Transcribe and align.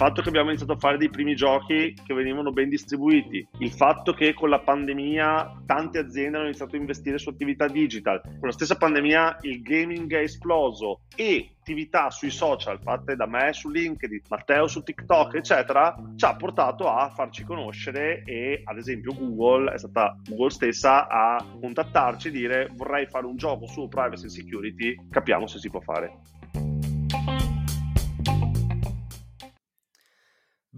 fatto 0.00 0.22
che 0.22 0.30
abbiamo 0.30 0.48
iniziato 0.48 0.72
a 0.72 0.78
fare 0.78 0.96
dei 0.96 1.10
primi 1.10 1.34
giochi 1.34 1.92
che 1.92 2.14
venivano 2.14 2.52
ben 2.52 2.70
distribuiti, 2.70 3.46
il 3.58 3.70
fatto 3.70 4.14
che 4.14 4.32
con 4.32 4.48
la 4.48 4.60
pandemia 4.60 5.64
tante 5.66 5.98
aziende 5.98 6.38
hanno 6.38 6.46
iniziato 6.46 6.74
a 6.74 6.78
investire 6.78 7.18
su 7.18 7.28
attività 7.28 7.68
digital, 7.68 8.22
con 8.22 8.48
la 8.48 8.52
stessa 8.52 8.76
pandemia 8.76 9.40
il 9.42 9.60
gaming 9.60 10.10
è 10.14 10.20
esploso 10.20 11.02
e 11.14 11.50
attività 11.60 12.08
sui 12.08 12.30
social 12.30 12.80
fatte 12.80 13.14
da 13.14 13.26
me 13.26 13.52
su 13.52 13.68
LinkedIn, 13.68 14.22
Matteo 14.30 14.68
su 14.68 14.82
TikTok, 14.82 15.34
eccetera, 15.34 15.94
ci 16.16 16.24
ha 16.24 16.34
portato 16.34 16.88
a 16.88 17.10
farci 17.10 17.44
conoscere 17.44 18.22
e 18.24 18.62
ad 18.64 18.78
esempio 18.78 19.12
Google 19.12 19.74
è 19.74 19.76
stata 19.76 20.16
Google 20.26 20.48
stessa 20.48 21.08
a 21.08 21.44
contattarci 21.60 22.28
e 22.28 22.30
dire 22.30 22.70
vorrei 22.72 23.04
fare 23.04 23.26
un 23.26 23.36
gioco 23.36 23.66
su 23.66 23.86
privacy 23.86 24.24
e 24.24 24.30
security, 24.30 25.08
capiamo 25.10 25.46
se 25.46 25.58
si 25.58 25.68
può 25.68 25.80
fare. 25.80 26.39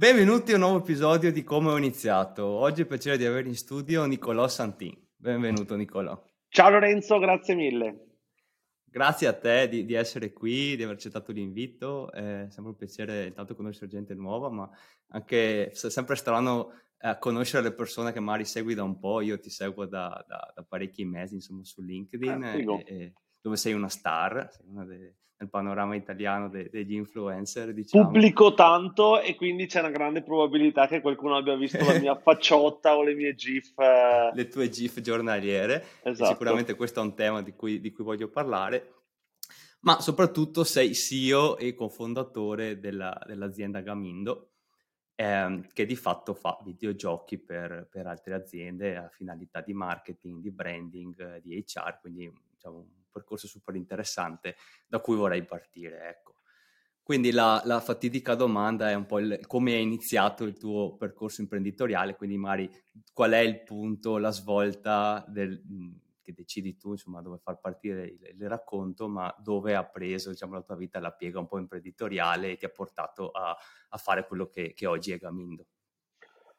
Benvenuti 0.02 0.50
a 0.50 0.54
un 0.56 0.62
nuovo 0.62 0.78
episodio 0.78 1.30
di 1.30 1.44
Come 1.44 1.70
ho 1.70 1.76
iniziato. 1.78 2.44
Oggi 2.44 2.80
il 2.80 2.88
piacere 2.88 3.16
di 3.16 3.24
avere 3.24 3.46
in 3.46 3.54
studio 3.54 4.04
Nicolò 4.04 4.48
Santin. 4.48 4.92
Benvenuto 5.14 5.76
Nicolò. 5.76 6.20
Ciao 6.48 6.70
Lorenzo, 6.70 7.20
grazie 7.20 7.54
mille. 7.54 8.06
Grazie 8.82 9.28
a 9.28 9.32
te 9.32 9.68
di, 9.68 9.84
di 9.84 9.94
essere 9.94 10.32
qui, 10.32 10.74
di 10.74 10.82
aver 10.82 10.96
accettato 10.96 11.30
l'invito. 11.30 12.10
È 12.10 12.46
sempre 12.48 12.72
un 12.72 12.76
piacere 12.76 13.26
intanto 13.26 13.54
conoscere 13.54 13.86
gente 13.86 14.12
nuova, 14.14 14.50
ma 14.50 14.68
anche 15.10 15.70
è 15.70 15.72
sempre 15.72 16.16
strano 16.16 16.72
eh, 16.98 17.16
conoscere 17.20 17.62
le 17.62 17.72
persone 17.72 18.10
che 18.10 18.18
magari 18.18 18.44
segui 18.44 18.74
da 18.74 18.82
un 18.82 18.98
po'. 18.98 19.20
Io 19.20 19.38
ti 19.38 19.50
seguo 19.50 19.86
da, 19.86 20.24
da, 20.26 20.52
da 20.52 20.64
parecchi 20.64 21.04
mesi, 21.04 21.34
insomma, 21.34 21.62
su 21.62 21.80
LinkedIn, 21.80 22.42
ah, 22.42 22.56
e, 22.56 22.84
e, 22.86 23.12
dove 23.40 23.54
sei 23.54 23.72
una 23.72 23.88
star, 23.88 24.48
sei 24.50 24.66
una 24.68 24.84
delle 24.84 25.18
nel 25.42 25.50
panorama 25.50 25.96
italiano 25.96 26.48
de- 26.48 26.68
degli 26.70 26.94
influencer. 26.94 27.72
Diciamo. 27.72 28.04
Pubblico 28.04 28.54
tanto 28.54 29.20
e 29.20 29.34
quindi 29.34 29.66
c'è 29.66 29.80
una 29.80 29.90
grande 29.90 30.22
probabilità 30.22 30.86
che 30.86 31.00
qualcuno 31.00 31.36
abbia 31.36 31.56
visto 31.56 31.84
la 31.84 31.98
mia 31.98 32.14
facciotta 32.18 32.96
o 32.96 33.02
le 33.02 33.14
mie 33.14 33.34
GIF. 33.34 33.76
Eh... 33.78 34.30
Le 34.32 34.48
tue 34.48 34.68
GIF 34.68 35.00
giornaliere. 35.00 35.84
Esatto. 36.02 36.30
Sicuramente 36.30 36.74
questo 36.74 37.00
è 37.00 37.02
un 37.02 37.14
tema 37.14 37.42
di 37.42 37.52
cui, 37.52 37.80
di 37.80 37.90
cui 37.90 38.04
voglio 38.04 38.28
parlare. 38.28 38.94
Ma 39.80 40.00
soprattutto 40.00 40.62
sei 40.62 40.94
CEO 40.94 41.58
e 41.58 41.74
cofondatore 41.74 42.78
della, 42.78 43.20
dell'azienda 43.26 43.80
Gamindo, 43.80 44.52
ehm, 45.16 45.66
che 45.72 45.84
di 45.84 45.96
fatto 45.96 46.34
fa 46.34 46.56
videogiochi 46.62 47.36
per, 47.36 47.88
per, 47.90 48.06
altre 48.06 48.34
aziende 48.34 48.96
a 48.96 49.08
finalità 49.08 49.60
di 49.60 49.74
marketing, 49.74 50.40
di 50.40 50.52
branding, 50.52 51.40
di 51.40 51.64
HR, 51.66 51.98
quindi 52.00 52.32
diciamo, 52.52 52.86
percorso 53.12 53.46
super 53.46 53.76
interessante 53.76 54.56
da 54.88 55.00
cui 55.00 55.16
vorrei 55.16 55.44
partire, 55.44 56.08
ecco. 56.08 56.32
Quindi 57.02 57.32
la, 57.32 57.60
la 57.64 57.80
fatidica 57.80 58.36
domanda 58.36 58.88
è 58.88 58.94
un 58.94 59.06
po' 59.06 59.18
il, 59.18 59.44
come 59.46 59.74
hai 59.74 59.82
iniziato 59.82 60.44
il 60.44 60.56
tuo 60.56 60.96
percorso 60.96 61.40
imprenditoriale, 61.40 62.14
quindi 62.14 62.36
magari 62.38 62.70
qual 63.12 63.32
è 63.32 63.38
il 63.38 63.62
punto, 63.64 64.18
la 64.18 64.30
svolta 64.30 65.24
del, 65.26 65.60
che 66.22 66.32
decidi 66.32 66.76
tu, 66.76 66.92
insomma, 66.92 67.20
dove 67.20 67.38
far 67.42 67.58
partire 67.58 68.04
il, 68.04 68.36
il, 68.38 68.48
racconto, 68.48 69.08
ma 69.08 69.34
dove 69.38 69.74
ha 69.74 69.84
preso, 69.84 70.30
diciamo, 70.30 70.54
la 70.54 70.62
tua 70.62 70.76
vita 70.76 71.00
la 71.00 71.10
piega 71.10 71.40
un 71.40 71.48
po' 71.48 71.58
imprenditoriale 71.58 72.52
e 72.52 72.56
ti 72.56 72.64
ha 72.64 72.70
portato 72.70 73.30
a, 73.30 73.56
a 73.88 73.96
fare 73.98 74.26
quello 74.26 74.46
che, 74.46 74.72
che 74.72 74.86
oggi 74.86 75.10
è 75.10 75.18
Gamindo. 75.18 75.66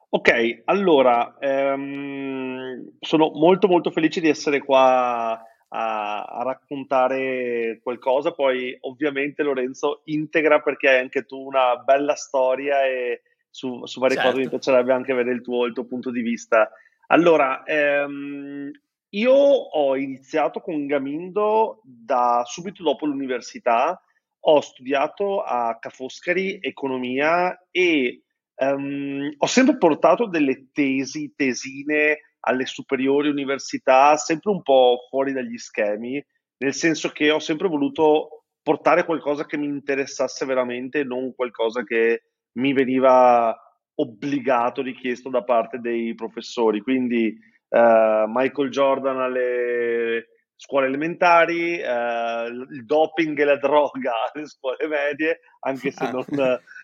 Ok, 0.10 0.62
allora, 0.66 1.38
ehm, 1.40 2.98
sono 3.00 3.32
molto 3.32 3.68
molto 3.68 3.90
felice 3.90 4.22
di 4.22 4.30
essere 4.30 4.60
qua 4.60 5.42
a, 5.76 6.24
a, 6.24 6.44
raccontare 6.44 7.80
qualcosa. 7.82 8.32
Poi 8.32 8.78
ovviamente 8.82 9.44
Lorenzo 9.44 10.02
integra 10.06 10.62
perché 10.62 10.90
hai 10.90 11.00
anche 11.00 11.24
tu 11.24 11.38
una 11.38 11.78
bella 11.78 12.16
storia 12.16 12.86
e 12.86 13.22
su, 13.50 13.86
su 13.86 14.00
varie 14.00 14.16
certo. 14.16 14.32
cose 14.32 14.44
mi 14.44 14.50
piacerebbe 14.50 14.94
anche 14.94 15.12
avere 15.12 15.32
il 15.32 15.42
tuo, 15.42 15.66
il 15.66 15.74
tuo 15.74 15.86
punto 15.86 16.12
di 16.12 16.22
vista. 16.22 16.72
Allora, 17.08 17.64
ehm, 17.64 18.72
io 19.10 19.34
ho 19.34 19.96
iniziato 19.96 20.60
con 20.60 20.86
Gamindo 20.86 21.82
da 21.84 22.44
subito 22.46 22.84
dopo 22.84 23.06
l'università, 23.06 24.00
ho 24.46 24.62
studiato 24.62 25.42
a 25.42 25.78
Ca' 25.80 25.90
Foscari 25.90 26.60
economia 26.62 27.68
e 27.72 28.24
um, 28.56 29.34
ho 29.38 29.46
sempre 29.46 29.78
portato 29.78 30.28
delle 30.28 30.70
tesi, 30.72 31.34
tesine 31.36 32.20
alle 32.46 32.66
superiori 32.66 33.30
università, 33.30 34.16
sempre 34.18 34.52
un 34.52 34.62
po' 34.62 35.06
fuori 35.10 35.32
dagli 35.32 35.58
schemi, 35.58 36.24
nel 36.58 36.74
senso 36.74 37.10
che 37.10 37.32
ho 37.32 37.40
sempre 37.40 37.68
voluto 37.68 38.46
portare 38.62 39.06
qualcosa 39.06 39.46
che 39.46 39.58
mi 39.58 39.66
interessasse 39.66 40.46
veramente, 40.46 41.04
non 41.04 41.34
qualcosa 41.36 41.84
che 41.84 42.24
mi 42.54 42.74
veniva 42.74 43.56
obbligato, 43.96 44.82
richiesto 44.82 45.30
da 45.30 45.44
parte 45.44 45.80
dei 45.80 46.16
professori. 46.16 46.82
Quindi 46.82 47.38
uh, 47.70 48.26
Michael 48.28 48.70
Jordan 48.70 49.20
alle 49.20 50.28
scuole 50.56 50.88
elementari, 50.88 51.82
uh, 51.82 52.48
il 52.48 52.86
doping 52.86 53.38
e 53.38 53.44
la 53.44 53.58
droga 53.58 54.14
alle 54.34 54.48
scuole 54.48 54.88
medie, 54.88 55.40
anche 55.60 55.92
se 55.92 56.10
non, 56.12 56.26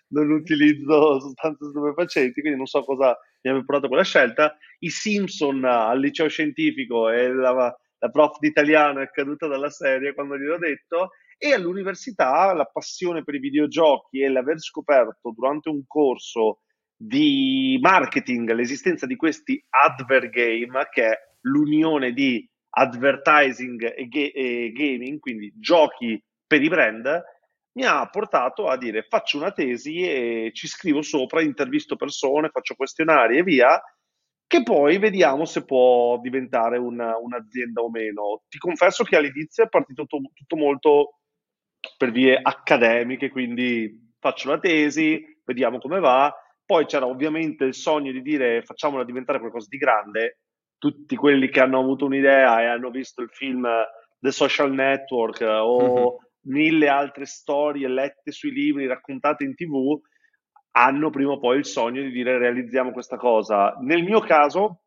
non 0.08 0.30
utilizzo 0.30 1.20
sostanze 1.20 1.68
stupefacenti, 1.68 2.40
quindi 2.40 2.58
non 2.58 2.66
so 2.66 2.82
cosa 2.84 3.18
mi 3.42 3.50
abbia 3.50 3.64
portato 3.64 3.88
quella 3.88 4.04
scelta. 4.04 4.56
I 4.80 4.90
Simpson 4.90 5.64
al 5.64 6.00
liceo 6.00 6.28
scientifico 6.28 7.08
e 7.08 7.32
la, 7.32 7.52
la 7.52 8.08
prof 8.10 8.38
di 8.38 8.52
è 8.52 9.10
caduta 9.10 9.46
dalla 9.46 9.70
serie 9.70 10.14
quando 10.14 10.36
gliel'ho 10.36 10.58
detto. 10.58 11.10
E 11.38 11.54
all'università 11.54 12.52
la 12.52 12.66
passione 12.66 13.24
per 13.24 13.34
i 13.34 13.38
videogiochi 13.38 14.20
e 14.20 14.28
l'aver 14.28 14.60
scoperto 14.60 15.32
durante 15.34 15.70
un 15.70 15.82
corso 15.86 16.60
di 16.94 17.78
marketing 17.80 18.52
l'esistenza 18.52 19.06
di 19.06 19.16
questi 19.16 19.64
adver 19.70 20.28
game, 20.28 20.86
che 20.92 21.06
è 21.06 21.18
l'unione 21.42 22.12
di 22.12 22.46
advertising 22.68 23.94
e, 23.96 24.06
ga- 24.06 24.32
e 24.34 24.70
gaming, 24.74 25.18
quindi 25.18 25.50
giochi 25.56 26.22
per 26.46 26.62
i 26.62 26.68
brand, 26.68 27.22
mi 27.72 27.84
ha 27.84 28.08
portato 28.08 28.66
a 28.66 28.76
dire 28.76 29.06
faccio 29.08 29.38
una 29.38 29.52
tesi 29.52 30.02
e 30.02 30.50
ci 30.52 30.66
scrivo 30.66 31.02
sopra, 31.02 31.42
intervisto 31.42 31.96
persone, 31.96 32.50
faccio 32.50 32.74
questionari 32.74 33.38
e 33.38 33.42
via, 33.42 33.80
che 34.46 34.62
poi 34.62 34.98
vediamo 34.98 35.44
se 35.44 35.64
può 35.64 36.18
diventare 36.18 36.78
una, 36.78 37.16
un'azienda 37.16 37.80
o 37.80 37.90
meno. 37.90 38.42
Ti 38.48 38.58
confesso 38.58 39.04
che 39.04 39.16
all'inizio 39.16 39.64
è 39.64 39.68
partito 39.68 40.06
tutto, 40.06 40.30
tutto 40.34 40.56
molto 40.56 41.20
per 41.96 42.10
vie 42.10 42.38
accademiche, 42.40 43.30
quindi 43.30 44.12
faccio 44.18 44.50
la 44.50 44.58
tesi, 44.58 45.22
vediamo 45.44 45.78
come 45.78 46.00
va. 46.00 46.34
Poi 46.64 46.86
c'era 46.86 47.06
ovviamente 47.06 47.64
il 47.64 47.74
sogno 47.74 48.10
di 48.12 48.22
dire 48.22 48.62
facciamola 48.62 49.04
diventare 49.04 49.38
qualcosa 49.38 49.66
di 49.70 49.78
grande. 49.78 50.40
Tutti 50.78 51.14
quelli 51.14 51.48
che 51.48 51.60
hanno 51.60 51.78
avuto 51.78 52.06
un'idea 52.06 52.60
e 52.60 52.66
hanno 52.66 52.90
visto 52.90 53.22
il 53.22 53.28
film 53.30 53.68
The 54.18 54.32
Social 54.32 54.72
Network 54.72 55.40
o 55.42 55.82
mm-hmm 55.82 56.28
mille 56.42 56.88
altre 56.88 57.26
storie 57.26 57.88
lette 57.88 58.32
sui 58.32 58.50
libri, 58.50 58.86
raccontate 58.86 59.44
in 59.44 59.54
tv, 59.54 60.00
hanno 60.72 61.10
prima 61.10 61.32
o 61.32 61.38
poi 61.38 61.58
il 61.58 61.64
sogno 61.64 62.02
di 62.02 62.10
dire 62.10 62.38
realizziamo 62.38 62.92
questa 62.92 63.16
cosa. 63.16 63.76
Nel 63.80 64.02
mio 64.02 64.20
caso, 64.20 64.82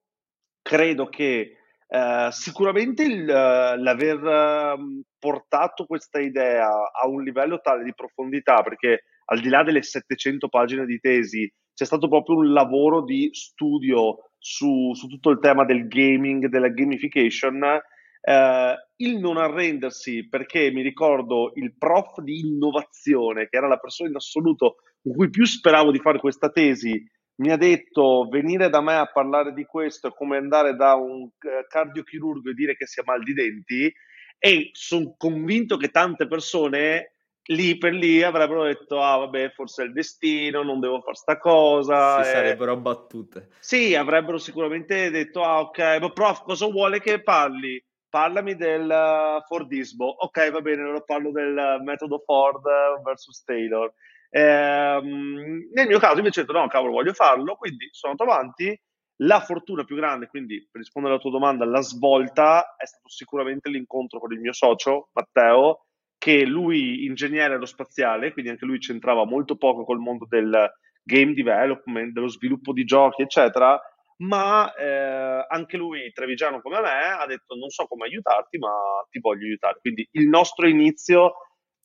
credo 0.61 1.07
che 1.07 1.57
eh, 1.87 2.27
sicuramente 2.31 3.03
il, 3.03 3.25
l'aver 3.25 4.25
ehm, 4.25 5.03
portato 5.19 5.85
questa 5.85 6.19
idea 6.19 6.67
a 6.91 7.07
un 7.07 7.21
livello 7.21 7.59
tale 7.59 7.83
di 7.83 7.93
profondità, 7.93 8.61
perché 8.63 9.03
al 9.25 9.39
di 9.39 9.49
là 9.49 9.63
delle 9.63 9.83
700 9.83 10.47
pagine 10.49 10.85
di 10.85 10.99
tesi, 10.99 11.51
c'è 11.73 11.85
stato 11.85 12.07
proprio 12.07 12.37
un 12.37 12.51
lavoro 12.51 13.03
di 13.03 13.29
studio 13.31 14.31
su, 14.37 14.93
su 14.93 15.07
tutto 15.07 15.29
il 15.29 15.39
tema 15.39 15.65
del 15.65 15.87
gaming, 15.87 16.47
della 16.47 16.69
gamification, 16.69 17.81
eh, 18.25 18.87
il 18.97 19.19
non 19.19 19.37
arrendersi, 19.37 20.27
perché 20.27 20.71
mi 20.71 20.81
ricordo 20.81 21.51
il 21.55 21.75
prof 21.77 22.21
di 22.21 22.39
innovazione, 22.39 23.49
che 23.49 23.57
era 23.57 23.67
la 23.67 23.77
persona 23.77 24.09
in 24.09 24.15
assoluto 24.15 24.77
con 25.01 25.13
cui 25.13 25.29
più 25.29 25.45
speravo 25.45 25.91
di 25.91 25.99
fare 25.99 26.19
questa 26.19 26.49
tesi, 26.49 27.05
mi 27.35 27.51
ha 27.51 27.57
detto 27.57 28.27
venire 28.29 28.69
da 28.69 28.79
me 28.79 28.95
a 28.95 29.11
parlare 29.11 29.53
di 29.53 29.65
questo 29.65 30.07
è 30.07 30.13
come 30.13 30.37
andare 30.37 30.75
da 30.75 30.93
un 30.93 31.23
eh, 31.23 31.65
cardiochirurgo 31.67 32.51
e 32.51 32.53
dire 32.53 32.75
che 32.75 32.85
si 32.85 32.99
ha 32.99 33.03
mal 33.05 33.23
di 33.23 33.33
denti 33.33 33.91
e 34.37 34.69
sono 34.73 35.15
convinto 35.17 35.75
che 35.75 35.89
tante 35.89 36.27
persone 36.27 37.13
lì 37.47 37.77
per 37.77 37.93
lì 37.93 38.21
avrebbero 38.21 38.65
detto 38.65 39.01
ah 39.01 39.17
vabbè 39.17 39.49
forse 39.49 39.81
è 39.81 39.85
il 39.87 39.93
destino 39.93 40.61
non 40.61 40.79
devo 40.79 41.01
fare 41.01 41.15
sta 41.15 41.37
cosa 41.37 42.21
si 42.21 42.29
e... 42.29 42.31
sarebbero 42.31 42.71
abbattute. 42.71 43.49
Sì 43.59 43.95
avrebbero 43.95 44.37
sicuramente 44.37 45.09
detto 45.09 45.41
ah 45.41 45.59
ok 45.61 45.97
ma 45.99 46.11
prof 46.11 46.43
cosa 46.43 46.67
vuole 46.67 47.01
che 47.01 47.21
parli 47.21 47.83
parlami 48.13 48.55
del 48.55 49.43
Fordismo. 49.47 50.05
Ok, 50.05 50.51
va 50.51 50.61
bene, 50.61 50.83
allora 50.83 51.01
parlo 51.01 51.31
del 51.31 51.81
metodo 51.83 52.21
Ford 52.23 52.61
versus 53.03 53.43
Taylor. 53.43 53.91
Eh, 54.29 54.99
nel 55.01 55.87
mio 55.87 55.97
caso 55.97 56.17
invece 56.17 56.41
ho 56.41 56.43
detto 56.43 56.55
no, 56.55 56.67
cavolo, 56.67 56.91
voglio 56.91 57.13
farlo, 57.13 57.55
quindi 57.55 57.89
sono 57.91 58.11
andato 58.11 58.29
avanti. 58.29 58.79
La 59.23 59.39
fortuna 59.39 59.83
più 59.83 59.95
grande, 59.95 60.27
quindi 60.27 60.67
per 60.71 60.81
rispondere 60.81 61.15
alla 61.15 61.23
tua 61.23 61.31
domanda, 61.31 61.65
la 61.65 61.81
svolta 61.81 62.75
è 62.77 62.85
stato 62.85 63.09
sicuramente 63.09 63.69
l'incontro 63.69 64.19
con 64.19 64.31
il 64.31 64.39
mio 64.39 64.53
socio, 64.53 65.09
Matteo, 65.13 65.85
che 66.19 66.45
lui 66.45 67.05
ingegnere 67.05 67.53
aerospaziale, 67.53 68.31
quindi 68.31 68.51
anche 68.51 68.65
lui 68.65 68.77
c'entrava 68.77 69.25
molto 69.25 69.55
poco 69.55 69.85
col 69.85 69.97
mondo 69.97 70.27
del 70.29 70.71
game 71.01 71.33
development, 71.33 72.13
dello 72.13 72.27
sviluppo 72.27 72.73
di 72.73 72.83
giochi, 72.83 73.23
eccetera, 73.23 73.79
ma 74.17 74.73
eh, 74.73 75.45
anche 75.47 75.77
lui, 75.77 76.11
trevigiano 76.11 76.61
come 76.61 76.79
me, 76.79 77.17
ha 77.19 77.25
detto 77.25 77.55
non 77.55 77.69
so 77.69 77.85
come 77.85 78.05
aiutarti, 78.05 78.57
ma 78.57 78.71
ti 79.09 79.19
voglio 79.19 79.45
aiutare. 79.45 79.79
Quindi 79.79 80.07
il 80.11 80.27
nostro 80.27 80.67
inizio 80.67 81.33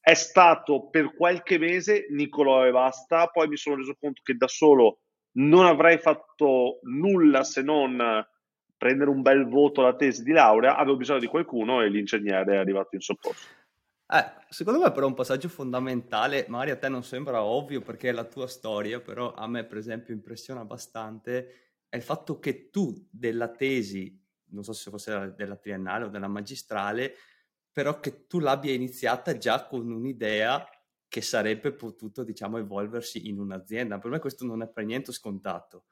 è 0.01 0.15
stato 0.15 0.89
per 0.89 1.15
qualche 1.15 1.59
mese 1.59 2.07
Nicolò 2.11 2.67
e 2.67 2.71
basta, 2.71 3.27
poi 3.27 3.49
mi 3.49 3.57
sono 3.57 3.77
reso 3.77 3.97
conto 3.99 4.23
che 4.25 4.35
da 4.35 4.49
solo 4.49 5.01
non 5.33 5.67
avrei 5.67 5.99
fatto 5.99 6.81
nulla 6.83 7.45
se 7.45 7.63
non 7.63 8.27
prendere 8.77 9.11
un 9.11 9.23
bel 9.23 9.47
voto 9.49 9.81
alla 9.81 9.97
tesi 9.97 10.23
di 10.23 10.33
laurea, 10.33 10.77
avevo 10.77 10.97
bisogno 10.97 11.19
di 11.19 11.27
qualcuno 11.27 11.83
e 11.83 11.89
l'ingegnere 11.89 12.55
è 12.55 12.57
arrivato 12.57 12.95
in 12.95 13.01
soccorso. 13.01 13.47
Eh, 14.11 14.25
secondo 14.49 14.81
me 14.81 14.91
però 14.91 15.07
un 15.07 15.15
passaggio 15.15 15.49
fondamentale, 15.49 16.47
magari 16.49 16.71
a 16.71 16.79
te 16.79 16.89
non 16.89 17.03
sembra 17.03 17.43
ovvio 17.43 17.83
perché 17.83 18.09
è 18.09 18.13
la 18.13 18.25
tua 18.25 18.47
storia, 18.47 19.01
però 19.01 19.35
a 19.35 19.47
me 19.47 19.65
per 19.65 19.77
esempio 19.77 20.15
impressiona 20.15 20.61
abbastanza, 20.61 21.45
è 21.89 21.97
il 21.97 22.03
fatto 22.03 22.39
che 22.39 22.71
tu 22.71 23.07
della 23.11 23.51
tesi, 23.51 24.21
non 24.51 24.65
so 24.65 24.73
se 24.73 24.91
fosse 24.91 25.35
della 25.37 25.57
triennale 25.57 26.05
o 26.05 26.09
della 26.09 26.29
magistrale, 26.29 27.15
però 27.73 28.01
che 28.01 28.27
tu 28.27 28.41
l'abbia 28.41 28.73
iniziata 28.73 29.37
già 29.37 29.67
con 29.67 29.91
un'idea 29.91 30.67
che 31.09 31.23
sarebbe 31.23 31.73
potuto, 31.73 32.23
diciamo, 32.23 32.59
evolversi 32.59 33.29
in 33.29 33.39
un'azienda. 33.39 33.99
Per 33.99 34.11
me 34.11 34.19
questo 34.19 34.45
non 34.45 34.63
è 34.63 34.69
per 34.69 34.85
niente 34.85 35.13
scontato. 35.13 35.85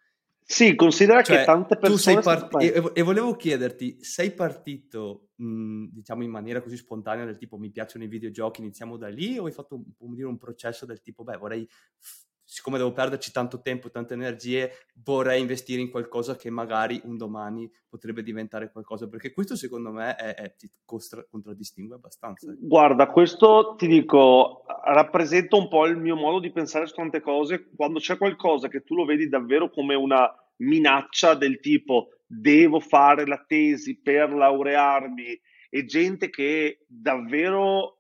Sì, 0.49 0.77
considera 0.77 1.23
cioè, 1.23 1.39
che 1.39 1.45
tante 1.45 1.77
persone... 1.77 2.21
Part- 2.21 2.63
e, 2.63 2.93
e, 2.95 3.03
volevo 3.03 3.35
chiederti, 3.35 4.05
sei 4.05 4.31
partito, 4.33 5.31
mh, 5.37 5.87
diciamo, 5.91 6.23
in 6.23 6.31
maniera 6.31 6.61
così 6.61 6.77
spontanea 6.77 7.25
del 7.25 7.37
tipo 7.37 7.57
mi 7.57 7.71
piacciono 7.71 8.05
i 8.05 8.09
videogiochi, 8.09 8.61
iniziamo 8.61 8.97
da 8.97 9.09
lì, 9.09 9.39
o 9.39 9.47
hai 9.47 9.53
fatto 9.53 9.83
un, 9.99 10.23
un 10.23 10.39
processo 10.39 10.87
del 10.87 11.01
tipo, 11.01 11.25
beh, 11.25 11.37
vorrei 11.39 11.69
siccome 12.57 12.79
devo 12.79 12.93
perderci 12.93 13.33
tanto 13.33 13.61
tempo, 13.61 13.91
tante 13.91 14.15
energie, 14.15 14.71
vorrei 15.05 15.43
investire 15.43 15.83
in 15.83 15.91
qualcosa 15.91 16.37
che 16.37 16.49
magari 16.49 16.99
un 17.05 17.19
domani 17.19 17.71
potrebbe 17.87 18.23
diventare 18.23 18.73
qualcosa, 18.73 19.09
perché 19.09 19.31
questo 19.31 19.57
secondo 19.57 19.93
me 19.93 20.15
è, 20.15 20.35
è, 20.35 20.55
ti 20.57 20.67
costra- 20.83 21.23
contraddistingue 21.29 21.97
abbastanza. 21.97 22.51
Guarda, 22.59 23.09
questo 23.09 23.75
ti 23.77 23.87
dico, 23.87 24.65
rappresenta 24.85 25.57
un 25.57 25.69
po' 25.69 25.85
il 25.85 25.99
mio 25.99 26.17
modo 26.17 26.41
di 26.41 26.51
pensare 26.51 26.87
su 26.87 26.95
tante 26.95 27.21
cose, 27.21 27.69
quando 27.77 27.99
c'è 27.99 28.17
qualcosa 28.17 28.69
che 28.69 28.85
tu 28.85 28.95
lo 28.95 29.05
vedi 29.05 29.29
davvero 29.29 29.69
come 29.69 29.95
una 29.95 30.27
minaccia 30.61 31.35
del 31.35 31.61
tipo 31.61 32.09
devo 32.25 32.81
fare 32.81 33.27
la 33.27 33.45
tesi 33.47 34.01
per 34.01 34.33
laurearmi 34.33 35.39
e 35.69 35.85
gente 35.85 36.31
che 36.31 36.87
davvero 36.89 37.99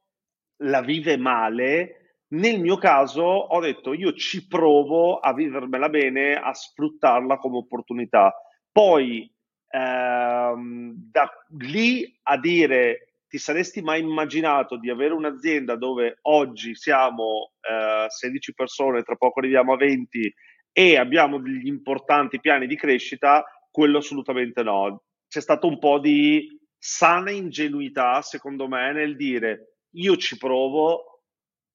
la 0.62 0.80
vive 0.80 1.18
male, 1.18 2.05
nel 2.28 2.61
mio 2.61 2.76
caso 2.76 3.23
ho 3.23 3.61
detto 3.61 3.93
io 3.93 4.12
ci 4.12 4.46
provo 4.46 5.19
a 5.19 5.32
vivermela 5.32 5.88
bene, 5.88 6.34
a 6.34 6.52
sfruttarla 6.52 7.37
come 7.37 7.58
opportunità. 7.58 8.34
Poi 8.73 9.31
ehm, 9.69 10.93
da 11.11 11.31
lì 11.58 12.19
a 12.25 12.38
dire 12.38 13.06
ti 13.28 13.38
saresti 13.38 13.82
mai 13.82 14.00
immaginato 14.00 14.76
di 14.76 14.90
avere 14.90 15.14
un'azienda 15.14 15.76
dove 15.76 16.19
oggi 16.23 16.75
siamo 16.75 17.52
eh, 17.61 18.06
16 18.08 18.55
persone, 18.55 19.02
tra 19.02 19.17
poco 19.17 19.40
arriviamo 19.40 19.73
a 19.73 19.76
20 19.76 20.34
e 20.73 20.96
abbiamo 20.96 21.38
degli 21.38 21.67
importanti 21.67 22.40
piani 22.40 22.67
di 22.67 22.76
crescita? 22.76 23.44
Quello 23.70 23.99
assolutamente 23.99 24.62
no. 24.62 25.02
C'è 25.28 25.40
stato 25.40 25.67
un 25.67 25.78
po' 25.78 25.99
di 25.99 26.58
sana 26.78 27.31
ingenuità, 27.31 28.20
secondo 28.23 28.69
me, 28.69 28.93
nel 28.93 29.17
dire 29.17 29.78
io 29.96 30.17
ci 30.17 30.37
provo, 30.37 31.15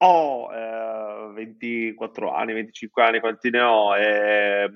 ho 0.03 0.49
eh, 0.51 1.31
24 1.33 2.33
anni, 2.33 2.53
25 2.53 3.03
anni, 3.03 3.19
quanti 3.19 3.49
ne 3.49 3.61
ho, 3.61 3.95
eh, 3.95 4.69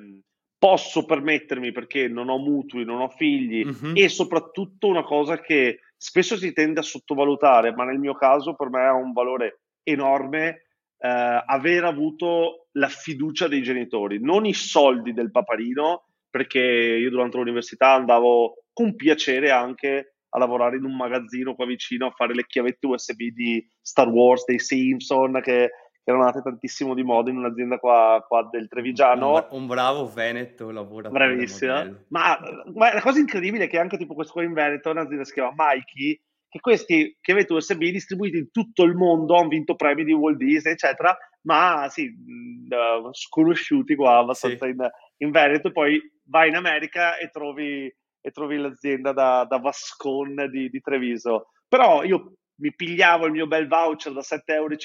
posso 0.58 1.06
permettermi 1.06 1.72
perché 1.72 2.08
non 2.08 2.30
ho 2.30 2.38
mutui, 2.38 2.86
non 2.86 3.02
ho 3.02 3.10
figli 3.10 3.66
mm-hmm. 3.66 3.96
e 3.96 4.10
soprattutto 4.10 4.88
una 4.88 5.04
cosa 5.04 5.40
che 5.40 5.80
spesso 5.98 6.38
si 6.38 6.54
tende 6.54 6.80
a 6.80 6.84
sottovalutare, 6.84 7.74
ma 7.74 7.84
nel 7.86 8.00
mio 8.00 8.16
caso 8.16 8.56
per 8.56 8.70
me 8.70 8.86
ha 8.86 8.94
un 8.94 9.14
valore 9.14 9.62
enorme, 9.84 10.66
eh, 10.98 11.44
aver 11.46 11.84
avuto 11.84 12.68
la 12.74 12.88
fiducia 12.88 13.48
dei 13.48 13.62
genitori, 13.62 14.20
non 14.20 14.46
i 14.46 14.54
soldi 14.54 15.14
del 15.14 15.32
paparino, 15.32 16.08
perché 16.30 16.60
io 16.60 17.10
durante 17.10 17.38
l'università 17.38 17.94
andavo 17.94 18.66
con 18.74 18.96
piacere 18.96 19.52
anche 19.52 20.15
a 20.36 20.40
lavorare 20.40 20.76
in 20.78 20.84
un 20.84 20.96
magazzino 20.96 21.56
qua 21.56 21.66
vicino 21.66 22.08
a 22.08 22.12
fare 22.12 22.34
le 22.34 22.46
chiavette 22.46 22.86
USB 22.86 23.22
di 23.34 23.66
Star 23.82 24.10
Wars, 24.10 24.46
dei 24.46 24.60
Simpson, 24.60 25.40
che, 25.42 25.70
erano 26.08 26.26
andate 26.26 26.44
tantissimo 26.44 26.94
di 26.94 27.04
moda 27.04 27.32
in 27.32 27.38
un'azienda 27.38 27.80
qua, 27.80 28.24
qua 28.28 28.48
del 28.52 28.68
Trevigiano. 28.68 29.34
Un, 29.34 29.48
un 29.62 29.68
bravo 29.68 30.08
Veneto 30.08 30.70
lavora 30.70 31.10
Bravissimo. 31.10 32.06
Ma, 32.10 32.38
ma, 32.76 32.94
la 32.94 33.02
cosa 33.02 33.20
incredibile 33.20 33.64
è 33.64 33.68
che 33.68 33.80
anche 33.80 33.98
tipo 33.98 34.14
questo 34.14 34.34
qua 34.34 34.44
in 34.44 34.54
Veneto 34.54 34.92
un'azienda 34.92 35.24
che 35.24 35.26
si 35.26 35.34
chiama 35.34 35.54
Mikey, 35.56 36.22
che 36.48 36.60
questi 36.60 37.18
chiavette 37.20 37.54
USB 37.54 37.80
distribuiti 37.86 38.38
in 38.38 38.52
tutto 38.52 38.84
il 38.84 38.94
mondo 38.94 39.36
hanno 39.36 39.48
vinto 39.48 39.76
premi 39.76 40.04
di 40.04 40.14
Walt 40.14 40.38
Disney, 40.38 40.74
eccetera, 40.74 41.18
ma 41.42 41.88
sì, 41.90 42.06
uh, 42.06 43.12
sconosciuti 43.12 43.96
qua 43.96 44.20
abbastanza 44.20 44.66
sì. 44.66 44.72
in, 44.72 44.88
in 45.18 45.32
Veneto, 45.32 45.72
poi 45.72 46.00
vai 46.28 46.50
in 46.50 46.56
America 46.56 47.18
e 47.18 47.30
trovi 47.30 47.92
e 48.26 48.32
trovi 48.32 48.58
l'azienda 48.58 49.12
da, 49.14 49.46
da 49.48 49.60
Vascon 49.60 50.48
di, 50.50 50.68
di, 50.72 50.82
Treviso. 50.82 51.50
Però 51.68 52.04
io 52.04 52.34
mi 52.56 52.74
pigliavo 52.74 53.28
il 53.28 53.34
mio 53.34 53.46
bel 53.46 53.68
voucher 53.68 54.14
da 54.14 54.22
7,50 54.22 54.52
euro 54.54 54.76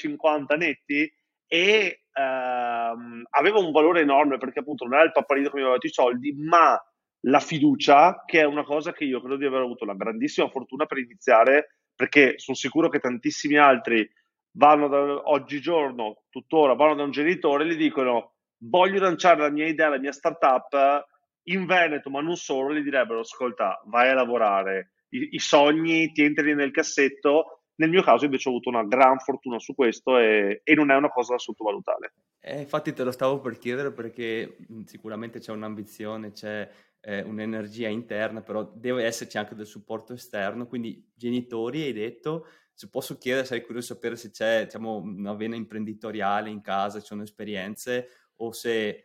netti 0.57 1.11
e 1.47 2.03
ehm, 2.13 3.23
aveva 3.31 3.57
un 3.57 3.71
valore 3.71 4.01
enorme 4.01 4.37
perché 4.37 4.59
appunto 4.59 4.85
non 4.85 4.93
era 4.93 5.05
il 5.05 5.11
paparino 5.11 5.49
che 5.49 5.55
mi 5.55 5.61
aveva 5.61 5.73
dato 5.73 5.87
i 5.87 5.91
soldi, 5.91 6.33
ma 6.33 6.79
la 7.21 7.39
fiducia, 7.39 8.21
che 8.27 8.41
è 8.41 8.45
una 8.45 8.63
cosa 8.63 8.93
che 8.93 9.05
io 9.05 9.19
credo 9.19 9.37
di 9.37 9.45
aver 9.45 9.61
avuto 9.61 9.85
una 9.85 9.95
grandissima 9.95 10.47
fortuna 10.47 10.85
per 10.85 10.99
iniziare, 10.99 11.77
perché 11.95 12.35
sono 12.37 12.55
sicuro 12.55 12.89
che 12.89 12.99
tantissimi 12.99 13.57
altri 13.57 14.07
vanno 14.51 14.87
da 14.87 15.29
oggigiorno, 15.31 16.25
tuttora, 16.29 16.75
vanno 16.75 16.93
da 16.93 17.03
un 17.03 17.11
genitore 17.11 17.63
e 17.63 17.69
gli 17.69 17.75
dicono 17.75 18.33
voglio 18.65 18.99
lanciare 18.99 19.41
la 19.41 19.49
mia 19.49 19.67
idea, 19.67 19.89
la 19.89 19.99
mia 19.99 20.11
startup, 20.11 21.09
in 21.43 21.65
Veneto, 21.65 22.09
ma 22.09 22.21
non 22.21 22.35
solo, 22.35 22.73
gli 22.73 22.81
direbbero: 22.81 23.19
Ascolta, 23.19 23.81
vai 23.85 24.09
a 24.09 24.13
lavorare, 24.13 24.93
I, 25.09 25.29
i 25.31 25.39
sogni 25.39 26.11
ti 26.11 26.23
entri 26.23 26.53
nel 26.53 26.71
cassetto. 26.71 27.57
Nel 27.75 27.89
mio 27.89 28.03
caso, 28.03 28.25
invece, 28.25 28.47
ho 28.47 28.51
avuto 28.51 28.69
una 28.69 28.83
gran 28.83 29.17
fortuna 29.17 29.57
su 29.57 29.73
questo 29.73 30.19
e, 30.19 30.61
e 30.63 30.73
non 30.75 30.91
è 30.91 30.95
una 30.95 31.09
cosa 31.09 31.33
da 31.33 31.39
sottovalutare. 31.39 32.13
Eh, 32.39 32.59
infatti, 32.59 32.93
te 32.93 33.03
lo 33.03 33.11
stavo 33.11 33.39
per 33.39 33.57
chiedere 33.57 33.91
perché 33.91 34.57
sicuramente 34.85 35.39
c'è 35.39 35.51
un'ambizione, 35.51 36.31
c'è 36.31 36.69
eh, 36.99 37.21
un'energia 37.23 37.87
interna, 37.87 38.41
però 38.41 38.63
deve 38.63 39.05
esserci 39.05 39.37
anche 39.39 39.55
del 39.55 39.65
supporto 39.65 40.13
esterno. 40.13 40.67
Quindi, 40.67 41.11
genitori, 41.15 41.81
hai 41.81 41.93
detto, 41.93 42.45
se 42.73 42.89
posso 42.89 43.17
chiedere, 43.17 43.45
sarei 43.45 43.63
curioso 43.63 43.93
di 43.93 43.99
sapere 43.99 44.15
se 44.15 44.29
c'è 44.29 44.65
diciamo, 44.65 44.97
una 44.97 45.33
vena 45.33 45.55
imprenditoriale 45.55 46.49
in 46.49 46.61
casa, 46.61 46.99
ci 46.99 47.05
sono 47.05 47.23
esperienze 47.23 48.09
o 48.37 48.51
se 48.51 49.03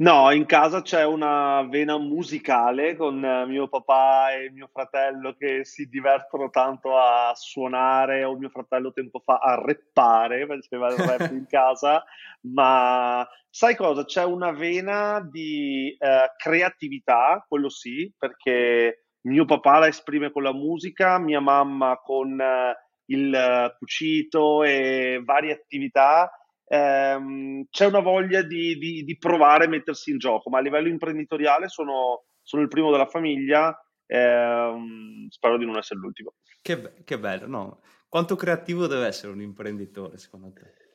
No, 0.00 0.30
in 0.30 0.46
casa 0.46 0.80
c'è 0.82 1.04
una 1.04 1.66
vena 1.68 1.98
musicale 1.98 2.94
con 2.94 3.24
eh, 3.24 3.46
mio 3.46 3.66
papà 3.66 4.32
e 4.32 4.48
mio 4.52 4.68
fratello 4.72 5.34
che 5.34 5.64
si 5.64 5.88
divertono 5.88 6.50
tanto 6.50 6.96
a 6.96 7.32
suonare, 7.34 8.22
o 8.22 8.36
mio 8.36 8.48
fratello 8.48 8.92
tempo 8.92 9.20
fa 9.24 9.38
a 9.38 9.60
reppare, 9.60 10.46
faceva 10.46 10.88
il 10.92 10.98
rap 10.98 11.32
in 11.32 11.46
casa, 11.50 12.04
ma 12.42 13.26
sai 13.50 13.74
cosa? 13.74 14.04
C'è 14.04 14.22
una 14.22 14.52
vena 14.52 15.20
di 15.20 15.96
eh, 15.98 16.32
creatività, 16.36 17.44
quello 17.48 17.68
sì, 17.68 18.12
perché 18.16 19.06
mio 19.22 19.44
papà 19.46 19.80
la 19.80 19.88
esprime 19.88 20.30
con 20.30 20.44
la 20.44 20.52
musica, 20.52 21.18
mia 21.18 21.40
mamma 21.40 21.98
con 22.00 22.40
eh, 22.40 22.76
il 23.06 23.74
cucito 23.76 24.62
e 24.62 25.20
varie 25.24 25.54
attività 25.54 26.30
ehm, 26.68 27.66
c'è 27.70 27.86
una 27.86 28.00
voglia 28.00 28.42
di, 28.42 28.76
di, 28.78 29.04
di, 29.04 29.18
provare 29.18 29.64
a 29.64 29.68
mettersi 29.68 30.10
in 30.10 30.18
gioco, 30.18 30.50
ma 30.50 30.58
a 30.58 30.62
livello 30.62 30.88
imprenditoriale 30.88 31.68
sono, 31.68 32.24
sono 32.42 32.62
il 32.62 32.68
primo 32.68 32.90
della 32.90 33.06
famiglia, 33.06 33.76
ehm, 34.06 35.28
spero 35.28 35.56
di 35.56 35.64
non 35.64 35.76
essere 35.76 36.00
l'ultimo. 36.00 36.34
Che, 36.60 37.02
che 37.04 37.18
bello, 37.18 37.46
no? 37.46 37.80
Quanto 38.08 38.36
creativo 38.36 38.86
deve 38.86 39.06
essere 39.06 39.32
un 39.32 39.40
imprenditore, 39.40 40.18
secondo 40.18 40.52
te? 40.52 40.86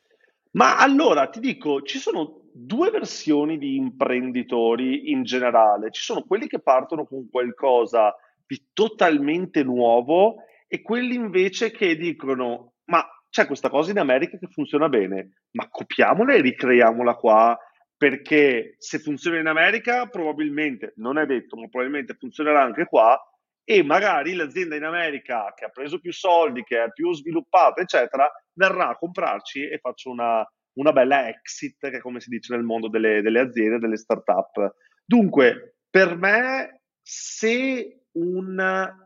Ma 0.51 0.77
allora 0.77 1.27
ti 1.30 1.39
dico, 1.39 1.82
ci 1.82 1.98
sono 1.98 2.42
due 2.53 2.92
versioni 2.92 3.58
di 3.58 3.75
imprenditori 3.75 5.12
in 5.12 5.24
generale. 5.24 5.92
Ci 5.92 6.01
sono 6.01 6.24
quelli 6.24 6.48
che 6.48 6.60
partono 6.60 7.06
con 7.06 7.27
qualcosa 7.30 8.15
di 8.46 8.70
totalmente 8.74 9.63
nuovo 9.63 10.36
e 10.68 10.82
quelli 10.82 11.15
invece 11.15 11.72
che 11.72 11.96
dicono: 11.96 12.74
Ma 12.86 13.03
c'è 13.34 13.48
questa 13.48 13.70
cosa 13.70 13.90
in 13.90 13.98
America 13.98 14.38
che 14.38 14.46
funziona 14.46 14.88
bene, 14.90 15.38
ma 15.54 15.68
copiamola 15.68 16.36
e 16.36 16.42
ricreiamola 16.42 17.16
qua, 17.16 17.58
perché 17.98 18.75
se 18.78 19.00
funziona 19.00 19.40
in 19.40 19.48
America 19.48 20.06
probabilmente, 20.06 20.94
non 20.98 21.18
è 21.18 21.25
detto, 21.25 21.56
ma 21.56 21.68
probabilmente 21.68 22.13
funzionerà 22.13 22.62
anche 22.62 22.86
qua 22.86 23.20
e 23.63 23.82
magari 23.82 24.36
l'azienda 24.36 24.75
in 24.75 24.84
America 24.84 25.52
che 25.56 25.66
ha 25.66 25.70
preso 25.70 26.00
più 26.00 26.13
soldi, 26.13 26.62
che 26.62 26.84
è 26.84 26.92
più 26.92 27.12
sviluppata, 27.12 27.82
eccetera, 27.82 28.32
verrà 28.54 28.90
a 28.90 28.98
comprarci 28.98 29.68
e 29.68 29.80
faccio 29.80 30.12
una, 30.12 30.48
una 30.74 30.92
bella 30.92 31.28
exit, 31.28 31.90
che 31.90 31.98
è 31.98 32.02
come 32.02 32.20
si 32.20 32.30
dice 32.30 32.54
nel 32.54 32.63
mondo 32.63 32.88
delle, 32.88 33.24
delle 33.24 33.40
aziende, 33.40 33.80
delle 33.80 33.98
start-up. 33.98 34.75
Dunque, 35.04 35.78
per 35.90 36.16
me, 36.18 36.82
se 37.02 38.04
un 38.12 38.60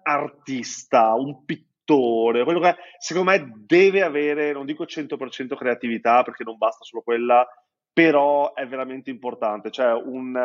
artista, 0.04 1.14
un 1.14 1.46
pittore, 1.46 1.76
quello 1.96 2.60
che 2.60 2.76
secondo 3.00 3.32
me 3.32 3.52
deve 3.66 4.04
avere, 4.04 4.52
non 4.52 4.66
dico 4.66 4.86
100% 4.86 5.56
creatività 5.56 6.24
perché 6.24 6.44
non 6.44 6.58
basta 6.58 6.84
solo 6.84 7.02
quella, 7.02 7.48
però 7.92 8.54
è 8.54 8.68
veramente 8.68 9.10
importante, 9.10 9.72
cioè 9.72 9.94
un, 9.94 10.36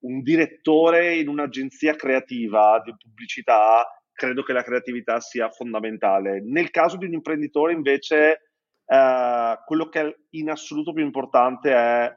un 0.00 0.22
direttore 0.22 1.16
in 1.16 1.28
un'agenzia 1.28 1.94
creativa 1.94 2.80
di 2.84 2.94
pubblicità, 2.96 3.86
credo 4.12 4.42
che 4.42 4.52
la 4.52 4.62
creatività 4.62 5.20
sia 5.20 5.50
fondamentale. 5.50 6.42
Nel 6.42 6.70
caso 6.70 6.96
di 6.96 7.06
un 7.06 7.12
imprenditore 7.12 7.72
invece, 7.72 8.52
eh, 8.86 9.58
quello 9.64 9.88
che 9.88 10.00
è 10.00 10.16
in 10.30 10.50
assoluto 10.50 10.92
più 10.92 11.04
importante 11.04 11.72
è 11.72 12.16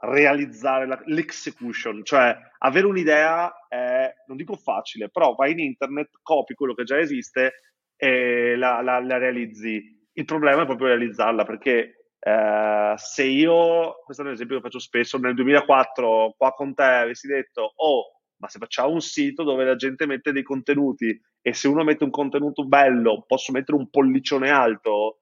realizzare 0.00 0.86
la, 0.86 1.00
l'execution, 1.06 2.04
cioè 2.04 2.36
avere 2.58 2.86
un'idea 2.86 3.66
è, 3.68 4.12
non 4.26 4.36
dico 4.36 4.56
facile, 4.56 5.08
però 5.08 5.34
vai 5.34 5.52
in 5.52 5.60
internet, 5.60 6.10
copi 6.22 6.54
quello 6.54 6.74
che 6.74 6.84
già 6.84 6.98
esiste 6.98 7.62
e 7.96 8.56
la, 8.56 8.80
la, 8.80 9.00
la 9.00 9.18
realizzi. 9.18 9.96
Il 10.12 10.24
problema 10.24 10.62
è 10.62 10.66
proprio 10.66 10.88
realizzarla 10.88 11.44
perché 11.44 11.98
eh, 12.18 12.94
se 12.96 13.24
io, 13.24 14.02
questo 14.04 14.22
è 14.22 14.26
un 14.26 14.32
esempio 14.32 14.56
che 14.56 14.62
faccio 14.62 14.78
spesso, 14.78 15.18
nel 15.18 15.34
2004 15.34 16.34
qua 16.36 16.52
con 16.52 16.74
te 16.74 16.82
avessi 16.82 17.26
detto, 17.26 17.72
oh, 17.74 18.18
ma 18.36 18.48
se 18.48 18.58
facciamo 18.58 18.92
un 18.92 19.00
sito 19.00 19.42
dove 19.42 19.64
la 19.64 19.76
gente 19.76 20.06
mette 20.06 20.32
dei 20.32 20.42
contenuti 20.42 21.20
e 21.40 21.52
se 21.52 21.68
uno 21.68 21.82
mette 21.82 22.04
un 22.04 22.10
contenuto 22.10 22.66
bello 22.66 23.24
posso 23.26 23.52
mettere 23.52 23.76
un 23.78 23.88
pollicione 23.90 24.50
alto, 24.50 25.20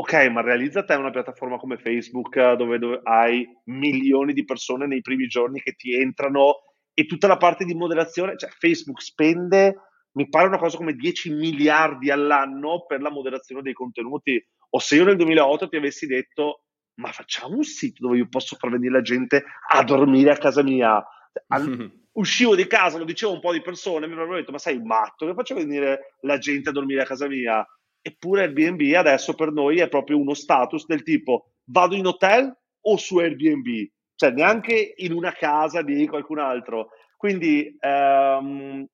ok, 0.00 0.12
ma 0.30 0.42
realizza 0.42 0.84
te 0.84 0.94
una 0.94 1.10
piattaforma 1.10 1.56
come 1.56 1.76
Facebook 1.76 2.52
dove, 2.52 2.78
dove 2.78 3.00
hai 3.02 3.44
milioni 3.64 4.32
di 4.32 4.44
persone 4.44 4.86
nei 4.86 5.00
primi 5.00 5.26
giorni 5.26 5.60
che 5.60 5.72
ti 5.72 5.92
entrano 5.92 6.60
e 6.94 7.06
tutta 7.06 7.26
la 7.26 7.36
parte 7.36 7.64
di 7.64 7.74
moderazione, 7.74 8.36
cioè 8.36 8.50
Facebook 8.50 9.02
spende, 9.02 9.74
mi 10.12 10.28
pare 10.28 10.46
una 10.46 10.58
cosa 10.58 10.76
come 10.76 10.94
10 10.94 11.32
miliardi 11.34 12.10
all'anno 12.10 12.84
per 12.86 13.00
la 13.00 13.10
moderazione 13.10 13.62
dei 13.62 13.72
contenuti. 13.72 14.40
O 14.70 14.78
se 14.78 14.96
io 14.96 15.04
nel 15.04 15.16
2008 15.16 15.68
ti 15.68 15.76
avessi 15.76 16.06
detto, 16.06 16.64
ma 17.00 17.10
facciamo 17.10 17.56
un 17.56 17.64
sito 17.64 18.06
dove 18.06 18.18
io 18.18 18.28
posso 18.28 18.56
far 18.56 18.70
venire 18.70 18.92
la 18.92 19.02
gente 19.02 19.44
a 19.68 19.82
dormire 19.82 20.30
a 20.30 20.36
casa 20.36 20.62
mia. 20.62 21.04
Al, 21.48 21.92
uscivo 22.18 22.54
di 22.54 22.66
casa, 22.68 22.98
lo 22.98 23.04
dicevo 23.04 23.32
un 23.32 23.40
po' 23.40 23.52
di 23.52 23.62
persone, 23.62 24.06
mi 24.06 24.12
avrebbero 24.12 24.36
detto, 24.36 24.52
ma 24.52 24.58
sei 24.58 24.80
matto, 24.80 25.26
che 25.26 25.34
faccio 25.34 25.54
venire 25.54 26.14
la 26.22 26.38
gente 26.38 26.68
a 26.68 26.72
dormire 26.72 27.02
a 27.02 27.06
casa 27.06 27.26
mia? 27.26 27.66
Eppure 28.00 28.42
Airbnb 28.42 28.94
adesso 28.94 29.34
per 29.34 29.52
noi 29.52 29.78
è 29.80 29.88
proprio 29.88 30.18
uno 30.18 30.34
status 30.34 30.86
del 30.86 31.02
tipo 31.02 31.52
vado 31.64 31.94
in 31.94 32.06
hotel 32.06 32.56
o 32.80 32.96
su 32.96 33.18
Airbnb, 33.18 33.88
cioè 34.14 34.30
neanche 34.30 34.94
in 34.96 35.12
una 35.12 35.32
casa 35.32 35.82
di 35.82 36.06
qualcun 36.06 36.38
altro. 36.38 36.90
Quindi 37.16 37.76
ehm, 37.78 38.86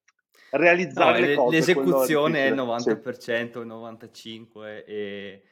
realizzare 0.50 1.20
no, 1.20 1.26
le 1.26 1.34
cose. 1.34 1.56
L'esecuzione 1.56 2.46
è 2.46 2.48
il 2.48 2.54
90%, 2.54 3.18
sì. 3.18 3.30
il 3.32 3.66
95% 3.66 4.84
e 4.86 5.42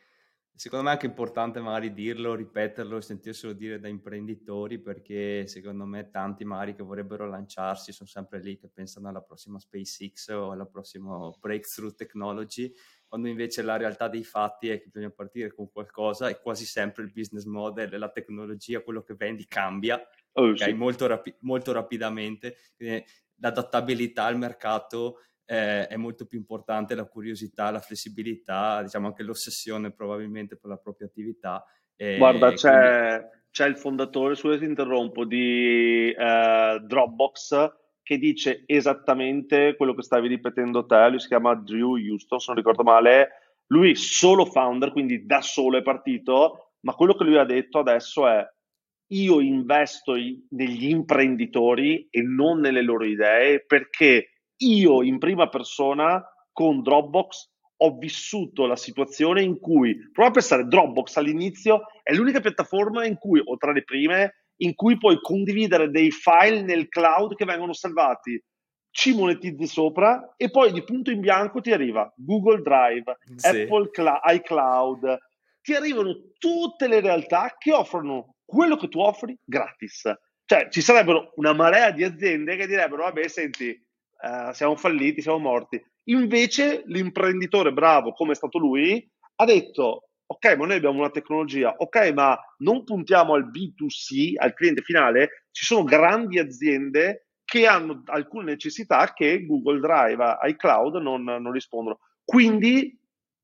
secondo 0.55 0.85
me 0.85 0.91
è 0.91 0.95
anche 0.95 1.07
importante 1.07 1.61
magari 1.61 1.93
dirlo, 1.93 2.35
ripeterlo 2.35 3.01
sentirselo 3.01 3.53
dire 3.53 3.81
da 3.81 3.89
imprenditori 3.89 4.79
perché 4.79 5.47
secondo 5.47 5.85
me 5.85 6.11
tanti 6.11 6.45
magari 6.45 6.75
che 6.75 6.83
vorrebbero 6.83 7.27
lanciarsi 7.29 7.93
sono 7.93 8.09
sempre 8.09 8.41
lì 8.41 8.57
che 8.59 8.69
pensano 8.73 9.09
alla 9.09 9.23
prossima 9.23 9.59
SpaceX 9.59 10.29
o 10.29 10.51
alla 10.51 10.67
prossima 10.67 11.31
breakthrough 11.41 11.95
technology 11.95 12.73
quando 13.13 13.29
invece 13.29 13.61
la 13.61 13.77
realtà 13.77 14.09
dei 14.09 14.25
fatti 14.25 14.71
è 14.71 14.81
che 14.81 14.87
bisogna 14.87 15.11
partire 15.11 15.53
con 15.53 15.71
qualcosa 15.71 16.31
e 16.31 16.41
quasi 16.41 16.65
sempre 16.65 17.03
il 17.03 17.13
business 17.13 17.45
model 17.45 17.93
e 17.93 17.99
la 17.99 18.09
tecnologia, 18.09 18.81
quello 18.81 19.03
che 19.03 19.13
vendi 19.13 19.47
cambia 19.47 20.03
oh, 20.33 20.53
okay? 20.53 20.71
sì. 20.71 20.73
molto, 20.73 21.07
rapi- 21.07 21.37
molto, 21.41 21.73
rapidamente, 21.73 22.57
Quindi 22.75 23.05
l'adattabilità 23.35 24.25
al 24.25 24.39
mercato 24.39 25.19
eh, 25.45 25.89
è 25.89 25.97
molto 25.97 26.25
più 26.25 26.39
importante, 26.39 26.95
la 26.95 27.05
curiosità, 27.05 27.71
la 27.71 27.81
flessibilità, 27.81 28.81
diciamo 28.81 29.09
anche 29.09 29.25
l'ossessione 29.25 29.93
probabilmente 29.93 30.57
per 30.57 30.71
la 30.71 30.79
propria 30.79 31.07
attività. 31.07 31.63
E, 31.95 32.17
Guarda, 32.17 32.55
c'è, 32.55 33.19
quindi... 33.19 33.47
c'è, 33.51 33.67
il 33.67 33.77
fondatore, 33.77 34.37
scusa 34.37 34.57
ti 34.57 34.65
interrompo, 34.65 35.27
di 35.27 36.11
eh, 36.11 36.81
Dropbox 36.83 37.81
che 38.03 38.19
dice 38.19 38.65
esattamente 38.67 39.75
quello 39.77 39.95
che 39.95 40.03
stavi 40.03 40.29
ripetendo 40.29 40.87
te, 40.87 41.09
lui 41.09 41.21
si 41.21 41.29
chiama 41.29 41.55
Drew 41.55 41.97
Houston, 41.97 42.39
se 42.39 42.47
non 42.49 42.57
ricordo 42.57 42.83
male, 42.83 43.29
lui 43.67 43.95
solo 43.95 44.45
founder, 44.45 44.93
quindi 44.93 45.25
da 45.25 45.41
solo 45.41 45.79
è 45.79 45.83
partito, 45.83 46.73
ma 46.81 46.95
quello 46.95 47.15
che 47.15 47.25
lui 47.25 47.39
ha 47.39 47.45
detto 47.45 47.79
adesso 47.79 48.27
è 48.27 48.45
io 49.13 49.41
investo 49.41 50.17
in, 50.17 50.47
negli 50.51 50.89
imprenditori 50.89 52.09
e 52.11 52.23
non 52.23 52.61
nelle 52.61 52.83
loro 52.83 53.05
idee 53.05 53.65
perché 53.65 54.31
io 54.57 55.03
in 55.03 55.19
prima 55.19 55.49
persona 55.49 56.23
con 56.51 56.83
Dropbox 56.83 57.51
ho 57.77 57.99
vissuto 57.99 58.67
la 58.67 58.77
situazione 58.77 59.43
in 59.43 59.59
cui, 59.59 59.97
prova 60.13 60.29
a 60.29 60.33
pensare, 60.33 60.67
Dropbox 60.67 61.17
all'inizio 61.17 61.83
è 62.03 62.13
l'unica 62.15 62.41
piattaforma 62.41 63.05
in 63.05 63.17
cui, 63.17 63.41
o 63.45 63.57
tra 63.57 63.73
le 63.73 63.83
prime, 63.83 64.42
in 64.63 64.75
cui 64.75 64.97
puoi 64.99 65.21
condividere 65.21 65.91
dei 65.91 66.11
file 66.11 66.63
nel 66.63 66.89
cloud 66.89 67.35
che 67.35 67.45
vengono 67.45 67.73
salvati, 67.73 68.43
ci 68.91 69.15
monetizzi 69.15 69.67
sopra 69.67 70.35
e 70.37 70.51
poi 70.51 70.73
di 70.73 70.85
punto 70.85 71.11
in 71.11 71.21
bianco 71.21 71.61
ti 71.61 71.73
arriva 71.73 72.13
Google 72.17 72.61
Drive, 72.63 73.17
sì. 73.37 73.47
Apple 73.47 73.91
Cla- 73.91 74.21
iCloud, 74.25 75.19
ti 75.63 75.75
arrivano 75.75 76.15
tutte 76.39 76.89
le 76.89 77.01
realtà 77.01 77.55
che 77.59 77.73
offrono 77.73 78.37
quello 78.45 78.77
che 78.77 78.89
tu 78.89 79.01
offri 79.01 79.37
gratis. 79.45 80.13
Cioè 80.45 80.69
ci 80.71 80.81
sarebbero 80.81 81.33
una 81.37 81.55
marea 81.55 81.91
di 81.91 82.05
aziende 82.05 82.57
che 82.57 82.67
direbbero 82.67 83.05
vabbè 83.05 83.27
senti 83.29 83.71
uh, 83.71 84.53
siamo 84.53 84.77
falliti, 84.77 85.23
siamo 85.23 85.39
morti. 85.39 85.83
Invece 86.07 86.83
l'imprenditore 86.87 87.73
bravo 87.73 88.13
come 88.13 88.33
è 88.33 88.35
stato 88.35 88.59
lui 88.59 89.09
ha 89.37 89.45
detto 89.45 90.09
ok, 90.33 90.57
ma 90.57 90.67
noi 90.67 90.77
abbiamo 90.77 90.99
una 90.99 91.11
tecnologia, 91.11 91.75
ok, 91.77 92.13
ma 92.13 92.39
non 92.59 92.85
puntiamo 92.85 93.35
al 93.35 93.51
B2C, 93.51 94.35
al 94.37 94.55
cliente 94.55 94.83
finale, 94.83 95.47
ci 95.51 95.65
sono 95.65 95.85
grandi 95.85 96.39
aziende 96.39 97.27
che 97.45 97.67
hanno 97.67 98.03
alcune 98.07 98.45
necessità 98.45 99.13
che 99.13 99.45
Google 99.45 99.81
Drive, 99.81 100.39
iCloud 100.45 100.97
non, 100.97 101.23
non 101.23 101.53
rispondono. 101.53 101.99
Quindi 102.25 102.99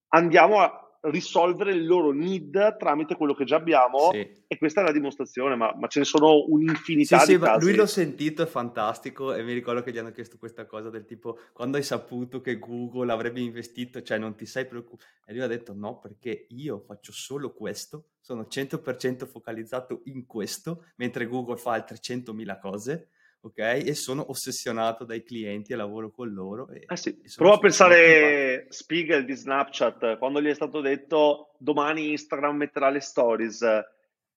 andiamo 0.09 0.61
a 0.61 0.88
risolvere 1.03 1.73
il 1.73 1.87
loro 1.87 2.13
need 2.13 2.77
tramite 2.77 3.15
quello 3.15 3.35
che 3.35 3.45
già 3.45 3.57
abbiamo 3.57 4.11
sì. 4.11 4.45
e 4.47 4.59
questa 4.59 4.81
è 4.81 4.85
la 4.85 4.93
dimostrazione, 4.93 5.55
ma, 5.55 5.75
ma 5.79 5.87
ce 5.87 6.01
ne 6.01 6.05
sono 6.05 6.45
un'infinità 6.49 7.19
sì, 7.21 7.27
di 7.27 7.33
sì, 7.35 7.39
casi. 7.39 7.65
Lui 7.65 7.77
l'ho 7.77 7.87
sentito, 7.87 8.43
è 8.43 8.47
fantastico 8.47 9.33
e 9.33 9.43
mi 9.43 9.53
ricordo 9.53 9.83
che 9.83 9.93
gli 9.93 9.99
hanno 9.99 10.11
chiesto 10.11 10.39
questa 10.39 10.67
cosa 10.67 10.91
del 10.91 11.05
tipo 11.05 11.39
quando 11.53 11.77
hai 11.77 11.83
saputo 11.83 12.41
che 12.41 12.59
Google 12.59 13.13
avrebbe 13.13 13.41
investito, 13.41 14.03
cioè 14.03 14.19
non 14.19 14.35
ti 14.35 14.47
sei 14.47 14.67
preoccupato 14.67 15.07
e 15.25 15.33
lui 15.33 15.43
ha 15.43 15.47
detto 15.47 15.73
no 15.75 15.99
perché 15.99 16.47
io 16.51 16.81
faccio 16.81 17.13
solo 17.13 17.53
questo, 17.53 18.09
sono 18.21 18.47
100% 18.51 19.27
focalizzato 19.27 20.03
in 20.05 20.27
questo, 20.27 20.87
mentre 20.97 21.27
Google 21.27 21.57
fa 21.57 21.73
altre 21.73 21.97
100.000 21.97 22.59
cose 22.61 23.09
ok? 23.41 23.59
E 23.59 23.95
sono 23.95 24.31
ossessionato 24.31 25.05
dai 25.05 25.23
clienti 25.23 25.73
e 25.73 25.77
lavoro 25.77 26.11
con 26.11 26.29
loro. 26.29 26.69
E, 26.69 26.85
eh 26.87 26.97
sì. 26.97 27.19
Prova 27.37 27.55
a 27.55 27.59
pensare 27.59 28.67
Spiegel 28.69 29.25
di 29.25 29.35
Snapchat, 29.35 30.19
quando 30.19 30.41
gli 30.41 30.49
è 30.49 30.55
stato 30.55 30.81
detto 30.81 31.55
domani 31.59 32.11
Instagram 32.11 32.57
metterà 32.57 32.91
le 32.91 33.01
stories. 33.01 33.63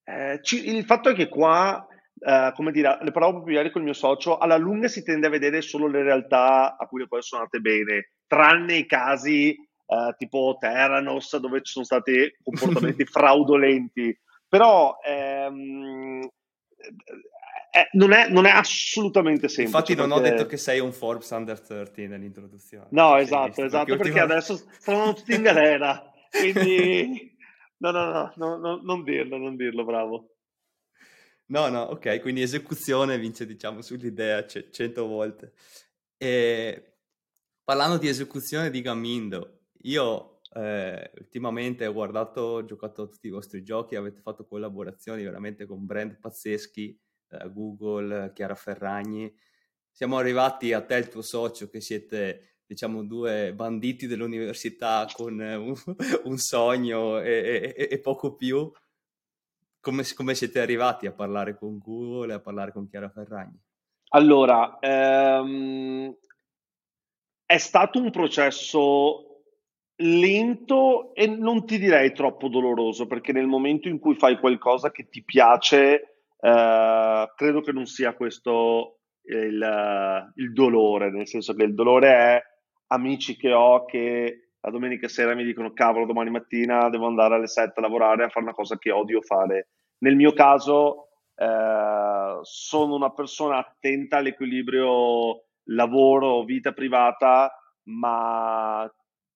Eh, 0.04 0.40
ci, 0.42 0.68
il 0.68 0.84
fatto 0.84 1.10
è 1.10 1.14
che 1.14 1.28
qua, 1.28 1.86
eh, 2.18 2.52
come 2.54 2.72
dire, 2.72 2.98
le 3.02 3.10
parlavo 3.10 3.36
proprio 3.36 3.56
ieri 3.56 3.70
con 3.70 3.82
il 3.82 3.88
mio 3.88 3.96
socio, 3.96 4.38
alla 4.38 4.56
lunga 4.56 4.88
si 4.88 5.02
tende 5.02 5.26
a 5.26 5.30
vedere 5.30 5.60
solo 5.60 5.86
le 5.86 6.02
realtà 6.02 6.76
a 6.76 6.86
cui 6.86 7.00
le 7.00 7.08
cose 7.08 7.22
sono 7.22 7.42
andate 7.42 7.60
bene, 7.60 8.10
tranne 8.26 8.76
i 8.76 8.86
casi 8.86 9.50
eh, 9.50 10.14
tipo 10.16 10.56
Terranos 10.58 11.36
dove 11.36 11.62
ci 11.62 11.72
sono 11.72 11.84
stati 11.84 12.34
comportamenti 12.42 13.04
fraudolenti. 13.04 14.16
Però 14.48 14.98
ehm, 15.02 16.28
eh, 17.74 17.88
non, 17.92 18.12
è, 18.12 18.28
non, 18.28 18.44
è, 18.44 18.50
assolutamente 18.50 19.48
semplice. 19.48 19.62
Infatti 19.62 19.94
non 19.94 20.10
perché... 20.10 20.28
ho 20.28 20.30
detto 20.30 20.46
che 20.46 20.58
sei 20.58 20.78
un 20.78 20.92
Forbes 20.92 21.30
under 21.30 21.58
30 21.58 22.02
nell'introduzione. 22.02 22.88
No, 22.90 23.16
esatto, 23.16 23.64
esatto, 23.64 23.86
perché, 23.86 24.02
perché 24.02 24.20
ultima... 24.20 24.34
adesso 24.34 24.56
stanno 24.78 25.14
tutti 25.14 25.32
in 25.34 25.40
galera, 25.40 26.12
quindi 26.30 27.34
no, 27.78 27.90
no, 27.90 28.12
no, 28.12 28.32
no, 28.36 28.56
no, 28.58 28.80
non 28.82 29.02
dirlo, 29.04 29.38
non 29.38 29.56
dirlo, 29.56 29.86
bravo. 29.86 30.34
No, 31.46 31.68
no, 31.68 31.80
ok, 31.84 32.20
quindi 32.20 32.42
esecuzione 32.42 33.18
vince, 33.18 33.46
diciamo, 33.46 33.80
sull'idea 33.80 34.44
c- 34.44 34.68
100 34.68 35.06
volte. 35.06 35.54
E 36.18 36.96
parlando 37.64 37.96
di 37.96 38.06
esecuzione 38.06 38.68
di 38.68 38.82
Gamindo, 38.82 39.68
io 39.84 40.40
eh, 40.52 41.10
ultimamente 41.20 41.86
ho 41.86 41.92
guardato, 41.94 42.40
ho 42.42 42.64
giocato 42.66 43.02
a 43.02 43.06
tutti 43.06 43.28
i 43.28 43.30
vostri 43.30 43.62
giochi, 43.62 43.96
avete 43.96 44.20
fatto 44.20 44.44
collaborazioni 44.44 45.22
veramente 45.22 45.64
con 45.64 45.86
brand 45.86 46.18
pazzeschi, 46.18 47.00
Google, 47.52 48.32
Chiara 48.34 48.54
Ferragni. 48.54 49.32
siamo 49.90 50.16
arrivati 50.16 50.72
a 50.72 50.82
te 50.82 50.96
e 50.96 50.98
il 50.98 51.08
tuo 51.08 51.22
socio 51.22 51.68
che 51.68 51.80
siete 51.80 52.52
diciamo 52.72 53.04
due 53.04 53.52
banditi 53.52 54.06
dell'università 54.06 55.06
con 55.12 55.38
un, 55.38 55.74
un 56.24 56.36
sogno 56.38 57.20
e, 57.20 57.74
e, 57.76 57.88
e, 57.90 58.00
poco 58.00 58.34
più, 58.34 58.70
come, 59.80 60.04
come, 60.14 60.34
siete 60.34 60.60
arrivati 60.60 61.06
a 61.06 61.12
parlare 61.12 61.56
con 61.56 61.78
Google 61.78 62.32
e 62.32 62.36
a 62.36 62.40
parlare 62.40 62.72
con 62.72 62.88
Chiara 62.88 63.10
Ferragni? 63.10 63.60
Allora, 64.14 64.78
ehm, 64.80 66.16
è 67.44 67.58
stato 67.58 67.98
un 67.98 68.10
processo 68.10 69.26
lento 69.96 71.14
e 71.14 71.26
non 71.26 71.66
ti 71.66 71.78
direi 71.78 72.12
troppo 72.12 72.48
doloroso, 72.48 73.06
perché 73.06 73.32
nel 73.32 73.46
momento 73.46 73.88
in 73.88 73.98
cui 73.98 74.14
fai 74.14 74.38
qualcosa 74.38 74.90
che 74.90 75.08
ti 75.08 75.22
piace, 75.22 76.11
eh, 76.44 77.32
credo 77.36 77.60
che 77.60 77.70
non 77.70 77.86
sia 77.86 78.14
questo 78.14 78.98
il, 79.22 80.32
il, 80.34 80.52
dolore, 80.52 81.10
nel 81.12 81.28
senso 81.28 81.54
che 81.54 81.62
il 81.62 81.74
dolore 81.74 82.08
è 82.08 82.42
amici 82.88 83.36
che 83.36 83.52
ho 83.52 83.84
che 83.84 84.48
la 84.60 84.70
domenica 84.70 85.06
sera 85.06 85.34
mi 85.34 85.44
dicono 85.44 85.72
cavolo 85.72 86.04
domani 86.04 86.30
mattina 86.30 86.88
devo 86.88 87.06
andare 87.06 87.36
alle 87.36 87.46
7 87.46 87.78
a 87.78 87.82
lavorare 87.82 88.24
a 88.24 88.28
fare 88.28 88.44
una 88.44 88.54
cosa 88.54 88.76
che 88.76 88.90
odio 88.90 89.20
fare. 89.20 89.68
Nel 89.98 90.16
mio 90.16 90.32
caso 90.32 91.10
eh, 91.36 92.38
sono 92.42 92.94
una 92.96 93.10
persona 93.10 93.58
attenta 93.58 94.16
all'equilibrio 94.16 95.44
lavoro, 95.66 96.42
vita 96.42 96.72
privata, 96.72 97.56
ma 97.84 98.92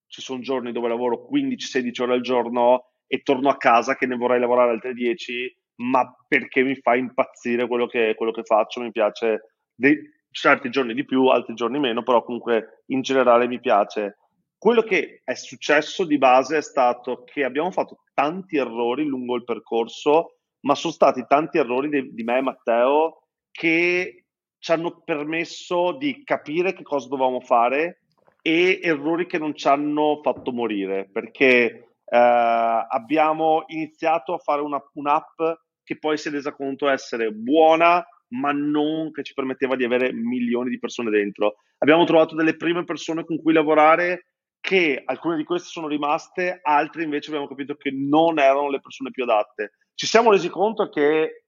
ci 0.08 0.20
sono 0.20 0.40
giorni 0.40 0.72
dove 0.72 0.88
lavoro 0.88 1.28
15-16 1.32 2.02
ore 2.02 2.14
al 2.14 2.20
giorno 2.20 2.90
e 3.06 3.22
torno 3.22 3.48
a 3.48 3.56
casa 3.56 3.94
che 3.94 4.06
ne 4.06 4.16
vorrei 4.16 4.40
lavorare 4.40 4.72
altre 4.72 4.92
10, 4.92 5.56
ma 5.76 6.14
perché 6.26 6.62
mi 6.62 6.74
fa 6.76 6.94
impazzire 6.94 7.66
quello 7.66 7.86
che, 7.86 8.14
quello 8.16 8.32
che 8.32 8.42
faccio, 8.42 8.80
mi 8.80 8.90
piace 8.90 9.54
dei, 9.74 9.98
certi 10.36 10.68
giorni 10.70 10.92
di 10.92 11.04
più, 11.04 11.26
altri 11.26 11.54
giorni 11.54 11.78
meno, 11.78 12.02
però 12.02 12.22
comunque 12.22 12.82
in 12.86 13.00
generale 13.00 13.46
mi 13.48 13.58
piace. 13.58 14.18
Quello 14.58 14.82
che 14.82 15.22
è 15.24 15.34
successo 15.34 16.04
di 16.04 16.18
base 16.18 16.58
è 16.58 16.62
stato 16.62 17.24
che 17.24 17.44
abbiamo 17.44 17.70
fatto 17.70 18.02
tanti 18.12 18.56
errori 18.56 19.04
lungo 19.04 19.36
il 19.36 19.44
percorso, 19.44 20.36
ma 20.60 20.74
sono 20.74 20.92
stati 20.92 21.24
tanti 21.26 21.58
errori 21.58 21.88
di, 21.88 22.12
di 22.12 22.22
me 22.22 22.38
e 22.38 22.42
Matteo 22.42 23.22
che 23.50 24.24
ci 24.58 24.72
hanno 24.72 25.00
permesso 25.04 25.92
di 25.92 26.22
capire 26.24 26.72
che 26.72 26.82
cosa 26.82 27.08
dovevamo 27.08 27.40
fare 27.40 28.02
e 28.42 28.80
errori 28.82 29.26
che 29.26 29.38
non 29.38 29.54
ci 29.54 29.68
hanno 29.68 30.20
fatto 30.22 30.52
morire, 30.52 31.08
perché 31.10 31.94
eh, 32.04 32.86
abbiamo 32.88 33.64
iniziato 33.68 34.34
a 34.34 34.38
fare 34.38 34.60
una, 34.60 34.82
un'app 34.94 35.40
che 35.86 35.98
poi 35.98 36.18
si 36.18 36.26
è 36.28 36.30
resa 36.32 36.52
conto 36.52 36.88
essere 36.88 37.30
buona, 37.30 38.04
ma 38.30 38.50
non 38.50 39.12
che 39.12 39.22
ci 39.22 39.34
permetteva 39.34 39.76
di 39.76 39.84
avere 39.84 40.12
milioni 40.12 40.68
di 40.68 40.80
persone 40.80 41.10
dentro. 41.10 41.58
Abbiamo 41.78 42.04
trovato 42.04 42.34
delle 42.34 42.56
prime 42.56 42.82
persone 42.82 43.24
con 43.24 43.40
cui 43.40 43.52
lavorare 43.52 44.26
che 44.60 45.00
alcune 45.04 45.36
di 45.36 45.44
queste 45.44 45.68
sono 45.68 45.86
rimaste, 45.86 46.58
altre 46.60 47.04
invece 47.04 47.28
abbiamo 47.28 47.46
capito 47.46 47.76
che 47.76 47.92
non 47.92 48.40
erano 48.40 48.68
le 48.68 48.80
persone 48.80 49.12
più 49.12 49.22
adatte. 49.22 49.74
Ci 49.94 50.06
siamo 50.06 50.32
resi 50.32 50.48
conto 50.48 50.88
che 50.88 51.44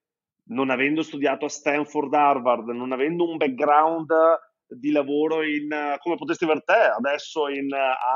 non 0.51 0.69
avendo 0.69 1.01
studiato 1.01 1.43
a 1.43 1.49
Stanford, 1.49 2.13
Harvard, 2.13 2.69
non 2.69 2.93
avendo 2.93 3.29
un 3.29 3.35
background 3.35 4.09
di 4.67 4.91
lavoro 4.91 5.43
in, 5.43 5.67
come 5.99 6.15
potresti 6.15 6.45
ver 6.45 6.63
te, 6.63 6.79
adesso 6.95 7.49
in 7.49 7.69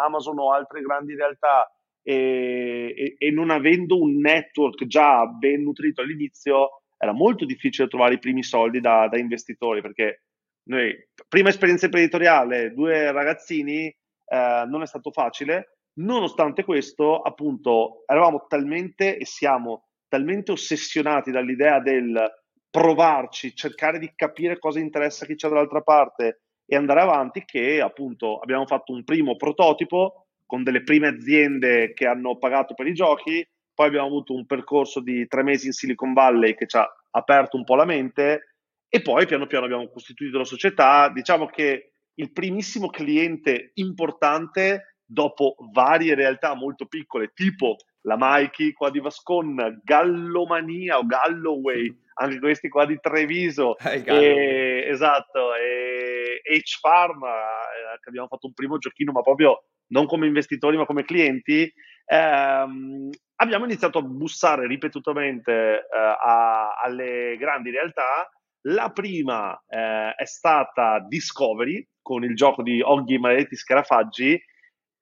Amazon 0.06 0.40
o 0.40 0.54
altre 0.54 0.80
grandi 0.80 1.16
realtà, 1.16 1.70
e, 2.04 3.16
e, 3.18 3.32
non 3.32 3.50
avendo 3.50 4.00
un 4.00 4.18
network 4.18 4.86
già 4.86 5.26
ben 5.26 5.64
nutrito 5.64 6.02
all'inizio, 6.02 6.82
era 6.98 7.14
molto 7.14 7.46
difficile 7.46 7.88
trovare 7.88 8.16
i 8.16 8.20
primi 8.20 8.44
soldi 8.44 8.80
da, 8.80 9.08
da 9.08 9.18
investitori 9.18 9.82
perché 9.82 10.24
noi, 10.66 10.96
prima 11.28 11.50
esperienza 11.50 11.86
imprenditoriale, 11.86 12.74
due 12.74 13.12
ragazzini, 13.12 13.86
eh, 13.86 14.64
non 14.68 14.82
è 14.82 14.86
stato 14.86 15.12
facile. 15.12 15.78
Nonostante 15.96 16.64
questo, 16.64 17.22
appunto, 17.22 18.04
eravamo 18.06 18.46
talmente 18.48 19.18
e 19.18 19.26
siamo 19.26 19.88
talmente 20.08 20.52
ossessionati 20.52 21.32
dall'idea 21.32 21.80
del 21.80 22.32
provarci, 22.70 23.56
cercare 23.56 24.00
di 24.00 24.12
capire 24.16 24.58
cosa 24.58 24.80
interessa 24.80 25.26
chi 25.26 25.36
c'è 25.36 25.48
dall'altra 25.48 25.82
parte 25.82 26.42
e 26.66 26.76
andare 26.76 27.02
avanti 27.02 27.44
che 27.46 27.82
appunto 27.82 28.40
abbiamo 28.40 28.66
fatto 28.66 28.94
un 28.94 29.04
primo 29.04 29.36
prototipo 29.36 30.23
con 30.54 30.62
delle 30.62 30.84
prime 30.84 31.08
aziende 31.08 31.94
che 31.94 32.06
hanno 32.06 32.38
pagato 32.38 32.76
per 32.76 32.86
i 32.86 32.94
giochi, 32.94 33.44
poi 33.74 33.88
abbiamo 33.88 34.06
avuto 34.06 34.36
un 34.36 34.46
percorso 34.46 35.00
di 35.00 35.26
tre 35.26 35.42
mesi 35.42 35.66
in 35.66 35.72
Silicon 35.72 36.14
Valley 36.14 36.54
che 36.54 36.68
ci 36.68 36.78
ha 36.78 36.88
aperto 37.10 37.58
un 37.58 37.64
po' 37.64 37.74
la 37.74 37.86
mente 37.86 38.58
e 38.88 39.02
poi 39.02 39.26
piano 39.26 39.48
piano 39.48 39.66
abbiamo 39.66 39.90
costituito 39.90 40.38
la 40.38 40.44
società. 40.44 41.10
Diciamo 41.10 41.48
che 41.48 41.94
il 42.14 42.32
primissimo 42.32 42.92
cliente 42.92 43.72
importante 43.74 45.00
dopo 45.04 45.56
varie 45.72 46.14
realtà 46.14 46.54
molto 46.54 46.86
piccole, 46.86 47.32
tipo 47.34 47.78
la 48.02 48.16
Mikey 48.16 48.74
qua 48.74 48.92
di 48.92 49.00
Vascon, 49.00 49.82
Gallomania 49.84 51.00
o 51.00 51.06
Galloway, 51.08 51.92
anche 52.22 52.38
questi 52.38 52.70
qua 52.70 52.86
di 52.86 53.00
Treviso, 53.02 53.76
eh, 53.80 54.04
e, 54.06 54.86
esatto, 54.88 55.56
e 55.56 56.42
H 56.44 56.78
Pharma, 56.80 57.30
eh, 57.32 58.00
che 58.00 58.10
abbiamo 58.10 58.28
fatto 58.28 58.46
un 58.46 58.54
primo 58.54 58.78
giochino, 58.78 59.12
ma 59.12 59.22
proprio 59.22 59.64
non 59.94 60.08
come 60.08 60.28
investitori, 60.28 60.76
ma 60.76 60.86
come 60.86 61.06
clienti, 61.06 61.72
ehm, 62.06 63.10
abbiamo 63.36 63.66
iniziato 63.66 64.00
a 64.00 64.02
bussare 64.02 64.68
ripetutamente 64.68 65.52
eh, 65.52 65.88
a, 65.98 66.76
alle 66.84 67.38
grandi 67.38 67.70
realtà. 67.70 68.30
La 68.66 68.92
prima 68.92 69.54
eh, 69.68 70.14
è 70.16 70.26
stata 70.26 71.00
Discovery 71.08 71.88
con 72.02 72.24
il 72.24 72.36
gioco 72.36 72.64
di 72.64 72.82
Oggi 72.82 73.14
i 73.14 73.20
maledetti 73.20 73.56
scarafaggi 73.56 74.42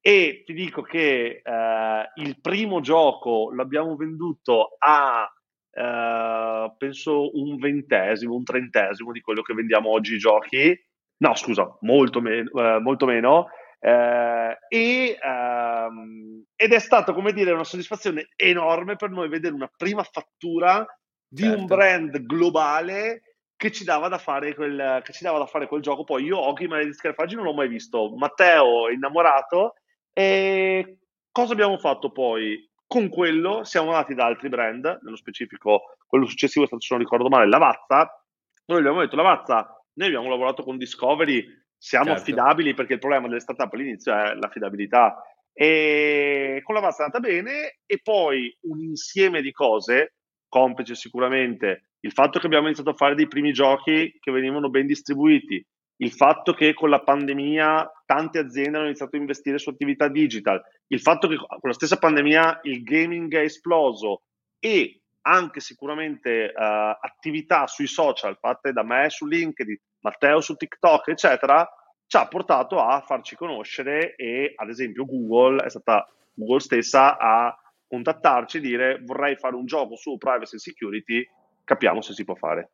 e 0.04 0.44
ti 0.46 0.54
dico 0.54 0.82
che 0.82 1.42
eh, 1.44 2.12
il 2.16 2.42
primo 2.42 2.82
gioco 2.82 3.52
l'abbiamo 3.54 3.96
venduto 3.96 4.76
a 4.80 5.32
eh, 5.74 6.74
penso 6.78 7.38
un 7.38 7.58
ventesimo, 7.58 8.36
un 8.36 8.44
trentesimo 8.44 9.12
di 9.12 9.22
quello 9.22 9.42
che 9.42 9.54
vendiamo 9.54 9.90
oggi 9.90 10.16
i 10.16 10.20
giochi. 10.20 10.78
No, 11.18 11.36
scusa, 11.36 11.78
molto, 11.82 12.20
me- 12.20 12.50
eh, 12.52 12.80
molto 12.80 13.06
meno. 13.06 13.48
Eh, 13.84 14.58
e, 14.68 15.18
ehm, 15.20 16.44
ed 16.56 16.72
è 16.72 16.80
stato, 16.80 17.14
come 17.14 17.34
dire, 17.34 17.52
una 17.52 17.64
soddisfazione 17.64 18.30
enorme 18.36 18.96
per 18.96 19.10
noi 19.10 19.28
vedere 19.28 19.56
una 19.56 19.72
prima 19.76 20.04
fattura 20.04 20.86
di 21.28 21.44
certo. 21.44 21.60
un 21.60 21.66
brand 21.66 22.26
globale 22.26 23.24
che 23.56 23.72
ci 23.72 23.84
dava 23.84 24.08
da 24.08 24.18
fare 24.18 24.54
quel, 24.54 25.02
che 25.04 25.14
ci 25.14 25.24
dava 25.24 25.40
da 25.40 25.46
fare 25.48 25.68
quel 25.68 25.82
gioco. 25.82 26.04
Poi 26.04 26.24
io 26.24 26.40
Oghi 26.40 26.68
di 26.68 26.94
Scarafaggi 26.94 27.36
non 27.36 27.46
l'ho 27.46 27.54
mai 27.54 27.68
visto. 27.68 28.16
Matteo 28.16 28.88
è 28.88 28.94
innamorato. 28.94 29.74
E 30.14 31.00
cosa 31.32 31.54
abbiamo 31.54 31.78
fatto 31.78 32.12
poi? 32.12 32.70
Con 32.86 33.10
quello 33.10 33.64
siamo 33.64 33.92
andati 33.92 34.14
da 34.14 34.26
altri 34.26 34.50
brand, 34.50 35.00
nello 35.02 35.16
specifico 35.16 35.96
quello 36.06 36.26
successivo 36.26 36.66
è 36.66 36.68
stato, 36.68 36.82
se 36.82 36.94
non 36.94 37.04
ricordo 37.04 37.30
male, 37.30 37.48
Lavazza. 37.48 38.26
Noi 38.66 38.80
abbiamo 38.80 39.00
detto 39.00 39.16
Lavazza, 39.16 39.82
noi 39.94 40.08
abbiamo 40.08 40.28
lavorato 40.30 40.64
con 40.64 40.78
Discovery 40.78 41.46
siamo 41.82 42.06
certo. 42.06 42.22
affidabili 42.22 42.76
perché 42.76 42.94
il 42.94 43.00
problema 43.00 43.28
delle 43.28 43.40
startup 43.40 43.74
all'inizio 43.74 44.14
è 44.14 44.36
l'affidabilità. 44.36 45.20
E 45.52 46.62
con 46.64 46.76
la 46.76 46.82
Vasta 46.82 47.02
è 47.02 47.06
andata 47.06 47.28
bene 47.28 47.80
e 47.88 48.00
poi 48.04 48.56
un 48.62 48.82
insieme 48.82 49.42
di 49.42 49.52
cose, 49.52 50.14
complice 50.48 50.94
sicuramente 50.94 51.92
il 52.02 52.12
fatto 52.12 52.40
che 52.40 52.46
abbiamo 52.46 52.66
iniziato 52.66 52.92
a 52.92 52.96
fare 52.96 53.16
dei 53.16 53.28
primi 53.28 53.52
giochi 53.52 54.16
che 54.20 54.32
venivano 54.32 54.70
ben 54.70 54.86
distribuiti, 54.86 55.64
il 55.98 56.12
fatto 56.12 56.54
che 56.54 56.74
con 56.74 56.90
la 56.90 57.02
pandemia 57.02 58.04
tante 58.06 58.40
aziende 58.40 58.78
hanno 58.78 58.88
iniziato 58.88 59.16
a 59.16 59.20
investire 59.20 59.58
su 59.58 59.70
attività 59.70 60.08
digital, 60.08 60.62
il 60.88 61.00
fatto 61.00 61.28
che 61.28 61.36
con 61.36 61.58
la 61.62 61.74
stessa 61.74 61.98
pandemia 61.98 62.62
il 62.64 62.84
gaming 62.84 63.34
è 63.34 63.42
esploso 63.42 64.24
e 64.60 65.02
anche 65.22 65.60
sicuramente 65.60 66.52
uh, 66.56 66.96
attività 67.00 67.68
sui 67.68 67.88
social 67.88 68.38
fatte 68.40 68.72
da 68.72 68.84
me 68.84 69.10
su 69.10 69.28
LinkedIn, 69.28 69.78
Matteo 70.02 70.42
su 70.42 70.56
TikTok, 70.56 71.08
eccetera, 71.10 71.68
ci 72.06 72.18
ha 72.18 72.28
portato 72.28 72.80
a 72.80 73.02
farci 73.02 73.36
conoscere 73.36 74.16
e 74.16 74.54
ad 74.56 74.70
esempio 74.70 75.06
Google 75.06 75.64
è 75.64 75.70
stata 75.70 76.08
Google 76.34 76.60
stessa 76.60 77.18
a 77.18 77.56
contattarci 77.88 78.58
e 78.58 78.62
dire 78.62 79.02
vorrei 79.04 79.36
fare 79.36 79.56
un 79.56 79.66
gioco 79.66 79.96
su 79.96 80.18
privacy 80.18 80.56
e 80.56 80.60
security, 80.60 81.28
capiamo 81.64 82.02
se 82.02 82.14
si 82.14 82.24
può 82.24 82.36
fare. 82.36 82.72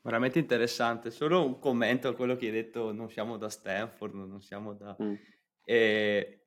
Veramente 0.00 0.40
interessante, 0.40 1.12
solo 1.12 1.44
un 1.44 1.60
commento 1.60 2.08
a 2.08 2.14
quello 2.14 2.34
che 2.34 2.46
hai 2.46 2.52
detto, 2.52 2.92
non 2.92 3.08
siamo 3.08 3.36
da 3.36 3.48
Stanford, 3.48 4.14
non 4.14 4.40
siamo 4.42 4.74
da... 4.74 4.96
Mm. 5.00 5.14
E 5.64 6.46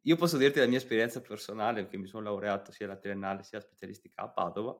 io 0.00 0.16
posso 0.16 0.36
dirti 0.36 0.58
la 0.58 0.66
mia 0.66 0.78
esperienza 0.78 1.20
personale, 1.20 1.82
perché 1.82 1.96
mi 1.96 2.08
sono 2.08 2.24
laureato 2.24 2.72
sia 2.72 2.86
alla 2.86 2.96
triennale 2.96 3.44
sia 3.44 3.60
specialistica 3.60 4.22
a 4.22 4.28
Padova, 4.28 4.76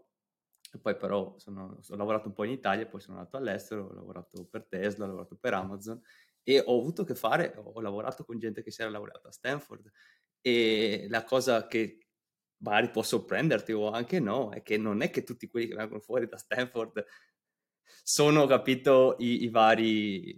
e 0.73 0.79
poi 0.79 0.97
però 0.97 1.35
sono, 1.39 1.79
ho 1.87 1.97
lavorato 1.97 2.29
un 2.29 2.35
po' 2.35 2.45
in 2.45 2.53
Italia, 2.53 2.87
poi 2.87 3.01
sono 3.01 3.19
andato 3.19 3.37
all'estero, 3.37 3.89
ho 3.89 3.95
lavorato 3.95 4.47
per 4.47 4.67
Tesla, 4.67 5.05
ho 5.05 5.09
lavorato 5.09 5.37
per 5.37 5.55
Amazon 5.55 6.01
e 6.43 6.63
ho 6.65 6.79
avuto 6.79 7.03
a 7.03 7.05
che 7.05 7.15
fare, 7.15 7.55
ho 7.57 7.81
lavorato 7.81 8.25
con 8.25 8.39
gente 8.39 8.63
che 8.63 8.71
si 8.71 8.81
era 8.81 8.91
laureata 8.91 9.29
a 9.29 9.33
Stanford 9.33 9.91
e 10.41 11.07
la 11.09 11.25
cosa 11.25 11.67
che 11.67 12.09
magari 12.63 12.91
può 12.91 13.03
sorprenderti 13.03 13.73
o 13.73 13.91
anche 13.91 14.19
no 14.19 14.51
è 14.51 14.63
che 14.63 14.79
non 14.79 15.03
è 15.03 15.11
che 15.11 15.25
tutti 15.25 15.47
quelli 15.47 15.69
che 15.69 15.75
vengono 15.75 16.01
fuori 16.01 16.27
da 16.27 16.37
Stanford 16.39 17.05
sono, 18.03 18.47
capito, 18.47 19.17
i, 19.19 19.45
i 19.45 19.49
vari 19.49 20.37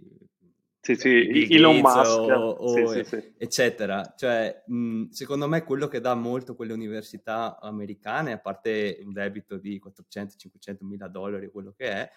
sì, 0.85 0.95
sì, 0.95 1.47
Elon 1.49 1.79
Musk, 1.79 2.29
o, 2.29 2.49
o 2.51 2.91
sì, 2.91 3.03
sì, 3.03 3.33
eccetera. 3.39 4.13
Cioè, 4.15 4.61
mh, 4.67 5.05
secondo 5.09 5.47
me 5.47 5.63
quello 5.63 5.87
che 5.87 5.99
dà 5.99 6.13
molto 6.13 6.53
quelle 6.53 6.73
università 6.73 7.59
americane, 7.59 8.33
a 8.33 8.37
parte 8.37 8.99
un 9.03 9.11
debito 9.11 9.57
di 9.57 9.81
400-500 9.83 10.77
mila 10.81 11.07
dollari, 11.07 11.49
quello 11.49 11.73
che 11.75 11.89
è, 11.89 12.11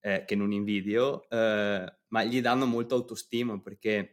eh, 0.00 0.24
che 0.26 0.36
non 0.36 0.52
invidio, 0.52 1.26
eh, 1.30 1.94
ma 2.08 2.24
gli 2.24 2.42
danno 2.42 2.66
molto 2.66 2.94
autostima 2.94 3.58
perché, 3.58 4.12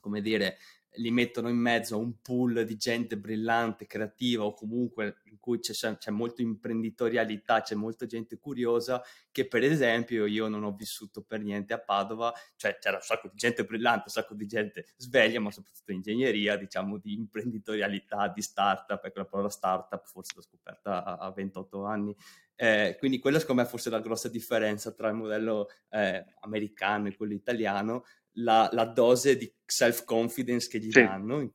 come 0.00 0.20
dire, 0.20 0.56
li 0.96 1.10
mettono 1.10 1.48
in 1.48 1.56
mezzo 1.56 1.94
a 1.94 1.98
un 1.98 2.20
pool 2.20 2.64
di 2.64 2.76
gente 2.76 3.16
brillante, 3.16 3.86
creativa 3.86 4.44
o 4.44 4.54
comunque 4.54 5.16
in 5.24 5.38
cui 5.38 5.58
c'è, 5.60 5.96
c'è 5.96 6.10
molta 6.10 6.42
imprenditorialità, 6.42 7.62
c'è 7.62 7.74
molta 7.74 8.06
gente 8.06 8.38
curiosa 8.38 9.02
che 9.30 9.46
per 9.46 9.62
esempio 9.62 10.26
io 10.26 10.48
non 10.48 10.64
ho 10.64 10.72
vissuto 10.72 11.22
per 11.22 11.40
niente 11.40 11.72
a 11.72 11.78
Padova, 11.78 12.32
cioè 12.56 12.78
c'era 12.78 12.96
un 12.96 13.02
sacco 13.02 13.28
di 13.28 13.36
gente 13.36 13.64
brillante, 13.64 14.04
un 14.06 14.12
sacco 14.12 14.34
di 14.34 14.46
gente 14.46 14.86
sveglia, 14.96 15.40
ma 15.40 15.50
soprattutto 15.50 15.92
ingegneria, 15.92 16.56
diciamo 16.56 16.98
di 16.98 17.14
imprenditorialità, 17.14 18.28
di 18.28 18.42
startup, 18.42 19.04
ecco 19.04 19.18
la 19.18 19.26
parola 19.26 19.48
startup 19.48 20.04
forse 20.06 20.32
l'ho 20.36 20.42
scoperta 20.42 21.04
a, 21.04 21.16
a 21.16 21.30
28 21.30 21.84
anni, 21.84 22.16
eh, 22.58 22.96
quindi 22.98 23.18
quella 23.18 23.38
secondo 23.38 23.62
me 23.62 23.68
forse 23.68 23.90
la 23.90 24.00
grossa 24.00 24.28
differenza 24.28 24.90
tra 24.92 25.08
il 25.08 25.14
modello 25.14 25.68
eh, 25.90 26.24
americano 26.40 27.08
e 27.08 27.14
quello 27.14 27.34
italiano, 27.34 28.04
la, 28.36 28.68
la 28.72 28.84
dose 28.84 29.36
di 29.36 29.52
self-confidence 29.64 30.68
che 30.68 30.78
gli 30.78 30.90
sì. 30.90 31.02
danno. 31.02 31.52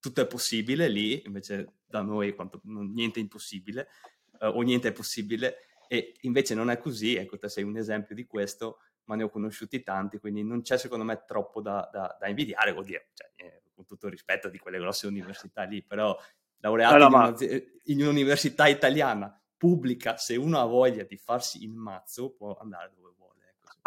Tutto 0.00 0.20
è 0.20 0.26
possibile 0.26 0.88
lì, 0.88 1.22
invece 1.26 1.78
da 1.86 2.02
noi 2.02 2.34
quanto, 2.34 2.60
niente 2.64 3.18
è 3.18 3.22
impossibile, 3.22 3.88
eh, 4.40 4.46
o 4.46 4.60
niente 4.62 4.88
è 4.88 4.92
possibile, 4.92 5.56
e 5.88 6.14
invece 6.22 6.54
non 6.54 6.70
è 6.70 6.78
così, 6.78 7.16
ecco, 7.16 7.38
te 7.38 7.48
sei 7.48 7.64
un 7.64 7.76
esempio 7.76 8.14
di 8.14 8.26
questo, 8.26 8.80
ma 9.04 9.16
ne 9.16 9.24
ho 9.24 9.30
conosciuti 9.30 9.82
tanti, 9.82 10.18
quindi 10.18 10.44
non 10.44 10.62
c'è 10.62 10.76
secondo 10.76 11.04
me 11.04 11.24
troppo 11.26 11.60
da, 11.60 11.88
da, 11.90 12.16
da 12.20 12.28
invidiare, 12.28 12.74
dire, 12.84 13.08
cioè, 13.14 13.30
eh, 13.36 13.62
con 13.74 13.86
tutto 13.86 14.06
il 14.06 14.12
rispetto 14.12 14.48
di 14.48 14.58
quelle 14.58 14.78
grosse 14.78 15.06
università 15.06 15.62
lì, 15.64 15.82
però 15.82 16.16
laureati 16.58 16.94
allora, 16.94 17.28
in, 17.28 17.34
una, 17.40 17.62
in 17.84 18.02
un'università 18.02 18.68
italiana 18.68 19.40
pubblica, 19.56 20.16
se 20.16 20.36
uno 20.36 20.60
ha 20.60 20.64
voglia 20.64 21.02
di 21.02 21.16
farsi 21.16 21.64
il 21.64 21.72
mazzo, 21.72 22.30
può 22.30 22.56
andare 22.56 22.92
dove 22.94 23.14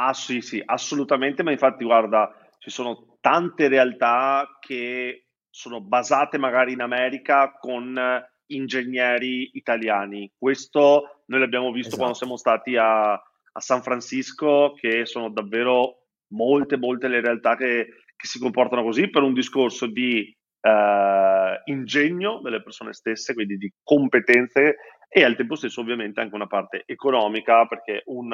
Ah 0.04 0.14
sì, 0.14 0.42
sì, 0.42 0.60
assolutamente, 0.66 1.44
ma 1.44 1.52
infatti 1.52 1.84
guarda, 1.84 2.34
ci 2.58 2.72
sono 2.72 3.18
tante 3.22 3.68
realtà 3.68 4.58
che 4.60 5.28
sono 5.48 5.80
basate 5.80 6.40
magari 6.40 6.74
in 6.74 6.82
America 6.82 7.52
con 7.60 8.00
ingegneri 8.48 9.52
italiani. 9.54 10.32
Questo 10.36 11.24
noi 11.28 11.40
l'abbiamo 11.40 11.72
visto 11.72 11.90
esatto. 11.90 11.98
quando 11.98 12.18
siamo 12.18 12.36
stati 12.36 12.76
a, 12.78 13.12
a, 13.14 13.60
San 13.60 13.84
Francisco, 13.84 14.74
che 14.74 15.06
sono 15.06 15.30
davvero 15.30 16.08
molte, 16.30 16.78
molte 16.78 17.08
le 17.08 17.22
realtà 17.22 17.56
che, 17.56 17.86
che 18.16 18.28
si 18.28 18.40
comportano 18.40 18.82
così 18.82 19.08
per 19.08 19.22
un 19.22 19.34
discorso 19.34 19.86
di 19.86 20.36
eh, 20.62 21.62
ingegno 21.66 22.42
delle 22.42 22.64
persone 22.64 22.94
stesse, 22.94 23.36
quindi 23.36 23.56
di 23.56 23.72
competenze 23.84 24.78
e 25.08 25.24
al 25.24 25.36
tempo 25.36 25.54
stesso 25.54 25.82
ovviamente 25.82 26.22
anche 26.22 26.34
una 26.34 26.48
parte 26.48 26.82
economica, 26.88 27.68
perché 27.68 28.02
un 28.06 28.34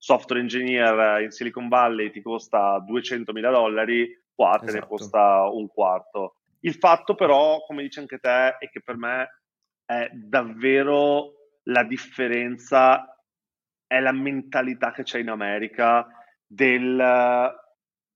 software 0.00 0.40
engineer 0.40 1.20
in 1.20 1.30
Silicon 1.30 1.68
Valley 1.68 2.10
ti 2.10 2.22
costa 2.22 2.78
200 2.78 3.32
mila 3.32 3.50
dollari, 3.50 4.10
qua 4.34 4.56
te 4.58 4.66
esatto. 4.66 4.80
ne 4.80 4.86
costa 4.86 5.48
un 5.50 5.68
quarto. 5.68 6.36
Il 6.60 6.74
fatto 6.74 7.14
però, 7.14 7.62
come 7.66 7.82
dice 7.82 8.00
anche 8.00 8.18
te, 8.18 8.56
è 8.58 8.70
che 8.70 8.80
per 8.80 8.96
me 8.96 9.42
è 9.84 10.08
davvero 10.12 11.32
la 11.64 11.84
differenza, 11.84 13.14
è 13.86 14.00
la 14.00 14.12
mentalità 14.12 14.90
che 14.90 15.02
c'è 15.02 15.18
in 15.18 15.28
America 15.28 16.06
del 16.46 17.54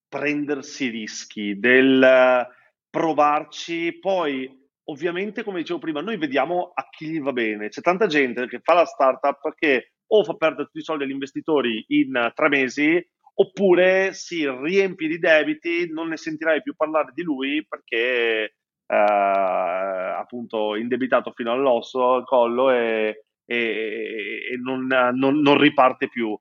prendersi 0.09 0.89
rischi, 0.89 1.59
del 1.59 2.49
provarci, 2.89 3.99
poi 3.99 4.63
ovviamente 4.85 5.43
come 5.43 5.59
dicevo 5.59 5.81
prima, 5.81 6.01
noi 6.01 6.17
vediamo 6.17 6.71
a 6.75 6.89
chi 6.89 7.09
gli 7.09 7.21
va 7.21 7.33
bene, 7.33 7.69
c'è 7.69 7.83
tanta 7.83 8.07
gente 8.07 8.47
che 8.47 8.61
fa 8.63 8.73
la 8.73 8.87
startup 8.87 9.55
che 9.55 9.94
o 10.07 10.25
fa 10.25 10.35
perdere 10.35 10.65
tutti 10.65 10.79
i 10.79 10.83
soldi 10.83 11.05
agli 11.05 11.11
investitori 11.11 11.85
in 11.89 12.33
tre 12.35 12.49
mesi 12.49 13.09
oppure 13.37 14.13
si 14.13 14.49
riempie 14.49 15.09
di 15.09 15.19
debiti, 15.19 15.91
non 15.91 16.09
ne 16.09 16.17
sentirai 16.17 16.63
più 16.63 16.75
parlare 16.77 17.13
di 17.15 17.23
lui 17.23 17.67
perché 17.67 18.55
eh, 18.87 18.95
appunto 18.95 20.77
indebitato 20.77 21.33
fino 21.33 21.53
all'osso, 21.53 22.15
al 22.15 22.25
collo 22.25 22.71
e, 22.71 23.25
e, 23.45 24.49
e 24.53 24.57
non, 24.63 24.87
non, 24.87 25.41
non, 25.41 25.59
riparte 25.59 26.09
più. 26.09 26.39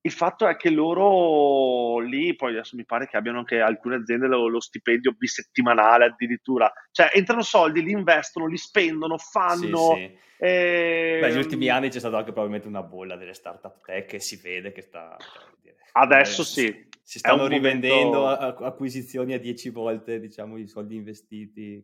Il 0.00 0.12
fatto 0.12 0.46
è 0.46 0.56
che 0.56 0.70
loro 0.70 1.98
lì, 1.98 2.34
poi 2.36 2.52
adesso 2.52 2.76
mi 2.76 2.84
pare 2.84 3.08
che 3.08 3.16
abbiano 3.16 3.38
anche 3.38 3.60
alcune 3.60 3.96
aziende 3.96 4.26
lo, 4.26 4.46
lo 4.46 4.60
stipendio 4.60 5.12
bisettimanale 5.12 6.06
addirittura, 6.06 6.72
cioè 6.92 7.10
entrano 7.12 7.42
soldi, 7.42 7.82
li 7.82 7.90
investono, 7.90 8.46
li 8.46 8.56
spendono, 8.56 9.18
fanno... 9.18 9.94
Sì, 9.94 10.06
sì. 10.06 10.26
E... 10.40 11.18
Beh, 11.20 11.28
negli 11.28 11.38
ultimi 11.38 11.68
anni 11.68 11.90
c'è 11.90 11.98
stata 11.98 12.16
anche 12.16 12.30
probabilmente 12.30 12.68
una 12.68 12.82
bolla 12.82 13.16
delle 13.16 13.34
startup 13.34 13.84
tech 13.84 14.12
e 14.14 14.20
si 14.20 14.36
vede 14.36 14.72
che 14.72 14.82
sta... 14.82 15.16
Cioè, 15.18 15.74
Adesso 15.92 16.44
sì. 16.44 16.87
Si 17.08 17.20
stanno 17.20 17.46
rivendendo 17.46 18.18
momento... 18.18 18.64
acquisizioni 18.66 19.32
a 19.32 19.38
10 19.38 19.70
volte, 19.70 20.20
diciamo, 20.20 20.58
i 20.58 20.68
soldi 20.68 20.94
investiti, 20.94 21.82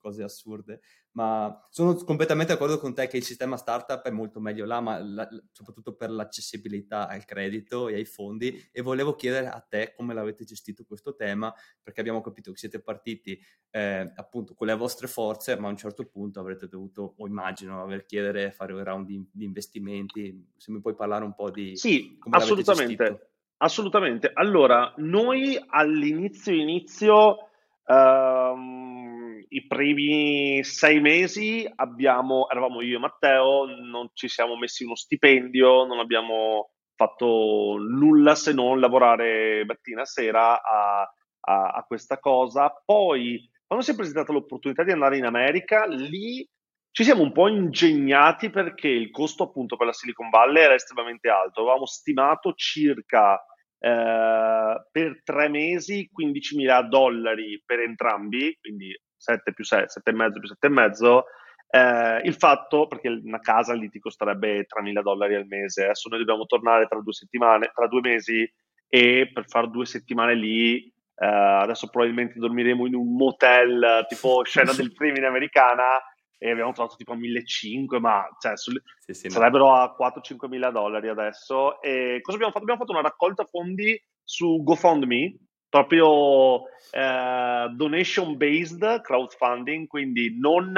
cose 0.00 0.24
assurde. 0.24 0.80
Ma 1.12 1.64
sono 1.70 1.94
completamente 1.94 2.52
d'accordo 2.52 2.80
con 2.80 2.92
te 2.92 3.06
che 3.06 3.16
il 3.16 3.22
sistema 3.22 3.56
startup 3.56 4.04
è 4.04 4.10
molto 4.10 4.40
meglio 4.40 4.64
là, 4.64 4.80
ma 4.80 4.98
la, 4.98 5.28
soprattutto 5.52 5.94
per 5.94 6.10
l'accessibilità 6.10 7.06
al 7.06 7.24
credito 7.24 7.86
e 7.86 7.94
ai 7.94 8.04
fondi. 8.04 8.68
E 8.72 8.82
volevo 8.82 9.14
chiedere 9.14 9.46
a 9.46 9.60
te 9.60 9.92
come 9.96 10.12
l'avete 10.12 10.42
gestito 10.42 10.82
questo 10.84 11.14
tema, 11.14 11.54
perché 11.80 12.00
abbiamo 12.00 12.20
capito 12.20 12.50
che 12.50 12.58
siete 12.58 12.80
partiti 12.80 13.40
eh, 13.70 14.12
appunto 14.16 14.54
con 14.54 14.66
le 14.66 14.74
vostre 14.74 15.06
forze, 15.06 15.56
ma 15.56 15.68
a 15.68 15.70
un 15.70 15.76
certo 15.76 16.04
punto 16.06 16.40
avrete 16.40 16.66
dovuto, 16.66 17.14
o 17.16 17.28
immagino, 17.28 17.80
aver 17.80 18.04
chiedere, 18.06 18.50
fare 18.50 18.72
un 18.72 18.82
round 18.82 19.06
di, 19.06 19.24
di 19.30 19.44
investimenti. 19.44 20.50
Se 20.56 20.72
mi 20.72 20.80
puoi 20.80 20.96
parlare 20.96 21.22
un 21.22 21.36
po' 21.36 21.52
di... 21.52 21.76
Sì, 21.76 22.18
assolutamente. 22.30 23.33
Assolutamente. 23.60 24.30
Allora, 24.34 24.92
noi 24.96 25.58
all'inizio 25.68 26.52
inizio, 26.52 27.48
ehm, 27.86 29.44
i 29.48 29.66
primi 29.66 30.62
sei 30.64 31.00
mesi 31.00 31.70
abbiamo, 31.76 32.48
eravamo 32.50 32.82
io 32.82 32.96
e 32.96 33.00
Matteo, 33.00 33.64
non 33.66 34.10
ci 34.12 34.28
siamo 34.28 34.56
messi 34.56 34.84
uno 34.84 34.96
stipendio, 34.96 35.84
non 35.84 35.98
abbiamo 36.00 36.70
fatto 36.96 37.76
nulla 37.78 38.34
se 38.34 38.52
non 38.52 38.80
lavorare 38.80 39.64
mattina 39.64 40.04
sera 40.04 40.60
a, 40.62 41.02
a, 41.40 41.70
a 41.70 41.84
questa 41.86 42.18
cosa. 42.18 42.70
Poi, 42.84 43.48
quando 43.66 43.84
si 43.84 43.92
è 43.92 43.94
presentata 43.96 44.32
l'opportunità 44.32 44.82
di 44.82 44.90
andare 44.92 45.16
in 45.16 45.24
America, 45.24 45.86
lì 45.86 46.46
ci 46.94 47.02
siamo 47.02 47.22
un 47.22 47.32
po' 47.32 47.48
ingegnati 47.48 48.50
perché 48.50 48.86
il 48.86 49.10
costo 49.10 49.42
appunto 49.42 49.76
per 49.76 49.86
la 49.86 49.92
Silicon 49.92 50.30
Valley 50.30 50.62
era 50.62 50.74
estremamente 50.74 51.28
alto. 51.28 51.62
Avevamo 51.62 51.86
stimato 51.86 52.52
circa 52.54 53.34
eh, 53.80 54.86
per 54.92 55.20
tre 55.24 55.48
mesi 55.48 56.08
15.000 56.16 56.82
dollari 56.86 57.60
per 57.66 57.80
entrambi, 57.80 58.56
quindi 58.60 58.96
7 59.16 59.52
più 59.52 59.64
6, 59.64 59.86
7,5 60.04 60.38
più 60.38 60.70
7,5. 60.70 61.22
Eh, 61.68 62.20
il 62.28 62.34
fatto, 62.34 62.86
perché 62.86 63.08
una 63.08 63.40
casa 63.40 63.74
lì 63.74 63.88
ti 63.88 63.98
costerebbe 63.98 64.64
3.000 64.64 65.02
dollari 65.02 65.34
al 65.34 65.48
mese, 65.48 65.86
adesso 65.86 66.08
noi 66.08 66.20
dobbiamo 66.20 66.46
tornare 66.46 66.86
tra 66.86 67.00
due 67.00 67.12
settimane, 67.12 67.72
tra 67.74 67.88
due 67.88 68.02
mesi 68.02 68.48
e 68.86 69.30
per 69.32 69.48
fare 69.48 69.68
due 69.68 69.84
settimane 69.84 70.36
lì, 70.36 70.76
eh, 71.16 71.26
adesso 71.26 71.88
probabilmente 71.88 72.38
dormiremo 72.38 72.86
in 72.86 72.94
un 72.94 73.16
motel 73.16 74.06
tipo 74.08 74.44
scena 74.44 74.70
del 74.78 74.92
crimine 74.92 75.26
americana, 75.26 75.98
e 76.44 76.50
abbiamo 76.50 76.72
trovato 76.72 76.96
tipo 76.96 77.16
1.500, 77.16 78.00
ma 78.00 78.28
cioè, 78.38 78.54
sul, 78.58 78.78
sì, 78.98 79.14
sì, 79.14 79.30
sarebbero 79.30 79.64
no. 79.64 79.76
a 79.76 79.96
4-5 79.98 80.46
mila 80.46 80.70
dollari 80.70 81.08
adesso. 81.08 81.80
E 81.80 82.18
cosa 82.20 82.36
abbiamo 82.36 82.52
fatto? 82.52 82.64
Abbiamo 82.64 82.80
fatto 82.80 82.92
una 82.92 83.00
raccolta 83.00 83.44
fondi 83.46 83.98
su 84.22 84.62
GoFundMe, 84.62 85.38
proprio 85.70 86.64
eh, 86.90 87.68
donation 87.74 88.36
based 88.36 89.00
crowdfunding, 89.00 89.86
quindi 89.86 90.38
non 90.38 90.74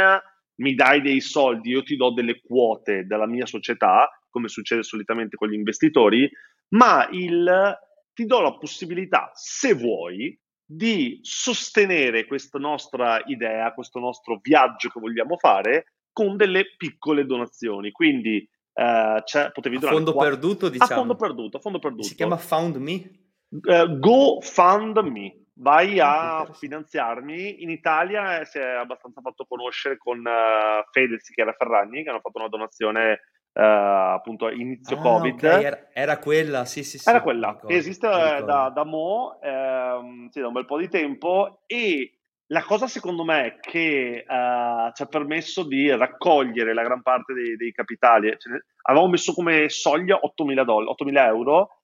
mi 0.59 0.75
dai 0.77 1.03
dei 1.03 1.21
soldi, 1.21 1.71
io 1.71 1.83
ti 1.83 1.97
do 1.97 2.13
delle 2.13 2.41
quote 2.41 3.05
della 3.05 3.27
mia 3.27 3.45
società, 3.45 4.09
come 4.31 4.47
succede 4.47 4.85
solitamente 4.85 5.35
con 5.35 5.49
gli 5.49 5.55
investitori, 5.55 6.31
ma 6.75 7.09
il, 7.11 7.77
ti 8.15 8.25
do 8.25 8.41
la 8.41 8.57
possibilità, 8.57 9.33
se 9.35 9.75
vuoi, 9.75 10.39
di 10.69 11.21
sostenere 11.23 12.27
questa 12.27 12.59
nostra 12.59 13.23
idea, 13.27 13.73
questo 13.73 14.01
nostro 14.01 14.41
viaggio 14.43 14.89
che 14.89 14.99
vogliamo 14.99 15.37
fare 15.37 15.93
con 16.13 16.37
delle 16.37 16.75
piccole 16.77 17.25
donazioni. 17.25 17.93
Quindi 17.93 18.39
eh, 18.39 19.23
potevi 19.53 19.79
donare 19.79 19.95
a 19.95 19.97
fondo 19.97 20.13
qua... 20.13 20.25
perduto, 20.25 20.69
diciamo. 20.69 20.93
A 20.93 20.97
fondo 20.97 21.15
perduto, 21.15 21.57
a 21.57 21.61
fondo 21.61 21.79
perduto. 21.79 22.03
Si 22.03 22.17
chiama 22.17 22.37
Found 22.37 22.77
Me? 22.77 23.11
Uh, 23.49 23.99
Go 23.99 24.41
Fund 24.41 24.99
Me. 24.99 25.45
Vai 25.59 26.01
a 26.01 26.47
finanziarmi. 26.53 27.63
In 27.63 27.71
Italia 27.71 28.45
si 28.45 28.59
è 28.59 28.75
abbastanza 28.75 29.21
fatto 29.23 29.47
conoscere 29.47 29.97
con 29.97 30.19
uh, 30.19 30.85
Fedez, 30.91 31.31
che 31.31 31.41
era 31.41 31.55
Ferragni, 31.57 32.03
che 32.03 32.11
hanno 32.11 32.21
fatto 32.21 32.39
una 32.39 32.49
donazione 32.49 33.21
appunto 33.63 34.51
inizio 34.51 34.97
ah, 34.97 35.01
Covid. 35.01 35.35
Okay. 35.35 35.63
Era, 35.63 35.89
era, 35.93 36.19
quella, 36.19 36.65
sì, 36.65 36.85
sì, 36.85 36.99
sì. 36.99 37.09
Era 37.09 37.23
quella, 37.23 37.59
che 37.67 37.75
esiste 37.75 38.07
da, 38.09 38.71
da 38.75 38.85
Mo, 38.85 39.39
ehm, 39.41 40.29
sì, 40.29 40.41
da 40.41 40.49
un 40.49 40.53
bel 40.53 40.67
po' 40.67 40.79
di 40.79 40.89
tempo 40.89 41.63
e 41.67 42.17
la 42.49 42.63
cosa 42.63 42.87
secondo 42.87 43.25
me 43.25 43.59
che 43.61 44.25
uh, 44.27 44.93
ci 44.93 45.03
ha 45.03 45.07
permesso 45.07 45.65
di 45.65 45.91
raccogliere 45.91 46.75
la 46.75 46.85
gran 46.85 47.03
parte 47.03 47.33
dei, 47.33 47.57
dei 47.57 47.73
capitali, 47.73 48.35
cioè, 48.39 48.61
avevamo 48.83 49.11
messo 49.11 49.33
come 49.33 49.69
soglia 49.69 50.21
8.000, 50.23 50.63
doll- 50.63 50.89
8.000 50.89 51.27
euro, 51.27 51.81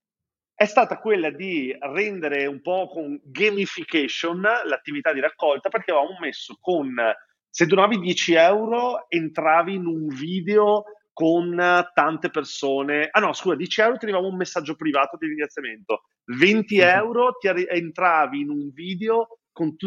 è 0.55 0.67
stata 0.67 0.99
quella 0.99 1.31
di 1.31 1.77
rendere 1.81 2.47
un 2.47 2.61
po' 2.61 2.87
con 2.89 3.19
gamification 3.25 4.41
l'attività 4.41 5.13
di 5.13 5.19
raccolta 5.19 5.69
perché 5.69 5.91
avevamo 5.91 6.19
messo 6.21 6.57
con, 6.61 6.95
se 7.49 7.67
donavi 7.67 7.99
10 7.99 8.35
euro 8.35 9.07
entravi 9.09 9.75
in 9.75 9.87
un 9.87 10.07
video 10.07 10.85
con 11.13 11.57
tante 11.95 12.31
persone. 12.31 13.09
Ah 13.11 13.21
no, 13.21 13.33
scusa, 13.33 13.55
10 13.57 13.81
euro 13.81 13.97
ti 13.97 14.05
arrivava 14.05 14.27
un 14.27 14.37
messaggio 14.37 14.75
privato 14.75 15.17
di 15.17 15.27
ringraziamento, 15.27 16.03
20 16.25 16.79
euro 16.79 17.37
ti 17.39 17.49
arri- 17.49 17.67
entravi 17.69 18.41
in 18.41 18.51
un 18.51 18.71
video 18.73 19.39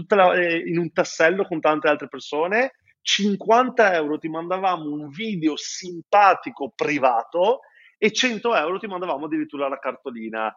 la, 0.10 0.34
eh, 0.36 0.58
in 0.68 0.78
un 0.78 0.92
tassello 0.92 1.46
con 1.46 1.60
tante 1.60 1.88
altre 1.88 2.08
persone, 2.08 2.74
50 3.02 3.94
euro 3.96 4.18
ti 4.18 4.30
mandavamo 4.30 4.90
un 4.90 5.10
video 5.10 5.56
simpatico 5.56 6.72
privato 6.76 7.62
e 7.98 8.12
100 8.12 8.56
euro 8.56 8.78
ti 8.80 8.88
mandavamo 8.88 9.26
addirittura 9.26 9.68
la 9.68 9.80
cartolina. 9.80 10.54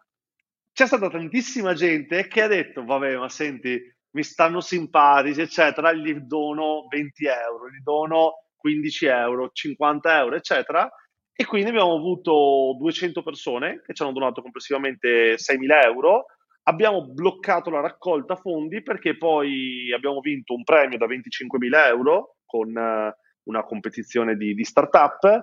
C'è 0.71 0.85
stata 0.85 1.09
tantissima 1.09 1.73
gente 1.73 2.27
che 2.27 2.41
ha 2.43 2.47
detto, 2.47 2.85
vabbè, 2.85 3.17
ma 3.17 3.29
senti, 3.29 3.79
mi 4.11 4.23
stanno 4.23 4.61
simpatici, 4.61 5.41
eccetera, 5.41 5.91
gli 5.93 6.13
dono 6.13 6.87
20 6.89 7.25
euro, 7.25 7.69
gli 7.69 7.81
dono 7.81 8.48
15 8.59 9.05
euro, 9.05 9.49
50 9.51 10.19
euro, 10.19 10.35
eccetera. 10.35 10.89
E 11.33 11.45
quindi 11.45 11.69
abbiamo 11.69 11.95
avuto 11.95 12.75
200 12.77 13.23
persone 13.23 13.81
che 13.85 13.93
ci 13.93 14.03
hanno 14.03 14.11
donato 14.11 14.41
complessivamente 14.41 15.35
6.000 15.35 15.83
euro. 15.85 16.25
Abbiamo 16.63 17.07
bloccato 17.07 17.69
la 17.69 17.79
raccolta 17.79 18.35
fondi 18.35 18.83
perché 18.83 19.15
poi 19.15 19.91
abbiamo 19.93 20.19
vinto 20.19 20.53
un 20.53 20.63
premio 20.63 20.97
da 20.97 21.07
25.000 21.07 21.87
euro 21.87 22.35
con 22.45 22.67
uh, 22.75 23.11
una 23.43 23.63
competizione 23.63 24.35
di, 24.35 24.53
di 24.53 24.63
startup 24.65 25.41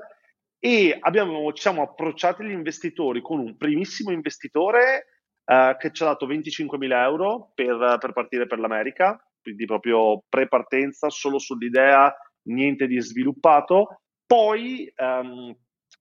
e 0.59 0.97
abbiamo, 1.01 1.53
ci 1.53 1.63
siamo 1.63 1.83
approcciati 1.83 2.43
agli 2.43 2.51
investitori 2.51 3.23
con 3.23 3.39
un 3.39 3.57
primissimo 3.57 4.11
investitore 4.11 5.07
uh, 5.45 5.77
che 5.79 5.93
ci 5.93 6.03
ha 6.03 6.07
dato 6.07 6.27
25.000 6.27 6.93
euro 6.93 7.53
per, 7.55 7.97
per 7.99 8.13
partire 8.13 8.47
per 8.47 8.59
l'America, 8.59 9.19
quindi 9.41 9.65
proprio 9.65 10.23
pre-partenza, 10.29 11.09
solo 11.09 11.39
sull'idea 11.39 12.15
niente 12.47 12.87
di 12.87 13.01
sviluppato. 13.01 14.01
Poi, 14.27 14.93
um, 14.97 15.55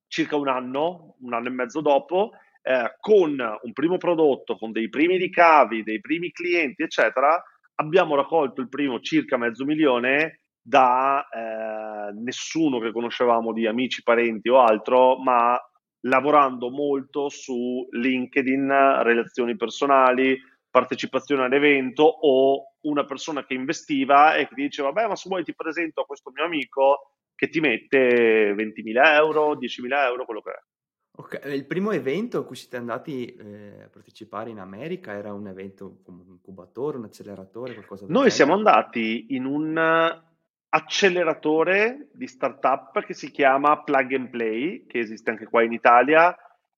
circa 0.07 0.35
un 0.35 0.47
anno, 0.47 1.15
un 1.19 1.33
anno 1.33 1.47
e 1.47 1.51
mezzo 1.51 1.81
dopo, 1.81 2.31
eh, 2.61 2.95
con 2.99 3.37
un 3.61 3.73
primo 3.73 3.97
prodotto, 3.97 4.57
con 4.57 4.71
dei 4.71 4.89
primi 4.89 5.17
ricavi, 5.17 5.83
dei 5.83 5.99
primi 5.99 6.31
clienti, 6.31 6.83
eccetera, 6.83 7.41
abbiamo 7.75 8.15
raccolto 8.15 8.61
il 8.61 8.69
primo 8.69 8.99
circa 8.99 9.37
mezzo 9.37 9.65
milione 9.65 10.39
da 10.59 11.27
eh, 11.29 12.11
nessuno 12.13 12.79
che 12.79 12.91
conoscevamo 12.91 13.53
di 13.53 13.67
amici, 13.67 14.01
parenti 14.01 14.49
o 14.49 14.59
altro, 14.61 15.17
ma 15.17 15.59
lavorando 16.07 16.69
molto 16.71 17.29
su 17.29 17.87
LinkedIn, 17.91 18.67
relazioni 19.03 19.55
personali, 19.55 20.35
partecipazione 20.75 21.45
all'evento 21.45 22.03
o 22.03 22.73
una 22.81 23.05
persona 23.05 23.45
che 23.45 23.53
investiva 23.53 24.35
e 24.35 24.45
che 24.45 24.55
diceva, 24.55 24.91
beh, 24.91 25.07
ma 25.07 25.15
se 25.15 25.29
vuoi 25.29 25.45
ti 25.45 25.55
presento 25.55 26.01
a 26.01 26.05
questo 26.05 26.31
mio 26.35 26.43
amico 26.43 27.11
che 27.33 27.47
ti 27.47 27.61
mette 27.61 28.53
20.000 28.53 29.13
euro, 29.15 29.53
10.000 29.53 30.05
euro, 30.05 30.25
quello 30.25 30.41
che 30.41 30.51
è. 30.51 30.61
Ok, 31.17 31.39
il 31.45 31.65
primo 31.65 31.91
evento 31.91 32.39
a 32.39 32.45
cui 32.45 32.57
siete 32.57 32.75
andati 32.75 33.25
eh, 33.25 33.83
a 33.83 33.89
partecipare 33.89 34.49
in 34.49 34.59
America 34.59 35.13
era 35.13 35.31
un 35.31 35.47
evento 35.47 36.01
come 36.03 36.23
un 36.23 36.33
incubatore, 36.33 36.97
un 36.97 37.05
acceleratore, 37.05 37.73
qualcosa 37.73 38.05
del 38.05 38.13
Noi 38.13 38.29
siamo 38.29 38.53
andati 38.53 39.27
in 39.29 39.45
un 39.45 39.77
acceleratore 40.67 42.09
di 42.11 42.27
startup 42.27 43.01
che 43.05 43.13
si 43.13 43.31
chiama 43.31 43.81
Plug 43.81 44.13
and 44.13 44.29
Play, 44.29 44.85
che 44.87 44.99
esiste 44.99 45.29
anche 45.29 45.45
qua 45.45 45.63
in 45.63 45.71
Italia, 45.71 46.35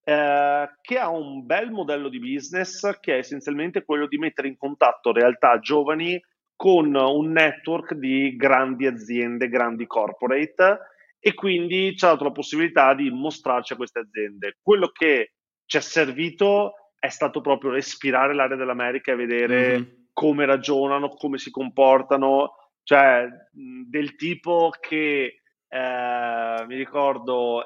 eh, 0.10 0.70
che 0.80 0.98
ha 0.98 1.10
un 1.10 1.46
bel 1.46 1.70
modello 1.70 2.08
di 2.08 2.18
business 2.18 2.98
che 3.02 3.16
è 3.16 3.18
essenzialmente 3.18 3.84
quello 3.84 4.08
di 4.08 4.18
mettere 4.18 4.48
in 4.48 4.56
contatto 4.56 5.12
realtà 5.12 5.60
giovani 5.60 6.18
con 6.56 6.96
un 6.96 7.32
network 7.32 7.94
di 7.94 8.38
grandi 8.38 8.86
aziende, 8.86 9.50
grandi 9.50 9.86
corporate 9.86 10.80
e 11.20 11.34
quindi 11.34 11.94
ci 11.98 12.06
ha 12.06 12.12
dato 12.12 12.24
la 12.24 12.32
possibilità 12.32 12.94
di 12.94 13.10
mostrarci 13.10 13.74
a 13.74 13.76
queste 13.76 14.00
aziende. 14.00 14.56
Quello 14.62 14.92
che 14.94 15.34
ci 15.66 15.76
è 15.76 15.82
servito 15.82 16.94
è 16.98 17.10
stato 17.10 17.42
proprio 17.42 17.72
respirare 17.72 18.34
l'area 18.34 18.56
dell'America 18.56 19.12
e 19.12 19.16
vedere 19.16 19.72
mm-hmm. 19.72 19.90
come 20.14 20.46
ragionano, 20.46 21.10
come 21.10 21.38
si 21.38 21.52
comportano, 21.52 22.54
cioè 22.84 23.28
del 23.52 24.16
tipo 24.16 24.72
che 24.80 25.42
eh, 25.68 26.66
mi 26.66 26.76
ricordo 26.78 27.62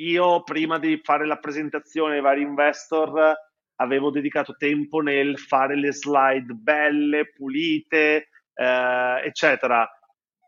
io 0.00 0.42
prima 0.42 0.78
di 0.78 1.00
fare 1.02 1.26
la 1.26 1.38
presentazione 1.38 2.14
ai 2.14 2.20
vari 2.20 2.42
investor 2.42 3.34
avevo 3.76 4.10
dedicato 4.10 4.54
tempo 4.56 5.00
nel 5.00 5.38
fare 5.38 5.76
le 5.76 5.92
slide 5.92 6.52
belle, 6.52 7.30
pulite, 7.32 8.28
eh, 8.54 9.22
eccetera. 9.24 9.88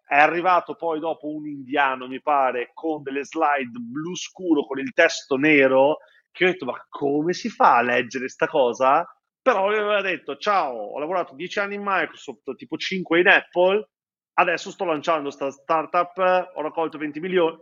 È 0.07 0.19
arrivato 0.19 0.75
poi 0.75 1.01
dopo 1.01 1.29
un 1.29 1.47
indiano, 1.47 2.07
mi 2.07 2.21
pare, 2.21 2.71
con 2.75 3.03
delle 3.03 3.25
slide 3.25 3.79
blu 3.79 4.15
scuro 4.15 4.67
con 4.67 4.79
il 4.79 4.93
testo 4.93 5.37
nero, 5.37 5.99
che 6.31 6.45
ho 6.45 6.51
detto, 6.51 6.67
ma 6.67 6.87
come 6.88 7.33
si 7.33 7.49
fa 7.49 7.77
a 7.77 7.83
leggere 7.83 8.25
questa 8.25 8.47
cosa? 8.47 9.07
Però 9.41 9.69
mi 9.69 9.77
aveva 9.77 10.03
detto, 10.03 10.37
ciao, 10.37 10.75
ho 10.75 10.99
lavorato 10.99 11.35
dieci 11.35 11.59
anni 11.59 11.77
in 11.77 11.83
Microsoft, 11.83 12.55
tipo 12.55 12.77
5 12.77 13.21
in 13.21 13.29
Apple, 13.29 13.88
adesso 14.35 14.71
sto 14.71 14.85
lanciando 14.85 15.25
questa 15.25 15.51
startup, 15.51 16.51
ho 16.55 16.61
raccolto 16.61 16.99
20 16.99 17.21
milioni, 17.21 17.59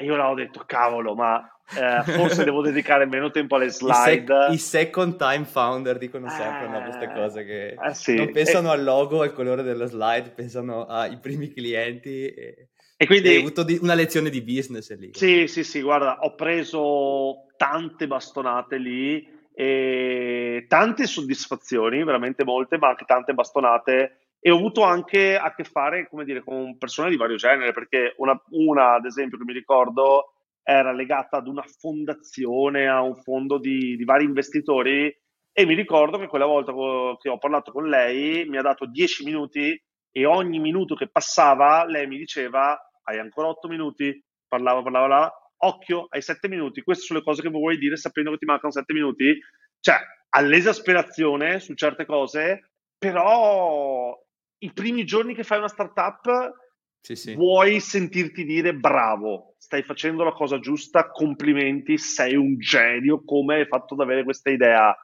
e 0.00 0.04
io 0.04 0.16
l'avevo 0.16 0.34
detto, 0.34 0.62
cavolo, 0.64 1.14
ma 1.14 1.46
eh, 1.76 2.02
forse 2.04 2.42
devo 2.42 2.62
dedicare 2.62 3.04
meno 3.04 3.30
tempo 3.30 3.56
alle 3.56 3.68
slide. 3.68 3.92
I, 3.92 4.26
sec- 4.26 4.52
I, 4.52 4.58
second 4.58 5.16
time 5.18 5.44
founder 5.44 5.98
dicono 5.98 6.30
sempre 6.30 6.64
eh, 6.64 6.68
no, 6.68 6.80
queste 6.80 7.12
cose 7.12 7.44
che 7.44 7.66
eh, 7.74 7.94
sì. 7.94 8.14
non 8.14 8.32
pensano 8.32 8.70
al 8.70 8.82
logo, 8.82 9.20
al 9.20 9.34
colore 9.34 9.62
della 9.62 9.84
slide, 9.84 10.30
pensano 10.30 10.86
ai 10.86 11.18
primi 11.18 11.52
clienti. 11.52 12.26
E... 12.28 12.68
E 12.96 13.06
quindi 13.06 13.28
hai 13.28 13.36
avuto 13.36 13.62
di- 13.62 13.78
una 13.82 13.92
lezione 13.92 14.30
di 14.30 14.40
business 14.40 14.96
lì. 14.96 15.10
Sì, 15.12 15.46
sì, 15.46 15.64
sì, 15.64 15.82
guarda, 15.82 16.20
ho 16.20 16.34
preso 16.34 17.44
tante 17.58 18.06
bastonate 18.06 18.78
lì 18.78 19.38
e 19.52 20.64
tante 20.66 21.06
soddisfazioni, 21.06 22.02
veramente 22.04 22.42
molte, 22.42 22.78
ma 22.78 22.88
anche 22.88 23.04
tante 23.04 23.34
bastonate 23.34 24.19
e 24.40 24.50
ho 24.50 24.56
avuto 24.56 24.82
anche 24.82 25.36
a 25.36 25.54
che 25.54 25.64
fare, 25.64 26.08
come 26.08 26.24
dire, 26.24 26.42
con 26.42 26.78
persone 26.78 27.10
di 27.10 27.16
vario 27.16 27.36
genere, 27.36 27.72
perché 27.72 28.14
una, 28.16 28.40
una, 28.50 28.94
ad 28.94 29.04
esempio, 29.04 29.36
che 29.36 29.44
mi 29.44 29.52
ricordo 29.52 30.32
era 30.62 30.92
legata 30.92 31.36
ad 31.36 31.46
una 31.46 31.62
fondazione, 31.62 32.88
a 32.88 33.02
un 33.02 33.16
fondo 33.16 33.58
di, 33.58 33.96
di 33.96 34.04
vari 34.04 34.24
investitori 34.24 35.14
e 35.52 35.66
mi 35.66 35.74
ricordo 35.74 36.18
che 36.18 36.28
quella 36.28 36.46
volta 36.46 36.72
che 37.20 37.28
ho 37.28 37.38
parlato 37.38 37.72
con 37.72 37.88
lei 37.88 38.48
mi 38.48 38.56
ha 38.56 38.62
dato 38.62 38.86
10 38.86 39.24
minuti 39.24 39.78
e 40.12 40.24
ogni 40.24 40.58
minuto 40.58 40.94
che 40.94 41.08
passava 41.08 41.84
lei 41.84 42.06
mi 42.06 42.16
diceva 42.16 42.78
hai 43.04 43.18
ancora 43.18 43.48
8 43.48 43.68
minuti, 43.68 44.22
parlava, 44.46 44.82
parlava, 44.82 45.08
parlava, 45.08 45.52
occhio, 45.58 46.06
hai 46.10 46.22
7 46.22 46.48
minuti, 46.48 46.82
queste 46.82 47.04
sono 47.04 47.18
le 47.18 47.24
cose 47.24 47.42
che 47.42 47.48
vuoi 47.48 47.76
dire 47.76 47.96
sapendo 47.96 48.30
che 48.30 48.38
ti 48.38 48.46
mancano 48.46 48.72
7 48.72 48.92
minuti, 48.92 49.36
cioè 49.80 49.96
all'esasperazione 50.30 51.58
su 51.58 51.74
certe 51.74 52.06
cose, 52.06 52.70
però 52.96 54.16
i 54.60 54.72
primi 54.72 55.04
giorni 55.04 55.34
che 55.34 55.44
fai 55.44 55.58
una 55.58 55.68
startup 55.68 56.52
sì, 57.00 57.16
sì. 57.16 57.34
vuoi 57.34 57.80
sentirti 57.80 58.44
dire 58.44 58.74
bravo, 58.74 59.54
stai 59.58 59.82
facendo 59.82 60.22
la 60.22 60.32
cosa 60.32 60.58
giusta, 60.58 61.10
complimenti, 61.10 61.96
sei 61.96 62.34
un 62.34 62.58
genio, 62.58 63.24
come 63.24 63.56
hai 63.56 63.66
fatto 63.66 63.94
ad 63.94 64.00
avere 64.00 64.24
questa 64.24 64.50
idea. 64.50 64.94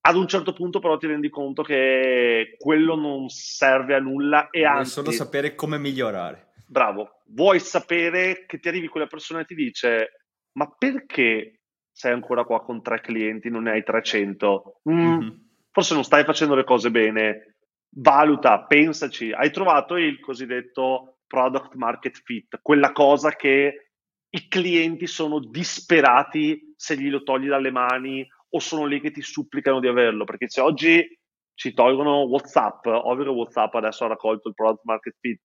Ad 0.00 0.16
un 0.16 0.28
certo 0.28 0.52
punto 0.52 0.78
però 0.78 0.96
ti 0.98 1.06
rendi 1.06 1.30
conto 1.30 1.62
che 1.62 2.54
quello 2.58 2.94
non 2.94 3.28
serve 3.28 3.94
a 3.94 4.00
nulla 4.00 4.50
e 4.50 4.60
vuoi 4.60 4.78
anzi... 4.78 4.90
solo 4.92 5.10
sapere 5.10 5.54
come 5.54 5.78
migliorare. 5.78 6.52
Bravo, 6.66 7.22
vuoi 7.28 7.58
sapere 7.58 8.44
che 8.46 8.58
ti 8.58 8.68
arrivi 8.68 8.88
quella 8.88 9.06
persona 9.06 9.40
e 9.40 9.44
ti 9.44 9.54
dice 9.54 10.26
ma 10.52 10.72
perché 10.76 11.60
sei 11.90 12.12
ancora 12.12 12.44
qua 12.44 12.62
con 12.62 12.82
tre 12.82 13.00
clienti, 13.00 13.48
non 13.48 13.64
ne 13.64 13.72
hai 13.72 13.82
300? 13.82 14.80
Mm, 14.90 14.98
mm-hmm. 14.98 15.28
Forse 15.70 15.94
non 15.94 16.04
stai 16.04 16.24
facendo 16.24 16.54
le 16.54 16.64
cose 16.64 16.90
bene 16.90 17.55
valuta, 17.90 18.64
pensaci, 18.64 19.32
hai 19.32 19.50
trovato 19.50 19.96
il 19.96 20.20
cosiddetto 20.20 21.18
product 21.26 21.74
market 21.74 22.20
fit, 22.22 22.58
quella 22.62 22.92
cosa 22.92 23.30
che 23.32 23.90
i 24.28 24.48
clienti 24.48 25.06
sono 25.06 25.40
disperati 25.40 26.74
se 26.76 26.96
glielo 26.96 27.22
togli 27.22 27.48
dalle 27.48 27.70
mani 27.70 28.26
o 28.50 28.58
sono 28.58 28.84
lì 28.84 29.00
che 29.00 29.10
ti 29.10 29.22
supplicano 29.22 29.80
di 29.80 29.88
averlo, 29.88 30.24
perché 30.24 30.48
se 30.48 30.60
oggi 30.60 31.18
ci 31.54 31.72
tolgono 31.72 32.20
WhatsApp, 32.22 32.86
ovvio 32.86 33.24
che 33.24 33.30
WhatsApp 33.30 33.74
adesso 33.74 34.04
ha 34.04 34.08
raccolto 34.08 34.48
il 34.48 34.54
product 34.54 34.84
market 34.84 35.16
fit, 35.18 35.44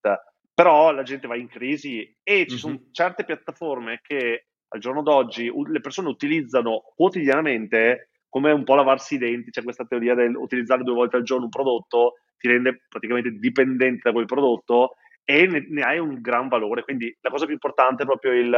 però 0.54 0.92
la 0.92 1.02
gente 1.02 1.26
va 1.26 1.36
in 1.36 1.48
crisi 1.48 2.02
e 2.22 2.44
ci 2.46 2.50
mm-hmm. 2.50 2.56
sono 2.58 2.82
certe 2.92 3.24
piattaforme 3.24 4.00
che 4.02 4.48
al 4.68 4.80
giorno 4.80 5.02
d'oggi 5.02 5.50
le 5.66 5.80
persone 5.80 6.08
utilizzano 6.08 6.82
quotidianamente 6.94 8.10
come 8.28 8.50
un 8.52 8.64
po' 8.64 8.74
lavarsi 8.74 9.16
i 9.16 9.18
denti, 9.18 9.50
c'è 9.50 9.62
questa 9.62 9.84
teoria 9.84 10.14
del 10.14 10.34
utilizzare 10.34 10.82
due 10.82 10.94
volte 10.94 11.16
al 11.16 11.22
giorno 11.22 11.44
un 11.44 11.50
prodotto 11.50 12.14
ti 12.42 12.48
rende 12.48 12.82
praticamente 12.88 13.30
dipendente 13.30 14.00
da 14.02 14.12
quel 14.12 14.26
prodotto 14.26 14.96
e 15.24 15.46
ne, 15.46 15.64
ne 15.68 15.82
hai 15.82 15.98
un 15.98 16.20
gran 16.20 16.48
valore. 16.48 16.82
Quindi 16.82 17.16
la 17.20 17.30
cosa 17.30 17.44
più 17.44 17.54
importante 17.54 18.02
è 18.02 18.06
proprio 18.06 18.32
il 18.32 18.52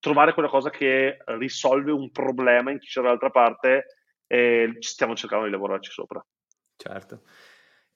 trovare 0.00 0.34
quella 0.34 0.48
cosa 0.48 0.68
che 0.68 1.18
risolve 1.38 1.92
un 1.92 2.10
problema 2.10 2.72
in 2.72 2.80
chi 2.80 2.88
c'è 2.88 3.00
dall'altra 3.00 3.30
parte 3.30 3.84
e 4.26 4.76
stiamo 4.80 5.14
cercando 5.14 5.44
di 5.44 5.52
lavorarci 5.52 5.92
sopra. 5.92 6.24
Certo. 6.76 7.22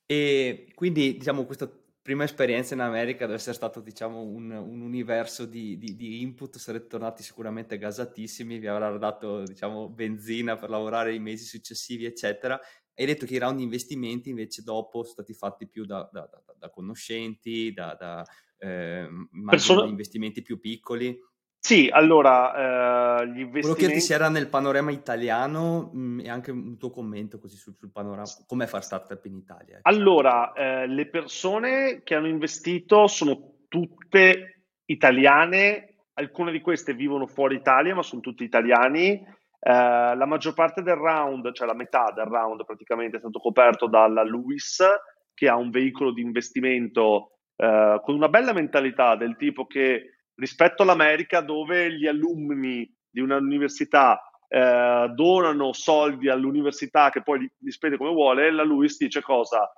E 0.07 0.71
quindi, 0.75 1.17
diciamo, 1.17 1.45
questa 1.45 1.69
prima 2.07 2.23
esperienza 2.23 2.75
in 2.75 2.81
America 2.81 3.25
deve 3.25 3.39
essere 3.39 3.57
stato, 3.57 3.81
diciamo, 3.81 4.23
un, 4.23 4.53
un 4.53 4.81
universo 4.81 5.45
di, 5.45 5.77
di, 5.77 5.97
di, 5.97 6.21
input, 6.23 6.57
sarete 6.59 6.87
tornati 6.87 7.25
sicuramente 7.25 7.79
gasatissimi, 7.79 8.59
vi 8.59 8.69
avrà 8.69 8.97
dato, 8.97 9.43
diciamo, 9.43 9.89
benzina 9.89 10.55
per 10.55 10.71
lavorare 10.71 11.13
i 11.13 11.19
mesi 11.19 11.45
successivi, 11.45 12.05
eccetera. 12.05 12.61
Hai 12.97 13.05
detto 13.07 13.27
che 13.27 13.35
i 13.35 13.39
round 13.39 13.59
di 13.59 13.63
investimenti 13.63 14.31
invece 14.31 14.63
dopo 14.63 15.03
sono 15.03 15.13
stati 15.13 15.35
fatti 15.35 15.69
più 15.69 15.85
da, 15.85 16.09
da, 16.11 16.29
da, 16.31 16.43
da 16.59 16.71
conoscenti, 16.71 17.73
da, 17.73 18.25
eh, 18.59 19.07
Persona... 19.49 19.85
investimenti 19.85 20.41
più 20.41 20.59
piccoli. 20.59 21.15
Sì, 21.59 21.91
allora, 21.93 23.21
eh, 23.21 23.27
gli 23.27 23.41
investimenti... 23.41 23.61
Volevo 23.61 23.75
chiederti 23.75 24.01
se 24.01 24.15
era 24.15 24.29
nel 24.29 24.49
panorama 24.49 24.93
italiano 24.93 25.91
mh, 25.93 25.99
mm, 25.99 26.21
e 26.21 26.29
anche 26.29 26.51
un 26.53 26.79
tuo 26.79 26.91
commento 26.91 27.39
così 27.39 27.57
sul, 27.57 27.75
sul 27.77 27.91
panorama, 27.91 28.25
come 28.47 28.67
fare 28.67 28.85
startup 28.85 29.25
in 29.27 29.35
Italia. 29.35 29.79
Ecco. 29.79 29.89
Allora, 29.89 30.53
eh, 30.53 30.87
le 30.87 31.07
persone 31.09 32.03
che 32.05 32.15
hanno 32.15 32.29
investito 32.29 33.09
sono 33.09 33.65
tutte 33.69 34.69
italiane, 34.85 36.05
alcune 36.15 36.53
di 36.53 36.61
queste 36.61 36.95
vivono 36.95 37.27
fuori 37.27 37.57
Italia, 37.57 37.95
ma 37.95 38.03
sono 38.03 38.21
tutti 38.21 38.45
italiani. 38.45 39.23
Eh, 39.69 40.15
la 40.15 40.27
maggior 40.27 40.55
parte 40.55 40.81
del 40.81 40.95
round, 40.95 41.53
cioè 41.53 41.67
la 41.67 41.75
metà 41.75 42.13
del 42.15 42.27
round 42.27 42.65
praticamente 42.65 43.17
è 43.17 43.19
stato 43.19 43.41
coperto 43.41 43.89
dalla 43.89 44.23
Luis, 44.23 44.81
che 45.35 45.49
ha 45.49 45.57
un 45.57 45.71
veicolo 45.71 46.13
di 46.13 46.23
investimento 46.23 47.39
eh, 47.57 48.01
con 48.01 48.15
una 48.15 48.29
bella 48.29 48.53
mentalità 48.53 49.17
del 49.17 49.35
tipo 49.35 49.67
che 49.67 50.21
rispetto 50.37 50.83
all'America 50.83 51.41
dove 51.41 51.93
gli 51.93 52.07
alunni 52.07 52.89
di 53.11 53.21
un'università 53.21 54.21
eh, 54.47 55.11
donano 55.13 55.73
soldi 55.73 56.29
all'università 56.29 57.11
che 57.11 57.23
poi 57.23 57.41
li, 57.41 57.53
li 57.59 57.71
spende 57.73 57.97
come 57.97 58.13
vuole, 58.13 58.53
la 58.53 58.63
Luis 58.63 58.97
dice 58.99 59.21
cosa? 59.21 59.69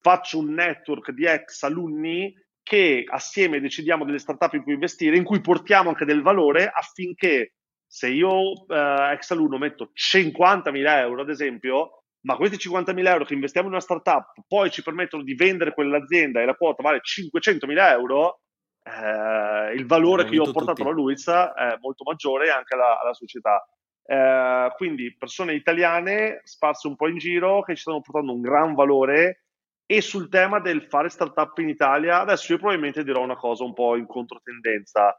Faccio 0.00 0.38
un 0.38 0.52
network 0.52 1.10
di 1.10 1.24
ex 1.24 1.64
alunni 1.64 2.32
che 2.62 3.04
assieme 3.08 3.58
decidiamo 3.58 4.04
delle 4.04 4.18
startup 4.18 4.52
in 4.52 4.62
cui 4.62 4.74
investire, 4.74 5.16
in 5.16 5.24
cui 5.24 5.40
portiamo 5.40 5.88
anche 5.88 6.04
del 6.04 6.22
valore 6.22 6.70
affinché 6.72 7.54
se 7.92 8.08
io 8.08 8.66
eh, 8.68 9.12
ex 9.12 9.32
alunno 9.32 9.58
metto 9.58 9.90
50.000 9.92 10.98
euro 11.00 11.20
ad 11.20 11.28
esempio, 11.28 12.04
ma 12.22 12.36
questi 12.36 12.56
50.000 12.56 13.06
euro 13.06 13.26
che 13.26 13.34
investiamo 13.34 13.66
in 13.66 13.74
una 13.74 13.82
startup 13.82 14.32
poi 14.48 14.70
ci 14.70 14.82
permettono 14.82 15.22
di 15.22 15.34
vendere 15.34 15.74
quell'azienda 15.74 16.40
e 16.40 16.46
la 16.46 16.54
quota 16.54 16.82
vale 16.82 17.02
500.000 17.02 17.90
euro, 17.90 18.40
eh, 18.82 19.74
il 19.74 19.84
valore 19.84 20.24
che 20.24 20.34
io 20.36 20.44
ho 20.44 20.52
portato 20.52 20.72
tutti. 20.72 20.82
alla 20.82 20.92
Luiz 20.92 21.28
è 21.28 21.76
molto 21.82 22.04
maggiore 22.04 22.50
anche 22.50 22.74
alla, 22.74 22.98
alla 22.98 23.12
società. 23.12 23.62
Eh, 24.04 24.72
quindi 24.74 25.14
persone 25.14 25.52
italiane 25.52 26.40
sparse 26.44 26.88
un 26.88 26.96
po' 26.96 27.08
in 27.08 27.18
giro 27.18 27.60
che 27.60 27.74
ci 27.74 27.82
stanno 27.82 28.00
portando 28.00 28.32
un 28.32 28.40
gran 28.40 28.72
valore 28.72 29.42
e 29.84 30.00
sul 30.00 30.30
tema 30.30 30.60
del 30.60 30.84
fare 30.84 31.10
startup 31.10 31.58
in 31.58 31.68
Italia, 31.68 32.20
adesso 32.20 32.52
io 32.52 32.58
probabilmente 32.58 33.04
dirò 33.04 33.20
una 33.20 33.36
cosa 33.36 33.64
un 33.64 33.74
po' 33.74 33.96
in 33.96 34.06
controtendenza, 34.06 35.14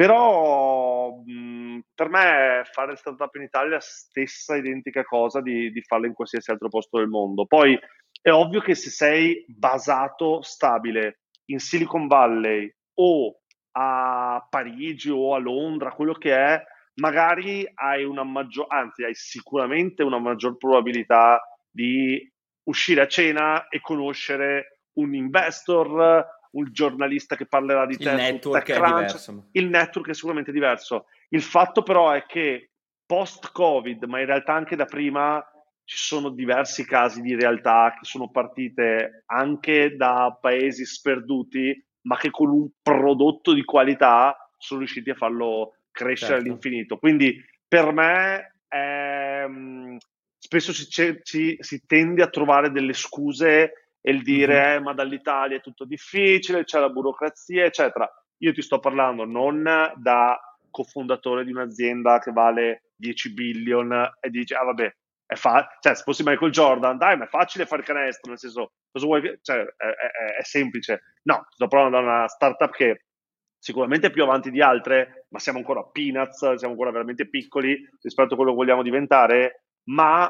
però 0.00 1.20
mh, 1.26 1.80
per 1.94 2.08
me 2.08 2.62
fare 2.72 2.96
startup 2.96 3.34
in 3.34 3.42
Italia 3.42 3.68
è 3.68 3.72
la 3.72 3.80
stessa 3.80 4.56
identica 4.56 5.04
cosa 5.04 5.42
di, 5.42 5.70
di 5.70 5.82
farla 5.82 6.06
in 6.06 6.14
qualsiasi 6.14 6.50
altro 6.50 6.70
posto 6.70 6.96
del 6.96 7.08
mondo. 7.08 7.44
Poi 7.44 7.78
è 8.22 8.30
ovvio 8.30 8.62
che 8.62 8.74
se 8.74 8.88
sei 8.88 9.44
basato 9.46 10.40
stabile 10.40 11.20
in 11.50 11.58
Silicon 11.58 12.06
Valley 12.06 12.74
o 12.94 13.40
a 13.72 14.46
Parigi 14.48 15.10
o 15.10 15.34
a 15.34 15.38
Londra, 15.38 15.92
quello 15.92 16.14
che 16.14 16.34
è, 16.34 16.62
magari 16.94 17.70
hai 17.74 18.02
una 18.02 18.24
maggior, 18.24 18.68
anzi 18.70 19.04
hai 19.04 19.14
sicuramente 19.14 20.02
una 20.02 20.18
maggior 20.18 20.56
probabilità 20.56 21.42
di 21.70 22.26
uscire 22.70 23.02
a 23.02 23.06
cena 23.06 23.68
e 23.68 23.82
conoscere 23.82 24.80
un 24.94 25.14
investor, 25.14 26.26
un 26.52 26.68
giornalista 26.70 27.36
che 27.36 27.46
parlerà 27.46 27.86
di 27.86 27.96
te. 27.96 28.10
Il 28.10 28.16
network 28.16 28.70
è 28.70 28.74
diverso. 28.74 29.48
Il 29.52 29.68
network 29.68 30.08
è 30.08 30.14
sicuramente 30.14 30.52
diverso. 30.52 31.06
Il 31.28 31.42
fatto 31.42 31.82
però 31.82 32.10
è 32.10 32.24
che 32.26 32.70
post-Covid, 33.06 34.04
ma 34.04 34.20
in 34.20 34.26
realtà 34.26 34.54
anche 34.54 34.76
da 34.76 34.84
prima, 34.84 35.44
ci 35.84 35.96
sono 35.96 36.28
diversi 36.30 36.84
casi 36.84 37.20
di 37.20 37.34
realtà 37.34 37.94
che 37.98 38.04
sono 38.04 38.30
partite 38.30 39.24
anche 39.26 39.96
da 39.96 40.38
paesi 40.40 40.84
sperduti 40.84 41.84
ma 42.02 42.16
che 42.16 42.30
con 42.30 42.48
un 42.48 42.68
prodotto 42.80 43.52
di 43.52 43.64
qualità 43.64 44.50
sono 44.56 44.80
riusciti 44.80 45.10
a 45.10 45.14
farlo 45.14 45.74
crescere 45.90 46.34
certo. 46.34 46.46
all'infinito. 46.46 46.98
Quindi 46.98 47.44
per 47.66 47.92
me 47.92 48.54
ehm, 48.68 49.96
spesso 50.38 50.72
si, 50.72 50.88
ci, 51.22 51.56
si, 51.58 51.82
tende 51.86 52.22
a 52.22 52.28
trovare 52.28 52.70
delle 52.70 52.92
scuse 52.92 53.89
e 54.00 54.10
il 54.10 54.22
dire 54.22 54.54
mm-hmm. 54.54 54.76
eh, 54.76 54.80
ma 54.80 54.92
dall'Italia 54.92 55.56
è 55.56 55.60
tutto 55.60 55.84
difficile, 55.84 56.64
c'è 56.64 56.80
la 56.80 56.88
burocrazia, 56.88 57.64
eccetera. 57.64 58.10
Io 58.38 58.52
ti 58.52 58.62
sto 58.62 58.78
parlando 58.78 59.24
non 59.24 59.62
da 59.96 60.40
cofondatore 60.70 61.44
di 61.44 61.50
un'azienda 61.50 62.18
che 62.20 62.32
vale 62.32 62.92
10 62.96 63.34
billion 63.34 64.12
e 64.20 64.30
dici 64.30 64.54
ah 64.54 64.64
vabbè 64.64 64.94
è 65.30 65.36
fa- 65.36 65.76
cioè, 65.78 65.94
se 65.94 66.02
fossi 66.02 66.24
Michael 66.24 66.50
Jordan, 66.50 66.98
dai, 66.98 67.16
ma 67.16 67.24
è 67.24 67.28
facile 67.28 67.64
fare 67.64 67.84
canestro, 67.84 68.30
nel 68.30 68.38
senso, 68.40 68.72
cosa 68.90 69.06
vuoi 69.06 69.38
Cioè, 69.40 69.58
è, 69.58 69.86
è, 69.86 70.36
è 70.38 70.42
semplice. 70.42 71.02
No, 71.22 71.46
sto 71.50 71.68
parlando 71.68 71.98
da 71.98 72.02
una 72.02 72.26
startup 72.26 72.72
che 72.72 73.04
sicuramente 73.56 74.08
è 74.08 74.10
più 74.10 74.24
avanti 74.24 74.50
di 74.50 74.60
altre, 74.60 75.26
ma 75.28 75.38
siamo 75.38 75.58
ancora 75.58 75.84
peanuts, 75.84 76.54
siamo 76.54 76.72
ancora 76.72 76.90
veramente 76.90 77.28
piccoli 77.28 77.78
rispetto 78.02 78.34
a 78.34 78.36
quello 78.36 78.50
che 78.50 78.56
vogliamo 78.56 78.82
diventare, 78.82 79.66
ma 79.84 80.28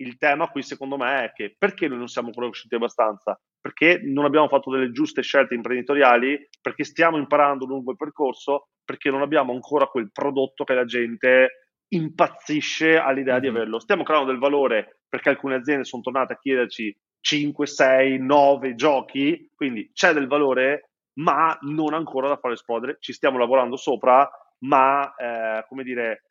il 0.00 0.16
tema 0.16 0.48
qui 0.48 0.62
secondo 0.62 0.96
me 0.96 1.24
è 1.24 1.32
che 1.32 1.54
perché 1.56 1.88
noi 1.88 1.98
non 1.98 2.08
siamo 2.08 2.30
conosciuti 2.30 2.74
abbastanza? 2.74 3.40
Perché 3.60 4.00
non 4.02 4.24
abbiamo 4.24 4.48
fatto 4.48 4.70
delle 4.70 4.92
giuste 4.92 5.22
scelte 5.22 5.54
imprenditoriali, 5.54 6.48
perché 6.60 6.84
stiamo 6.84 7.16
imparando 7.16 7.66
lungo 7.66 7.90
il 7.90 7.96
percorso, 7.96 8.68
perché 8.84 9.10
non 9.10 9.22
abbiamo 9.22 9.52
ancora 9.52 9.86
quel 9.86 10.10
prodotto 10.12 10.64
che 10.64 10.74
la 10.74 10.84
gente 10.84 11.68
impazzisce 11.88 12.98
all'idea 12.98 13.34
mm-hmm. 13.34 13.42
di 13.42 13.48
averlo. 13.48 13.80
Stiamo 13.80 14.02
creando 14.02 14.30
del 14.30 14.40
valore 14.40 15.00
perché 15.08 15.30
alcune 15.30 15.56
aziende 15.56 15.84
sono 15.84 16.02
tornate 16.02 16.34
a 16.34 16.38
chiederci 16.38 16.96
5, 17.20 17.66
6, 17.66 18.18
9 18.18 18.74
giochi, 18.74 19.50
quindi 19.54 19.90
c'è 19.92 20.12
del 20.12 20.28
valore, 20.28 20.90
ma 21.14 21.56
non 21.62 21.94
ancora 21.94 22.28
da 22.28 22.36
far 22.36 22.52
esplodere. 22.52 22.98
Ci 23.00 23.12
stiamo 23.12 23.38
lavorando 23.38 23.76
sopra, 23.76 24.28
ma 24.60 25.14
eh, 25.14 25.64
come 25.68 25.82
dire, 25.82 26.22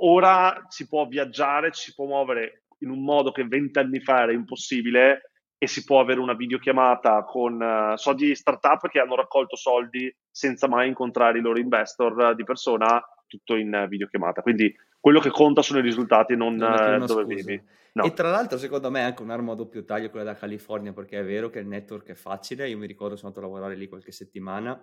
ora 0.00 0.66
si 0.68 0.86
può 0.88 1.06
viaggiare, 1.06 1.72
ci 1.72 1.84
si 1.84 1.94
può 1.94 2.06
muovere 2.06 2.64
in 2.78 2.90
un 2.90 3.02
modo 3.02 3.32
che 3.32 3.44
vent'anni 3.44 4.00
fa 4.00 4.22
era 4.22 4.32
impossibile 4.32 5.32
e 5.58 5.66
si 5.66 5.84
può 5.84 6.00
avere 6.00 6.20
una 6.20 6.34
videochiamata 6.34 7.24
con 7.24 7.60
uh, 7.60 7.96
so 7.96 8.12
di 8.12 8.34
startup 8.34 8.88
che 8.88 9.00
hanno 9.00 9.14
raccolto 9.14 9.56
soldi 9.56 10.14
senza 10.30 10.68
mai 10.68 10.88
incontrare 10.88 11.38
i 11.38 11.40
loro 11.40 11.58
investor 11.58 12.34
di 12.34 12.44
persona 12.44 13.02
tutto 13.26 13.56
in 13.56 13.86
videochiamata. 13.88 14.42
Quindi 14.42 14.74
quello 15.00 15.20
che 15.20 15.30
conta 15.30 15.62
sono 15.62 15.78
i 15.78 15.82
risultati, 15.82 16.36
non, 16.36 16.56
non 16.56 17.06
dove 17.06 17.24
vivi. 17.24 17.62
No. 17.92 18.04
E 18.04 18.12
tra 18.12 18.28
l'altro, 18.28 18.58
secondo 18.58 18.90
me, 18.90 19.00
è 19.00 19.04
anche 19.04 19.22
un'arma 19.22 19.52
a 19.52 19.54
doppio 19.54 19.84
taglio 19.84 20.10
quella 20.10 20.32
da 20.32 20.34
California, 20.34 20.92
perché 20.92 21.20
è 21.20 21.24
vero 21.24 21.48
che 21.48 21.60
il 21.60 21.66
network 21.66 22.08
è 22.08 22.14
facile. 22.14 22.68
Io 22.68 22.76
mi 22.76 22.86
ricordo, 22.86 23.16
sono 23.16 23.28
andato 23.28 23.46
a 23.46 23.48
lavorare 23.48 23.74
lì 23.76 23.88
qualche 23.88 24.12
settimana 24.12 24.78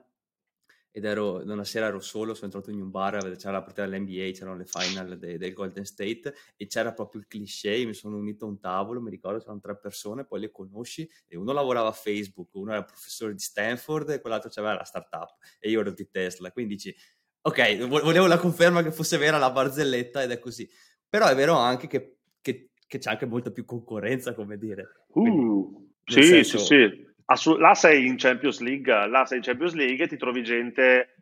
ed 0.95 1.05
ero, 1.05 1.41
una 1.43 1.63
sera 1.63 1.87
ero 1.87 1.99
solo, 1.99 2.35
sono 2.35 2.45
entrato 2.45 2.69
in 2.69 2.79
un 2.79 2.91
bar, 2.91 3.35
c'era 3.35 3.53
la 3.53 3.63
partita 3.63 3.87
dell'NBA, 3.87 4.29
c'erano 4.31 4.57
le 4.57 4.65
final 4.65 5.17
de, 5.17 5.39
del 5.39 5.53
Golden 5.53 5.85
State 5.85 6.35
e 6.55 6.67
c'era 6.67 6.93
proprio 6.93 7.19
il 7.21 7.27
cliché, 7.27 7.83
mi 7.83 7.95
sono 7.95 8.15
unito 8.17 8.45
a 8.45 8.49
un 8.49 8.59
tavolo, 8.59 9.01
mi 9.01 9.09
ricordo, 9.09 9.39
c'erano 9.39 9.59
tre 9.59 9.75
persone, 9.75 10.23
poi 10.23 10.41
le 10.41 10.51
conosci 10.51 11.09
e 11.27 11.35
uno 11.35 11.51
lavorava 11.51 11.87
a 11.87 11.93
Facebook, 11.93 12.53
uno 12.53 12.73
era 12.73 12.83
professore 12.83 13.33
di 13.33 13.39
Stanford 13.39 14.11
e 14.11 14.21
quell'altro 14.21 14.51
aveva 14.53 14.75
la 14.75 14.83
startup 14.83 15.35
e 15.59 15.71
io 15.71 15.79
ero 15.79 15.91
di 15.91 16.07
Tesla, 16.11 16.51
quindi 16.51 16.75
dici 16.75 16.95
Ok, 17.45 17.87
volevo 17.87 18.25
la 18.25 18.37
conferma 18.37 18.81
che 18.81 18.91
fosse 18.93 19.17
vera 19.17 19.37
la 19.37 19.51
barzelletta 19.51 20.23
ed 20.23 20.31
è 20.31 20.39
così. 20.39 20.69
Però 21.09 21.27
è 21.27 21.35
vero 21.35 21.55
anche 21.55 21.87
che, 21.87 22.19
che, 22.39 22.69
che 22.87 22.97
c'è 22.99 23.09
anche 23.09 23.25
molta 23.25 23.51
più 23.51 23.65
concorrenza, 23.65 24.33
come 24.33 24.57
dire. 24.57 25.05
Uh, 25.07 25.91
sì, 26.05 26.23
senso... 26.23 26.57
sì, 26.59 26.65
sì. 26.65 27.12
Assu- 27.25 27.57
là 27.57 27.73
sei 27.73 28.05
in 28.05 28.17
Champions 28.17 28.59
League, 28.59 29.07
là 29.07 29.25
sei 29.25 29.37
in 29.37 29.43
Champions 29.43 29.73
League 29.73 30.03
e 30.03 30.07
ti 30.07 30.17
trovi 30.17 30.43
gente 30.43 31.15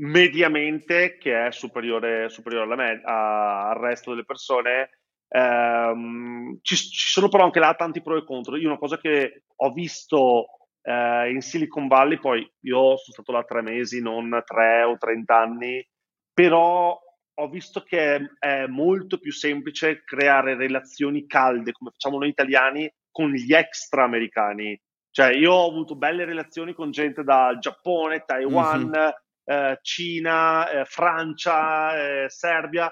mediamente 0.00 1.16
che 1.18 1.46
è 1.46 1.50
superiore, 1.50 2.28
superiore 2.28 2.76
me- 2.76 3.00
a- 3.04 3.68
al 3.70 3.76
resto 3.76 4.10
delle 4.10 4.24
persone. 4.24 4.90
Um, 5.30 6.58
ci, 6.62 6.74
ci, 6.76 7.10
sono 7.10 7.28
però 7.28 7.44
anche 7.44 7.58
là 7.60 7.74
tanti 7.74 8.00
pro 8.00 8.16
e 8.16 8.24
contro. 8.24 8.56
Io 8.56 8.68
una 8.68 8.78
cosa 8.78 8.98
che 8.98 9.42
ho 9.56 9.72
visto 9.72 10.46
eh, 10.82 11.30
in 11.30 11.40
Silicon 11.42 11.86
Valley, 11.86 12.18
poi 12.18 12.40
io 12.60 12.96
sono 12.96 13.12
stato 13.12 13.32
là 13.32 13.42
tre 13.44 13.60
mesi, 13.62 14.00
non 14.00 14.42
tre 14.46 14.84
o 14.84 14.96
trent'anni, 14.96 15.86
però 16.32 16.98
ho 17.40 17.48
visto 17.48 17.82
che 17.82 18.16
è, 18.16 18.20
è, 18.38 18.66
molto 18.66 19.18
più 19.18 19.32
semplice 19.32 20.02
creare 20.04 20.56
relazioni 20.56 21.26
calde, 21.26 21.72
come 21.72 21.90
facciamo 21.90 22.18
noi 22.18 22.30
italiani, 22.30 22.90
con 23.10 23.30
gli 23.30 23.52
extra-americani. 23.52 24.80
Cioè, 25.10 25.34
io 25.34 25.52
ho 25.52 25.68
avuto 25.68 25.96
belle 25.96 26.24
relazioni 26.24 26.74
con 26.74 26.90
gente 26.90 27.22
da 27.24 27.56
Giappone, 27.58 28.24
Taiwan, 28.24 28.86
mm-hmm. 28.86 29.08
eh, 29.44 29.78
Cina, 29.82 30.70
eh, 30.70 30.84
Francia, 30.84 31.96
eh, 31.96 32.28
Serbia, 32.28 32.90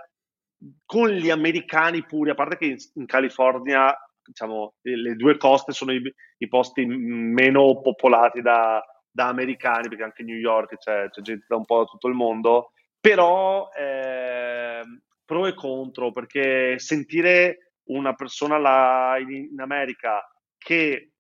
con 0.85 1.11
gli 1.11 1.31
americani 1.31 2.05
pure, 2.05 2.33
a 2.33 2.35
parte 2.35 2.57
che 2.57 2.67
in, 2.67 2.77
in 2.95 3.07
California, 3.07 3.95
diciamo, 4.25 4.75
le, 4.83 5.15
due 5.15 5.37
coste 5.37 5.73
sono 5.73 5.93
i, 5.93 6.03
i 6.39 6.49
posti 6.49 6.85
meno 6.87 7.81
popolati 7.81 8.41
da, 8.41 8.83
da, 9.11 9.29
americani, 9.29 9.89
perché 9.89 10.05
anche 10.05 10.23
New 10.23 10.37
York 10.37 10.77
c'è, 10.79 11.09
c'è 11.11 11.21
gente 11.21 11.45
da 11.49 11.57
un 11.57 11.65
po' 11.65 11.79
da 11.79 11.85
tutto 11.85 12.09
il 12.09 12.15
mondo, 12.15 12.73
però 12.99 13.69
eh, 13.77 14.83
pro 15.25 15.47
e 15.47 15.55
contro, 15.55 16.13
perché 16.13 16.79
sentire 16.79 17.73
una 17.89 18.15
persona 18.15 18.59
là 18.59 19.17
in, 19.19 19.49
in 19.53 19.61
America 19.61 20.21
che 20.57 21.13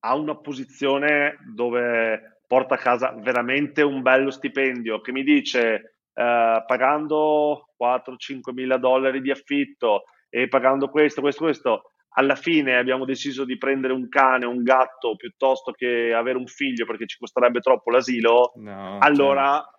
ha 0.00 0.14
una 0.14 0.36
posizione 0.36 1.38
dove 1.54 2.42
porta 2.46 2.74
a 2.74 2.78
casa 2.78 3.12
veramente 3.12 3.82
un 3.82 4.02
bello 4.02 4.30
stipendio, 4.30 5.00
che 5.00 5.12
mi 5.12 5.22
dice 5.22 5.96
eh, 6.12 6.64
pagando 6.66 7.68
4-5 7.80 8.52
mila 8.52 8.76
dollari 8.76 9.20
di 9.20 9.30
affitto 9.30 10.04
e 10.28 10.48
pagando 10.48 10.88
questo, 10.88 11.20
questo, 11.20 11.44
questo, 11.44 11.82
alla 12.14 12.34
fine 12.34 12.76
abbiamo 12.76 13.04
deciso 13.04 13.44
di 13.44 13.56
prendere 13.56 13.92
un 13.92 14.08
cane, 14.08 14.46
un 14.46 14.62
gatto, 14.62 15.16
piuttosto 15.16 15.72
che 15.72 16.12
avere 16.12 16.38
un 16.38 16.46
figlio 16.46 16.86
perché 16.86 17.06
ci 17.06 17.18
costerebbe 17.18 17.60
troppo 17.60 17.90
l'asilo, 17.90 18.52
no, 18.56 18.98
allora... 18.98 19.62
Cioè, 19.62 19.78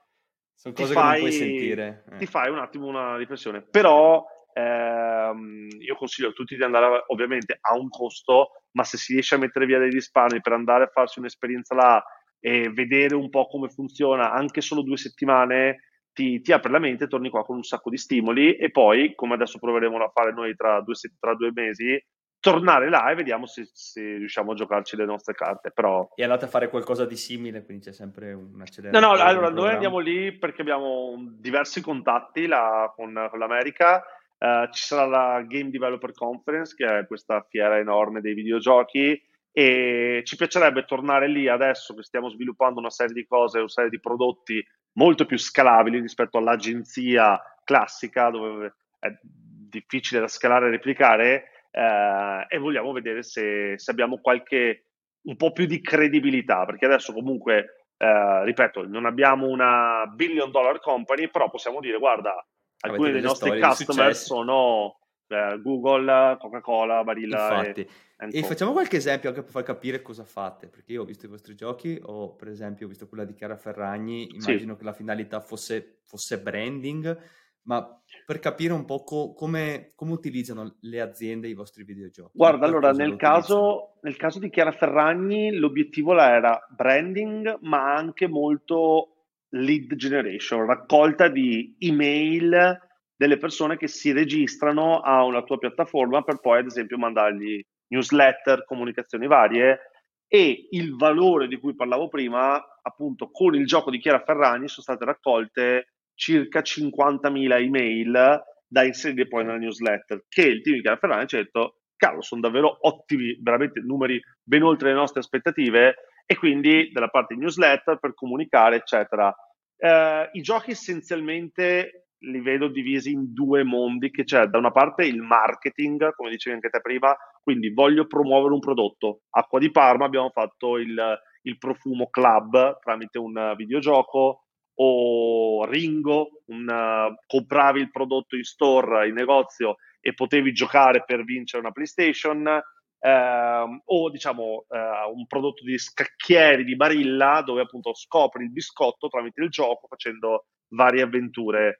sono 0.62 0.74
cose 0.76 0.94
fai, 0.94 1.04
che 1.04 1.10
non 1.10 1.20
puoi 1.20 1.32
sentire. 1.32 2.04
Eh. 2.12 2.18
Ti 2.18 2.26
fai 2.28 2.52
un 2.52 2.60
attimo 2.60 2.86
una 2.86 3.18
riflessione. 3.18 3.64
Però 3.64 4.24
ehm, 4.54 5.68
io 5.80 5.96
consiglio 5.96 6.30
a 6.30 6.34
tutti 6.34 6.56
di 6.56 6.64
andare 6.64 7.04
ovviamente 7.08 7.58
a 7.60 7.78
un 7.78 7.90
costo, 7.90 8.64
ma 8.72 8.84
se 8.84 8.98
si 8.98 9.14
riesce 9.14 9.36
a 9.36 9.38
mettere 9.38 9.66
via 9.66 9.80
dei 9.80 9.90
risparmi 9.90 10.42
per 10.42 10.54
andare 10.54 10.86
a 10.86 10.92
farsi 10.92 11.20
un'esperienza 11.20 11.76
là 11.76 12.04
e 12.40 12.70
vedere 12.72 13.16
un 13.16 13.30
po' 13.30 13.48
come 13.48 13.70
funziona 13.70 14.32
anche 14.32 14.62
solo 14.62 14.82
due 14.82 14.98
settimane, 14.98 15.92
ti, 16.14 16.42
ti, 16.42 16.52
apre 16.52 16.72
la 16.72 16.80
mente, 16.80 17.08
torni 17.08 17.30
qua 17.30 17.44
con 17.44 17.58
un 17.58 17.64
sacco 17.64 17.90
di 17.90 17.98
stimoli 17.98 18.56
e 18.56 18.72
poi, 18.72 19.14
come 19.16 19.36
adesso 19.36 19.60
proveremo 19.60 19.98
a 19.98 20.12
fare 20.14 20.34
noi 20.34 20.56
tra 20.56 20.82
due, 20.82 20.96
tra 21.20 21.36
due 21.36 21.52
mesi, 21.54 21.98
tornare 22.42 22.90
là 22.90 23.10
e 23.12 23.16
vediamo 23.16 23.46
se, 23.46 23.70
se, 23.72 24.18
riusciamo 24.18 24.52
a 24.52 24.56
giocarci 24.56 24.98
le 24.98 25.06
nostre 25.06 25.34
carte. 25.34 25.72
Però... 25.72 26.10
E 26.16 26.24
andate 26.24 26.46
a 26.46 26.50
fare 26.50 26.70
qualcosa 26.70 27.06
di 27.06 27.16
simile, 27.16 27.64
quindi 27.64 27.86
c'è 27.86 27.94
sempre 27.94 28.34
un 28.34 28.60
accelerazione. 28.60 29.06
No, 29.06 29.14
no, 29.14 29.24
allora 29.24 29.50
noi 29.50 29.70
andiamo 29.70 30.00
lì 30.00 30.38
perché 30.38 30.62
abbiamo 30.62 31.16
diversi 31.40 31.82
contatti 31.82 32.48
là 32.48 32.92
con, 32.94 33.28
con 33.30 33.40
l'America. 33.40 34.04
Uh, 34.42 34.68
ci 34.72 34.84
sarà 34.84 35.06
la 35.06 35.42
Game 35.44 35.70
Developer 35.70 36.14
Conference, 36.14 36.74
che 36.76 36.86
è 36.86 37.06
questa 37.06 37.46
fiera 37.48 37.78
enorme 37.78 38.22
dei 38.22 38.34
videogiochi, 38.34 39.22
e 39.52 40.22
ci 40.24 40.36
piacerebbe 40.36 40.86
tornare 40.86 41.28
lì 41.28 41.48
adesso 41.48 41.94
che 41.94 42.04
stiamo 42.04 42.30
sviluppando 42.30 42.80
una 42.80 42.90
serie 42.90 43.14
di 43.14 43.28
cose, 43.28 43.60
una 43.60 43.68
serie 43.68 43.90
di 43.90 44.00
prodotti 44.00 44.66
molto 44.94 45.26
più 45.26 45.38
scalabili 45.38 46.00
rispetto 46.00 46.38
all'agenzia 46.38 47.40
classica 47.64 48.30
dove 48.30 48.76
è 49.00 49.10
difficile 49.22 50.22
da 50.22 50.28
scalare 50.28 50.68
e 50.68 50.72
replicare 50.72 51.44
eh, 51.70 52.46
e 52.48 52.58
vogliamo 52.58 52.92
vedere 52.92 53.24
se, 53.24 53.78
se, 53.78 53.92
abbiamo 53.92 54.20
qualche 54.20 54.86
un 55.24 55.36
po' 55.36 55.52
più 55.52 55.66
di 55.66 55.82
credibilità 55.82 56.66
perché 56.66 56.86
adesso 56.86 57.14
comunque 57.14 57.88
eh, 57.98 58.44
ripeto 58.44 58.88
non 58.88 59.06
abbiamo 59.06 59.48
una 59.48 60.06
billion 60.14 60.50
dollar 60.50 60.80
company 60.80 61.30
però 61.30 61.50
possiamo 61.50 61.80
dire 61.80 61.98
guarda 61.98 62.46
alcuni 62.82 63.12
dei 63.12 63.22
nostri 63.22 63.60
customer 63.60 64.16
sono 64.16 64.98
eh, 65.28 65.60
Google, 65.62 66.38
Coca-Cola, 66.40 67.04
Barilla 67.04 67.60
Infatti. 67.60 67.88
E, 68.18 68.40
e 68.40 68.44
facciamo 68.44 68.72
qualche 68.72 68.98
esempio 68.98 69.30
anche 69.30 69.42
per 69.42 69.52
far 69.52 69.64
capire 69.64 70.02
cosa 70.02 70.24
fate, 70.24 70.68
perché 70.68 70.92
io 70.92 71.02
ho 71.02 71.06
visto 71.06 71.26
i 71.26 71.30
vostri 71.30 71.56
giochi, 71.56 72.00
ho 72.04 72.36
per 72.36 72.50
esempio 72.50 72.88
visto 72.88 73.08
quella 73.08 73.26
di 73.26 73.34
Chiara 73.34 73.58
Ferragni, 73.58 74.28
immagino 74.36 74.74
sì. 74.74 74.80
che 74.80 74.84
la 74.84 74.94
finalità 74.94 75.40
fosse, 75.40 76.02
fosse, 76.04 76.40
branding, 76.40 77.18
ma 77.64 78.00
per 78.26 78.40
capire 78.40 78.74
un 78.74 78.86
po' 78.86 79.04
co- 79.04 79.34
come, 79.34 79.92
come, 79.96 80.12
utilizzano 80.12 80.78
le 80.82 81.02
aziende 81.02 81.48
i 81.48 81.54
vostri 81.54 81.84
videogiochi. 81.84 82.38
Guarda, 82.38 82.68
allora 82.68 82.92
nel 82.92 83.16
caso, 83.16 83.98
nel 84.02 84.18
caso 84.18 84.38
di 84.38 84.50
Chiara 84.50 84.72
Ferragni 84.72 85.56
l'obiettivo 85.56 86.20
era 86.20 86.60
branding, 86.70 87.58
ma 87.62 87.96
anche 87.96 88.28
molto 88.28 89.11
lead 89.52 89.96
generation, 89.96 90.66
raccolta 90.66 91.28
di 91.28 91.76
email 91.80 92.80
delle 93.16 93.38
persone 93.38 93.78
che 93.78 93.88
si 93.88 94.12
registrano 94.12 95.00
a 95.00 95.24
una 95.24 95.44
tua 95.44 95.58
piattaforma 95.58 96.24
per 96.24 96.40
poi 96.40 96.60
ad 96.60 96.66
esempio 96.66 96.98
mandargli 96.98 97.62
newsletter, 97.88 98.66
comunicazioni 98.66 99.28
varie. 99.28 99.80
E 100.28 100.68
il 100.72 100.96
valore 100.96 101.48
di 101.48 101.60
cui 101.60 101.76
parlavo 101.76 102.08
prima, 102.08 102.60
appunto 102.82 103.30
con 103.32 103.54
il 103.54 103.66
gioco 103.66 103.92
di 103.92 104.00
Chiara 104.00 104.24
Ferragni 104.24 104.70
sono 104.70 104.84
state 104.84 105.04
raccolte 105.04 105.94
circa 106.16 106.62
50.000 106.62 107.62
email 107.62 108.42
da 108.66 108.84
inserire 108.84 109.28
poi 109.28 109.44
nella 109.44 109.58
newsletter 109.58 110.24
che 110.30 110.44
il 110.44 110.62
team 110.62 110.78
di 110.78 110.82
Chiara 110.82 110.98
Ferragni 110.98 111.28
ci 111.28 111.36
ha 111.36 111.40
detto 111.40 111.82
cavolo 111.98 112.22
sono 112.22 112.42
davvero 112.42 112.78
ottimi, 112.88 113.38
veramente 113.42 113.82
numeri 113.82 114.20
ben 114.42 114.64
oltre 114.64 114.90
le 114.90 114.96
nostre 114.96 115.20
aspettative 115.20 115.96
e 116.26 116.38
quindi 116.38 116.92
dalla 116.92 117.10
parte 117.10 117.36
newsletter 117.36 118.00
per 118.00 118.14
comunicare 118.14 118.78
eccetera. 118.78 119.34
Eh, 119.78 120.30
I 120.32 120.42
giochi 120.42 120.72
essenzialmente 120.72 122.08
li 122.24 122.40
vedo 122.40 122.68
divisi 122.68 123.12
in 123.12 123.34
due 123.34 123.64
mondi, 123.64 124.12
che 124.12 124.24
c'è 124.24 124.46
da 124.46 124.58
una 124.58 124.72
parte 124.72 125.06
il 125.06 125.22
marketing, 125.22 126.14
come 126.14 126.30
dicevi 126.30 126.56
anche 126.56 126.70
te 126.70 126.80
prima, 126.80 127.16
quindi 127.42 127.74
voglio 127.74 128.06
promuovere 128.06 128.54
un 128.54 128.60
prodotto. 128.60 129.22
Acqua 129.32 129.60
di 129.60 129.72
Parma 129.72 130.06
abbiamo 130.06 130.30
fatto 130.30 130.78
il, 130.78 131.20
il 131.44 131.58
profumo 131.58 132.10
club 132.10 132.80
tramite 132.80 133.18
un 133.18 133.56
videogioco, 133.58 134.46
o 134.76 135.66
Ringo, 135.66 136.44
un, 136.48 136.68
uh, 136.68 137.16
compravi 137.28 137.80
il 137.80 137.92
prodotto 137.92 138.36
in 138.36 138.44
store, 138.44 139.08
in 139.08 139.14
negozio 139.14 139.76
e 140.00 140.14
potevi 140.14 140.54
giocare 140.54 141.04
per 141.04 141.24
vincere 141.24 141.62
una 141.62 141.72
PlayStation, 141.72 142.60
uh, 143.02 143.82
o 143.84 144.10
diciamo 144.10 144.66
uh, 144.68 145.14
un 145.14 145.26
prodotto 145.28 145.64
di 145.64 145.78
scacchieri 145.78 146.64
di 146.64 146.76
Barilla 146.76 147.42
dove 147.44 147.62
appunto 147.62 147.94
scopri 147.94 148.44
il 148.44 148.52
biscotto 148.52 149.10
tramite 149.10 149.42
il 149.42 149.50
gioco 149.50 149.88
facendo 149.88 150.46
varie 150.70 151.02
avventure 151.02 151.78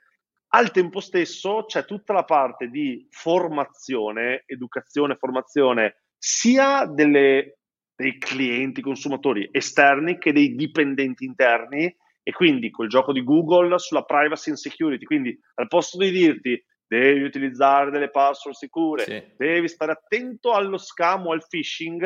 al 0.54 0.72
tempo 0.72 1.00
stesso 1.00 1.64
c'è 1.66 1.86
tutta 1.86 2.12
la 2.12 2.26
parte 2.26 2.68
di 2.68 3.08
formazione, 3.10 4.44
educazione, 4.46 5.16
formazione 5.16 6.04
sia 6.18 6.86
delle, 6.86 7.60
dei 7.96 8.18
clienti 8.18 8.82
consumatori 8.82 9.48
esterni 9.52 10.18
che 10.18 10.34
dei 10.34 10.56
dipendenti 10.56 11.24
interni 11.24 11.96
e 12.22 12.32
quindi 12.34 12.70
col 12.70 12.90
gioco 12.90 13.14
di 13.14 13.24
Google 13.24 13.80
sulla 13.80 14.04
privacy 14.04 14.50
and 14.50 14.60
security. 14.60 15.06
Quindi 15.06 15.40
al 15.56 15.68
posto 15.68 15.98
di 15.98 16.12
dirti 16.12 16.62
devi 16.92 17.24
utilizzare 17.24 17.90
delle 17.90 18.10
password 18.10 18.58
sicure, 18.58 19.04
sì. 19.06 19.24
devi 19.38 19.70
stare 19.70 19.94
attento 19.94 20.52
allo 20.52 20.78
scam 20.78 21.26
o 21.26 21.32
al 21.32 21.46
phishing, 21.48 22.02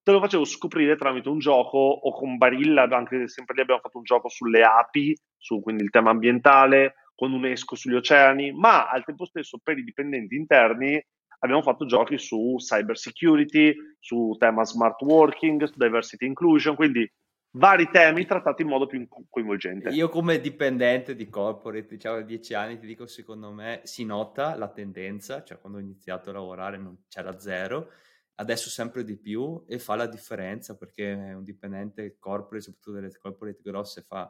te 0.00 0.12
lo 0.12 0.20
facevo 0.20 0.44
scoprire 0.44 0.94
tramite 0.94 1.28
un 1.28 1.40
gioco 1.40 1.76
o 1.76 2.12
con 2.12 2.36
Barilla, 2.36 2.84
anche 2.84 3.26
sempre 3.26 3.56
lì 3.56 3.62
abbiamo 3.62 3.80
fatto 3.80 3.98
un 3.98 4.04
gioco 4.04 4.28
sulle 4.28 4.62
api, 4.62 5.12
su 5.36 5.60
quindi 5.60 5.82
il 5.82 5.90
tema 5.90 6.10
ambientale, 6.10 6.94
con 7.16 7.32
UNESCO 7.32 7.74
sugli 7.74 7.96
oceani, 7.96 8.52
ma 8.52 8.88
al 8.88 9.04
tempo 9.04 9.24
stesso 9.24 9.58
per 9.60 9.76
i 9.76 9.82
dipendenti 9.82 10.36
interni 10.36 11.04
abbiamo 11.40 11.62
fatto 11.62 11.84
giochi 11.84 12.16
su 12.16 12.54
cyber 12.58 12.96
security, 12.96 13.74
su 13.98 14.36
tema 14.38 14.64
smart 14.64 15.02
working, 15.02 15.64
su 15.64 15.74
diversity 15.76 16.26
inclusion, 16.26 16.76
quindi 16.76 17.10
vari 17.50 17.88
temi 17.90 18.26
trattati 18.26 18.62
in 18.62 18.68
modo 18.68 18.86
più 18.86 19.06
coinvolgente. 19.28 19.90
Io 19.90 20.08
come 20.08 20.40
dipendente 20.40 21.14
di 21.14 21.28
corporate, 21.28 21.86
diciamo 21.88 22.16
da 22.16 22.22
dieci 22.22 22.54
anni, 22.54 22.78
ti 22.78 22.86
dico 22.86 23.06
secondo 23.06 23.52
me 23.52 23.80
si 23.84 24.04
nota 24.04 24.56
la 24.56 24.68
tendenza, 24.70 25.42
cioè 25.42 25.58
quando 25.58 25.78
ho 25.78 25.82
iniziato 25.82 26.30
a 26.30 26.34
lavorare 26.34 26.78
non 26.78 27.04
c'era 27.08 27.38
zero, 27.38 27.90
adesso 28.36 28.68
sempre 28.68 29.04
di 29.04 29.18
più 29.18 29.64
e 29.66 29.78
fa 29.78 29.96
la 29.96 30.06
differenza 30.06 30.76
perché 30.76 31.12
un 31.12 31.42
dipendente 31.42 32.16
corporate, 32.18 32.60
soprattutto 32.60 32.92
delle 32.92 33.10
corporate 33.18 33.60
grosse, 33.62 34.02
fa 34.02 34.28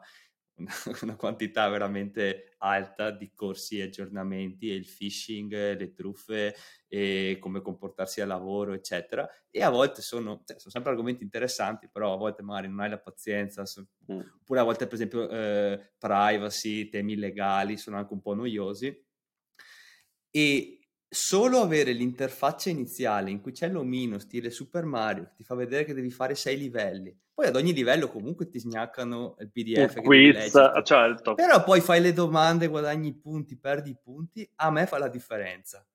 una 1.01 1.15
quantità 1.15 1.67
veramente 1.69 2.55
alta 2.59 3.11
di 3.11 3.31
corsi 3.33 3.79
e 3.79 3.83
aggiornamenti 3.83 4.69
e 4.69 4.75
il 4.75 4.85
phishing, 4.85 5.77
le 5.77 5.93
truffe 5.93 6.55
e 6.87 7.37
come 7.39 7.61
comportarsi 7.61 8.21
al 8.21 8.27
lavoro, 8.27 8.73
eccetera. 8.73 9.27
E 9.49 9.63
a 9.63 9.69
volte 9.69 10.01
sono, 10.01 10.43
cioè, 10.45 10.59
sono 10.59 10.71
sempre 10.71 10.91
argomenti 10.91 11.23
interessanti, 11.23 11.89
però 11.91 12.13
a 12.13 12.17
volte 12.17 12.41
magari 12.41 12.67
non 12.67 12.79
hai 12.81 12.89
la 12.89 12.99
pazienza, 12.99 13.65
so, 13.65 13.87
mm. 14.11 14.19
oppure 14.41 14.59
a 14.59 14.63
volte 14.63 14.85
per 14.85 14.95
esempio 14.95 15.29
eh, 15.29 15.93
privacy, 15.97 16.89
temi 16.89 17.15
legali 17.15 17.77
sono 17.77 17.97
anche 17.97 18.13
un 18.13 18.21
po' 18.21 18.33
noiosi. 18.33 19.07
E 20.31 20.78
solo 21.09 21.59
avere 21.59 21.91
l'interfaccia 21.91 22.69
iniziale 22.69 23.31
in 23.31 23.41
cui 23.41 23.51
c'è 23.51 23.67
l'omino 23.67 24.19
stile 24.19 24.51
Super 24.51 24.85
Mario 24.85 25.23
che 25.23 25.33
ti 25.37 25.43
fa 25.43 25.55
vedere 25.55 25.83
che 25.83 25.93
devi 25.93 26.11
fare 26.11 26.35
sei 26.35 26.57
livelli, 26.57 27.17
poi 27.33 27.47
ad 27.47 27.55
ogni 27.55 27.73
livello 27.73 28.09
comunque 28.09 28.49
ti 28.49 28.59
snaccano 28.59 29.35
il 29.39 29.49
PDF. 29.49 29.95
Il 29.95 30.01
quiz, 30.03 30.51
certo. 30.83 31.35
Però 31.35 31.63
poi 31.63 31.79
fai 31.81 32.01
le 32.01 32.13
domande, 32.13 32.67
guadagni 32.67 33.07
i 33.07 33.15
punti, 33.15 33.57
perdi 33.57 33.91
i 33.91 33.97
punti, 34.01 34.47
a 34.55 34.69
me 34.69 34.85
fa 34.85 34.97
la 34.97 35.07
differenza. 35.07 35.85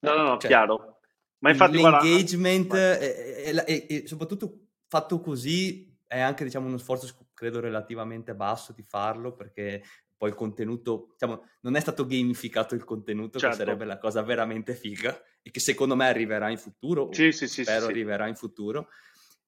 No, 0.00 0.14
no, 0.14 0.22
no, 0.22 0.38
cioè, 0.38 0.48
chiaro. 0.48 1.00
Ma 1.38 1.50
infatti 1.50 1.80
l'engagement 1.80 2.72
e, 2.72 4.04
soprattutto 4.06 4.60
fatto 4.86 5.20
così 5.20 5.92
è 6.06 6.20
anche 6.20 6.44
diciamo 6.44 6.68
uno 6.68 6.78
sforzo 6.78 7.12
credo 7.34 7.58
relativamente 7.58 8.34
basso 8.36 8.72
di 8.72 8.84
farlo 8.84 9.34
perché 9.34 9.82
poi 10.22 10.30
il 10.30 10.36
contenuto, 10.36 11.08
diciamo, 11.18 11.42
non 11.62 11.74
è 11.74 11.80
stato 11.80 12.06
gamificato 12.06 12.76
il 12.76 12.84
contenuto, 12.84 13.40
certo. 13.40 13.56
che 13.56 13.64
sarebbe 13.64 13.84
la 13.84 13.98
cosa 13.98 14.22
veramente 14.22 14.72
figa 14.72 15.20
e 15.42 15.50
che 15.50 15.58
secondo 15.58 15.96
me 15.96 16.06
arriverà 16.06 16.48
in 16.48 16.58
futuro. 16.58 17.12
Sì, 17.12 17.32
sì, 17.32 17.48
sì. 17.48 17.64
Spero 17.64 17.86
sì, 17.86 17.90
arriverà 17.90 18.28
in 18.28 18.36
futuro. 18.36 18.86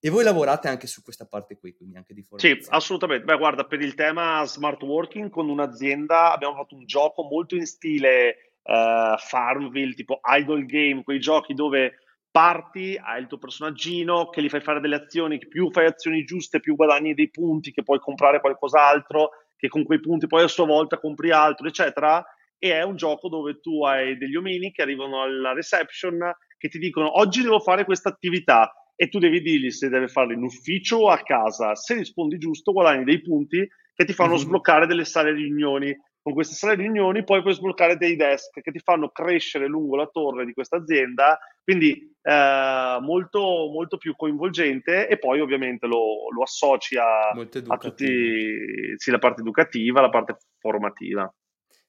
E 0.00 0.10
voi 0.10 0.24
lavorate 0.24 0.66
anche 0.66 0.88
su 0.88 1.00
questa 1.00 1.26
parte 1.26 1.58
qui, 1.58 1.76
quindi 1.76 1.96
anche 1.96 2.12
di 2.12 2.22
formazione. 2.22 2.60
Sì, 2.60 2.68
assolutamente. 2.70 3.24
Beh, 3.24 3.36
guarda, 3.36 3.66
per 3.66 3.82
il 3.82 3.94
tema 3.94 4.42
smart 4.46 4.82
working 4.82 5.30
con 5.30 5.48
un'azienda 5.48 6.32
abbiamo 6.32 6.56
fatto 6.56 6.74
un 6.74 6.86
gioco 6.86 7.22
molto 7.22 7.54
in 7.54 7.66
stile 7.66 8.56
uh, 8.64 9.16
Farmville, 9.16 9.94
tipo 9.94 10.18
Idle 10.24 10.66
Game, 10.66 11.04
quei 11.04 11.20
giochi 11.20 11.54
dove 11.54 12.00
parti, 12.32 13.00
hai 13.00 13.20
il 13.20 13.28
tuo 13.28 13.38
personaggino 13.38 14.28
che 14.28 14.42
gli 14.42 14.48
fai 14.48 14.60
fare 14.60 14.80
delle 14.80 14.96
azioni, 14.96 15.38
più 15.38 15.70
fai 15.70 15.86
azioni 15.86 16.24
giuste, 16.24 16.58
più 16.58 16.74
guadagni 16.74 17.14
dei 17.14 17.30
punti, 17.30 17.70
che 17.70 17.84
puoi 17.84 18.00
comprare 18.00 18.40
qualcos'altro 18.40 19.30
che 19.64 19.68
con 19.68 19.84
quei 19.84 20.00
punti 20.00 20.26
poi 20.26 20.42
a 20.42 20.48
sua 20.48 20.66
volta 20.66 20.98
compri 20.98 21.30
altro, 21.30 21.66
eccetera. 21.66 22.22
E 22.58 22.72
è 22.72 22.82
un 22.82 22.96
gioco 22.96 23.28
dove 23.28 23.60
tu 23.60 23.82
hai 23.84 24.16
degli 24.18 24.36
omini 24.36 24.70
che 24.70 24.82
arrivano 24.82 25.22
alla 25.22 25.52
reception 25.52 26.18
che 26.56 26.68
ti 26.68 26.78
dicono 26.78 27.18
oggi 27.18 27.42
devo 27.42 27.60
fare 27.60 27.84
questa 27.84 28.08
attività 28.08 28.72
e 28.94 29.08
tu 29.08 29.18
devi 29.18 29.40
dirgli 29.40 29.70
se 29.70 29.88
deve 29.88 30.08
farlo 30.08 30.32
in 30.32 30.42
ufficio 30.42 30.98
o 30.98 31.08
a 31.08 31.22
casa. 31.22 31.74
Se 31.74 31.94
rispondi 31.94 32.38
giusto, 32.38 32.72
guadagni 32.72 33.04
dei 33.04 33.22
punti 33.22 33.66
che 33.94 34.04
ti 34.04 34.12
fanno 34.12 34.34
mm-hmm. 34.34 34.40
sbloccare 34.40 34.86
delle 34.86 35.04
sale 35.04 35.32
riunioni. 35.32 35.94
Con 36.24 36.32
queste 36.32 36.54
sale 36.54 36.76
riunioni 36.76 37.22
poi 37.22 37.42
puoi 37.42 37.52
sbloccare 37.52 37.98
dei 37.98 38.16
desk 38.16 38.62
che 38.62 38.72
ti 38.72 38.78
fanno 38.78 39.10
crescere 39.10 39.66
lungo 39.66 39.94
la 39.94 40.06
torre 40.06 40.46
di 40.46 40.54
questa 40.54 40.76
azienda, 40.76 41.38
quindi 41.62 42.16
eh, 42.22 42.96
molto, 43.02 43.40
molto 43.70 43.98
più 43.98 44.16
coinvolgente 44.16 45.06
e 45.06 45.18
poi 45.18 45.40
ovviamente 45.40 45.86
lo, 45.86 46.30
lo 46.34 46.42
associ 46.42 46.96
a, 46.96 47.28
a 47.28 47.76
tutti, 47.76 48.94
sì, 48.96 49.10
la 49.10 49.18
parte 49.18 49.42
educativa, 49.42 50.00
la 50.00 50.08
parte 50.08 50.38
formativa. 50.58 51.30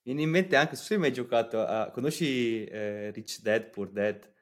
Viene 0.03 0.23
in 0.23 0.29
mente 0.31 0.57
anche, 0.57 0.75
se 0.75 0.95
hai 0.95 0.99
mai 0.99 1.13
giocato 1.13 1.61
a... 1.61 1.89
conosci 1.89 2.65
eh, 2.65 3.11
Rich 3.11 3.41
Dad, 3.41 3.69
Poor 3.69 3.89
Dad? 3.89 4.33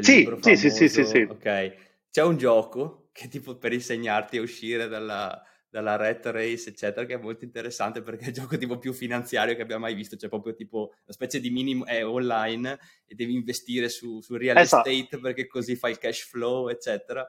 Sì, 0.00 0.28
sì, 0.40 0.56
sì, 0.56 0.70
sì, 0.70 0.88
sì, 0.88 1.04
sì. 1.04 1.20
Ok, 1.20 1.74
c'è 2.10 2.24
un 2.24 2.36
gioco 2.36 3.10
che 3.12 3.28
tipo 3.28 3.56
per 3.56 3.72
insegnarti 3.72 4.38
a 4.38 4.42
uscire 4.42 4.88
dalla, 4.88 5.40
dalla 5.76 5.96
ret 5.96 6.24
race, 6.26 6.70
eccetera, 6.70 7.04
che 7.04 7.14
è 7.14 7.18
molto 7.18 7.44
interessante 7.44 8.00
perché 8.00 8.24
è 8.24 8.28
il 8.28 8.34
gioco 8.40 8.56
tipo 8.56 8.78
più 8.78 8.94
finanziario 8.94 9.54
che 9.54 9.60
abbiamo 9.60 9.82
mai 9.82 9.94
visto, 9.94 10.16
cioè 10.16 10.30
proprio 10.30 10.54
tipo 10.54 10.78
una 10.78 11.12
specie 11.12 11.38
di 11.38 11.50
minimo, 11.50 11.84
è 11.84 12.04
online 12.06 12.78
e 13.04 13.14
devi 13.14 13.34
investire 13.34 13.90
su, 13.90 14.20
su 14.20 14.36
real 14.36 14.56
esatto. 14.56 14.88
estate 14.88 15.20
perché 15.20 15.46
così 15.46 15.76
fai 15.76 15.90
il 15.90 15.98
cash 15.98 16.28
flow, 16.28 16.68
eccetera. 16.68 17.28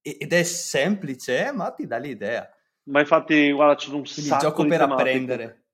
ed 0.00 0.32
è 0.32 0.42
semplice, 0.42 1.52
ma 1.52 1.70
ti 1.72 1.86
dà 1.86 1.98
l'idea. 1.98 2.48
Ma 2.84 3.00
infatti, 3.00 3.52
guarda, 3.52 3.74
c'è 3.74 3.88
un 3.90 4.02
Quindi 4.02 4.22
sacco 4.22 4.42
gioco 4.42 4.62
di 4.62 4.68
per 4.70 4.78
tematiche. 4.78 5.08
apprendere. 5.08 5.64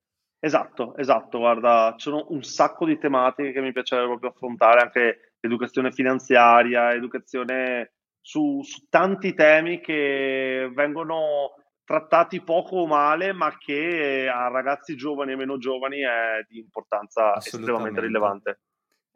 Esatto, 0.41 0.97
esatto, 0.97 1.39
guarda, 1.39 1.95
ci 1.97 2.11
sono 2.11 2.27
un 2.31 2.43
sacco 2.43 2.85
di 2.85 2.99
tematiche 2.99 3.53
che 3.53 3.61
mi 3.61 3.73
piacerebbe 3.73 4.09
proprio 4.09 4.31
affrontare, 4.31 4.81
anche 4.81 5.35
educazione 5.41 5.91
finanziaria, 5.91 6.93
educazione 6.93 7.93
su, 8.21 8.61
su 8.62 8.87
tanti 8.89 9.35
temi 9.35 9.81
che 9.81 10.71
vengono 10.75 11.55
trattati 11.89 12.43
poco 12.43 12.76
o 12.76 12.86
male, 12.86 13.32
ma 13.32 13.57
che 13.57 14.28
a 14.28 14.49
ragazzi 14.49 14.95
giovani 14.95 15.32
e 15.32 15.36
meno 15.36 15.57
giovani 15.57 16.01
è 16.01 16.45
di 16.47 16.59
importanza 16.59 17.34
estremamente 17.36 18.03
rilevante. 18.03 18.61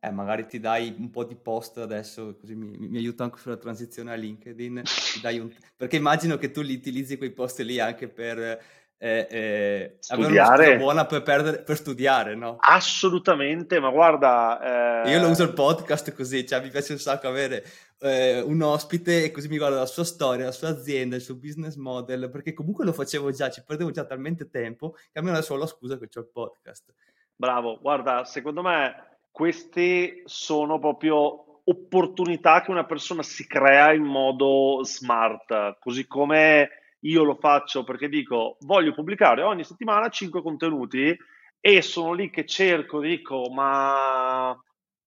Eh, 0.00 0.10
magari 0.10 0.46
ti 0.46 0.58
dai 0.58 0.96
un 0.98 1.10
po' 1.10 1.24
di 1.24 1.36
post 1.36 1.76
adesso, 1.76 2.34
così 2.40 2.54
mi, 2.54 2.74
mi 2.88 2.96
aiuta 2.96 3.24
anche 3.24 3.38
sulla 3.38 3.58
transizione 3.58 4.10
a 4.10 4.14
LinkedIn. 4.14 4.82
Un... 5.22 5.54
Perché 5.76 5.96
immagino 5.96 6.38
che 6.38 6.50
tu 6.50 6.62
li 6.62 6.74
utilizzi 6.74 7.18
quei 7.18 7.32
post 7.32 7.60
lì 7.60 7.78
anche 7.78 8.08
per 8.08 8.62
eh, 9.02 9.26
eh, 9.28 9.96
studiare. 9.98 10.76
buona 10.76 11.06
per, 11.06 11.22
perdere, 11.22 11.62
per, 11.62 11.76
studiare, 11.76 12.36
no? 12.36 12.58
Assolutamente, 12.60 13.80
ma 13.80 13.90
guarda... 13.90 15.02
Eh... 15.02 15.10
Io 15.10 15.20
lo 15.20 15.28
uso 15.28 15.42
il 15.42 15.52
podcast 15.52 16.14
così, 16.14 16.46
cioè 16.46 16.62
mi 16.62 16.68
piace 16.70 16.92
un 16.92 17.00
sacco 17.00 17.26
avere 17.26 17.64
eh, 17.98 18.40
un 18.40 18.62
ospite 18.62 19.24
e 19.24 19.30
così 19.32 19.48
mi 19.48 19.58
guardo 19.58 19.78
la 19.78 19.86
sua 19.86 20.04
storia, 20.04 20.44
la 20.44 20.52
sua 20.52 20.68
azienda, 20.68 21.16
il 21.16 21.22
suo 21.22 21.34
business 21.34 21.74
model, 21.74 22.30
perché 22.30 22.52
comunque 22.52 22.84
lo 22.84 22.92
facevo 22.92 23.32
già, 23.32 23.50
ci 23.50 23.64
perdevo 23.66 23.90
già 23.90 24.04
talmente 24.04 24.48
tempo 24.48 24.92
che 24.92 25.18
almeno 25.18 25.36
adesso 25.36 25.54
ho 25.54 25.56
la 25.56 25.66
scusa 25.66 25.98
che 25.98 26.08
ho 26.14 26.20
il 26.20 26.30
podcast. 26.32 26.94
Bravo, 27.34 27.80
guarda, 27.80 28.24
secondo 28.24 28.62
me 28.62 29.18
queste 29.32 30.22
sono 30.26 30.78
proprio 30.78 31.62
opportunità 31.64 32.62
che 32.62 32.70
una 32.70 32.84
persona 32.86 33.24
si 33.24 33.48
crea 33.48 33.92
in 33.92 34.04
modo 34.04 34.84
smart, 34.84 35.78
così 35.80 36.06
come 36.06 36.81
io 37.04 37.24
lo 37.24 37.36
faccio 37.36 37.84
perché 37.84 38.08
dico 38.08 38.56
voglio 38.60 38.92
pubblicare 38.92 39.42
ogni 39.42 39.64
settimana 39.64 40.08
5 40.08 40.42
contenuti 40.42 41.16
e 41.60 41.82
sono 41.82 42.12
lì 42.12 42.30
che 42.30 42.44
cerco, 42.44 43.00
dico 43.00 43.48
ma 43.50 44.56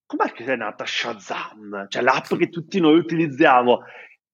com'è 0.05 0.31
che 0.31 0.45
è 0.45 0.55
nata 0.55 0.85
Shazam? 0.85 1.87
Cioè 1.89 2.01
l'app 2.01 2.33
che 2.35 2.49
tutti 2.49 2.79
noi 2.79 2.97
utilizziamo. 2.97 3.83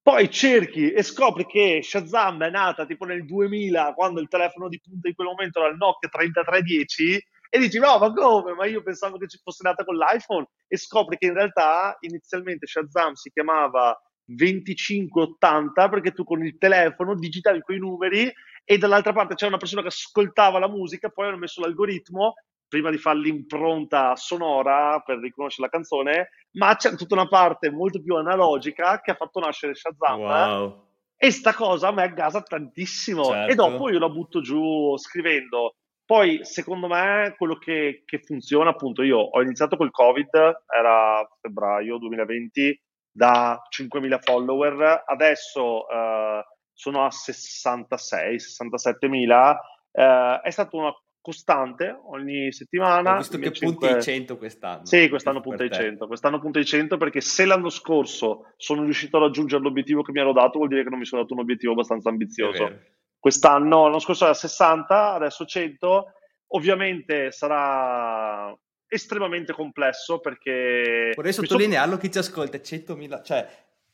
Poi 0.03 0.29
cerchi 0.31 0.91
e 0.91 1.03
scopri 1.03 1.45
che 1.45 1.81
Shazam 1.83 2.43
è 2.43 2.49
nata 2.49 2.85
tipo 2.85 3.05
nel 3.05 3.25
2000 3.25 3.93
quando 3.93 4.19
il 4.19 4.27
telefono 4.27 4.67
di 4.67 4.79
punta 4.81 5.07
in 5.07 5.13
quel 5.13 5.27
momento 5.27 5.59
era 5.59 5.69
il 5.69 5.77
Nokia 5.77 6.09
3310 6.09 7.23
e 7.49 7.59
dici 7.59 7.77
no 7.77 7.99
ma 7.99 8.11
come? 8.11 8.53
Ma 8.53 8.65
io 8.65 8.81
pensavo 8.81 9.17
che 9.17 9.27
ci 9.27 9.39
fosse 9.43 9.61
nata 9.63 9.83
con 9.83 9.95
l'iPhone 9.95 10.47
e 10.67 10.77
scopri 10.77 11.17
che 11.17 11.27
in 11.27 11.33
realtà 11.33 11.95
inizialmente 11.99 12.65
Shazam 12.65 13.13
si 13.13 13.29
chiamava 13.29 13.95
2580 14.35 15.89
perché 15.89 16.11
tu 16.11 16.23
con 16.23 16.43
il 16.43 16.57
telefono 16.57 17.15
digitavi 17.15 17.61
quei 17.61 17.79
numeri 17.79 18.31
e 18.63 18.77
dall'altra 18.77 19.13
parte 19.13 19.35
c'era 19.35 19.49
una 19.49 19.57
persona 19.57 19.81
che 19.81 19.87
ascoltava 19.87 20.59
la 20.59 20.69
musica, 20.69 21.09
poi 21.09 21.27
hanno 21.27 21.37
messo 21.37 21.61
l'algoritmo 21.61 22.35
prima 22.71 22.89
di 22.89 22.97
fare 22.97 23.19
l'impronta 23.19 24.15
sonora 24.15 25.01
per 25.05 25.17
riconoscere 25.17 25.67
la 25.67 25.73
canzone, 25.73 26.29
ma 26.51 26.73
c'è 26.77 26.95
tutta 26.95 27.15
una 27.15 27.27
parte 27.27 27.69
molto 27.69 28.01
più 28.01 28.15
analogica 28.15 29.01
che 29.01 29.11
ha 29.11 29.15
fatto 29.15 29.41
nascere 29.41 29.75
Shazam. 29.75 30.19
Wow. 30.19 30.87
E 31.17 31.31
sta 31.31 31.53
cosa 31.53 31.89
a 31.89 31.91
me 31.91 32.13
gasa 32.13 32.41
tantissimo. 32.41 33.25
Certo. 33.25 33.51
E 33.51 33.55
dopo 33.55 33.89
io 33.89 33.99
la 33.99 34.07
butto 34.07 34.39
giù 34.39 34.95
scrivendo. 34.97 35.75
Poi, 36.05 36.39
secondo 36.43 36.87
me, 36.87 37.35
quello 37.37 37.57
che, 37.57 38.03
che 38.05 38.19
funziona, 38.19 38.69
appunto, 38.69 39.03
io 39.03 39.17
ho 39.17 39.41
iniziato 39.41 39.75
col 39.75 39.91
Covid, 39.91 40.29
era 40.73 41.29
febbraio 41.41 41.97
2020, 41.97 42.81
da 43.11 43.61
5.000 43.69 44.19
follower, 44.21 45.03
adesso 45.05 45.85
uh, 45.85 46.41
sono 46.73 47.05
a 47.05 47.11
66, 47.11 48.35
67.000. 48.35 49.55
Uh, 49.91 50.41
è 50.41 50.49
stata 50.49 50.77
una 50.77 50.93
costante 51.21 51.95
ogni 52.05 52.51
settimana. 52.51 53.13
Ho 53.13 53.17
visto 53.17 53.37
che 53.37 53.51
5... 53.51 53.77
punti 53.77 53.93
ai 53.93 54.01
100 54.01 54.37
quest'anno. 54.37 54.85
Sì, 54.85 55.07
quest'anno 55.07 55.39
punta 55.39 55.63
ai 55.63 55.71
100. 55.71 56.07
Quest'anno 56.07 56.39
punta 56.39 56.59
ai 56.59 56.65
100 56.65 56.97
perché 56.97 57.21
se 57.21 57.45
l'anno 57.45 57.69
scorso 57.69 58.53
sono 58.57 58.83
riuscito 58.83 59.17
a 59.17 59.21
raggiungere 59.21 59.61
l'obiettivo 59.61 60.01
che 60.01 60.11
mi 60.11 60.19
ero 60.19 60.33
dato, 60.33 60.57
vuol 60.57 60.69
dire 60.69 60.83
che 60.83 60.89
non 60.89 60.99
mi 60.99 61.05
sono 61.05 61.21
dato 61.21 61.33
un 61.33 61.41
obiettivo 61.41 61.73
abbastanza 61.73 62.09
ambizioso. 62.09 62.79
Quest'anno, 63.19 63.83
l'anno 63.83 63.99
scorso 63.99 64.23
era 64.25 64.33
60, 64.33 65.13
adesso 65.13 65.45
100. 65.45 66.05
Ovviamente 66.53 67.31
sarà 67.31 68.53
estremamente 68.91 69.53
complesso 69.53 70.19
perché... 70.19 71.13
Vorrei 71.15 71.33
sottolinearlo 71.33 71.97
chi 71.97 72.11
ci 72.11 72.17
ascolta, 72.17 72.57
100.000, 72.57 73.23
cioè 73.23 73.47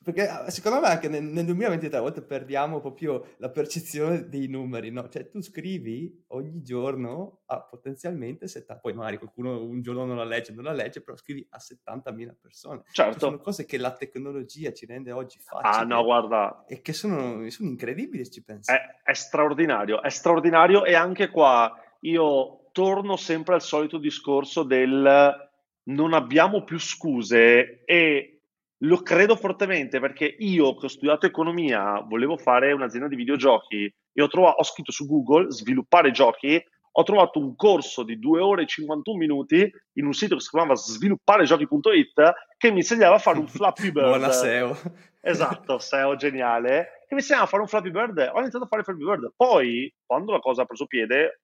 perché 0.07 0.25
ah, 0.25 0.49
secondo 0.49 0.79
me 0.79 0.87
anche 0.87 1.09
nel, 1.09 1.21
nel 1.21 1.43
2023 1.43 1.97
a 1.97 2.01
volte 2.01 2.21
perdiamo 2.21 2.79
proprio 2.79 3.35
la 3.39 3.49
percezione 3.49 4.29
dei 4.29 4.47
numeri, 4.47 4.89
no? 4.89 5.09
Cioè 5.09 5.27
tu 5.27 5.41
scrivi 5.41 6.23
ogni 6.27 6.61
giorno 6.61 7.41
a 7.47 7.61
potenzialmente 7.61 8.47
70, 8.47 8.79
poi 8.79 8.93
magari 8.93 9.17
qualcuno 9.17 9.61
un 9.61 9.81
giorno 9.81 10.05
non 10.05 10.15
la 10.15 10.23
legge, 10.23 10.53
non 10.53 10.63
la 10.63 10.71
legge, 10.71 11.01
però 11.01 11.17
scrivi 11.17 11.45
a 11.49 11.57
70.000 11.57 12.35
persone. 12.39 12.83
Certo. 12.89 13.11
Cioè, 13.11 13.19
sono 13.19 13.39
cose 13.39 13.65
che 13.65 13.77
la 13.77 13.91
tecnologia 13.91 14.71
ci 14.71 14.85
rende 14.85 15.11
oggi 15.11 15.39
facili. 15.39 15.73
Ah 15.75 15.83
no, 15.83 16.01
guarda. 16.05 16.63
E 16.69 16.81
che 16.81 16.93
sono, 16.93 17.45
sono 17.49 17.67
incredibili 17.67 18.23
se 18.23 18.31
ci 18.31 18.43
pensi. 18.45 18.71
È, 18.71 18.79
è 19.03 19.13
straordinario, 19.13 20.01
è 20.01 20.09
straordinario 20.09 20.85
e 20.85 20.95
anche 20.95 21.29
qua 21.29 21.69
io 22.01 22.66
torno 22.77 23.15
sempre 23.15 23.55
al 23.55 23.63
solito 23.63 23.97
discorso 23.97 24.61
del 24.61 25.49
non 25.85 26.13
abbiamo 26.13 26.63
più 26.63 26.77
scuse 26.77 27.83
e 27.85 28.41
lo 28.81 29.01
credo 29.01 29.35
fortemente 29.35 29.99
perché 29.99 30.35
io 30.37 30.75
che 30.75 30.85
ho 30.85 30.89
studiato 30.89 31.25
economia 31.25 32.01
volevo 32.01 32.37
fare 32.37 32.73
un'azienda 32.73 33.07
di 33.07 33.15
videogiochi 33.15 33.91
e 34.13 34.21
ho, 34.21 34.27
trovato, 34.27 34.57
ho 34.59 34.63
scritto 34.63 34.91
su 34.91 35.07
Google 35.07 35.49
sviluppare 35.49 36.11
giochi, 36.11 36.63
ho 36.91 37.01
trovato 37.01 37.39
un 37.39 37.55
corso 37.55 38.03
di 38.03 38.19
2 38.19 38.41
ore 38.41 38.61
e 38.61 38.67
51 38.67 39.17
minuti 39.17 39.67
in 39.93 40.05
un 40.05 40.13
sito 40.13 40.35
che 40.35 40.41
si 40.41 40.49
chiamava 40.49 40.75
svilupparegiochi.it 40.75 42.33
che 42.57 42.69
mi 42.69 42.77
insegnava 42.77 43.15
a 43.15 43.19
fare 43.19 43.39
un 43.39 43.47
Flappy 43.49 43.91
Bird. 43.91 44.07
Buona 44.07 44.31
SEO. 44.31 44.77
Esatto, 45.19 45.79
SEO 45.81 46.15
geniale. 46.15 47.05
Che 47.07 47.15
mi 47.15 47.21
insegnava 47.21 47.45
a 47.45 47.49
fare 47.49 47.63
un 47.63 47.69
Flappy 47.69 47.89
Bird. 47.89 48.31
Ho 48.33 48.39
iniziato 48.39 48.65
a 48.65 48.67
fare 48.67 48.83
Flappy 48.83 49.03
Bird. 49.03 49.33
Poi, 49.35 49.91
quando 50.05 50.31
la 50.31 50.39
cosa 50.39 50.61
ha 50.61 50.65
preso 50.65 50.85
piede, 50.85 51.41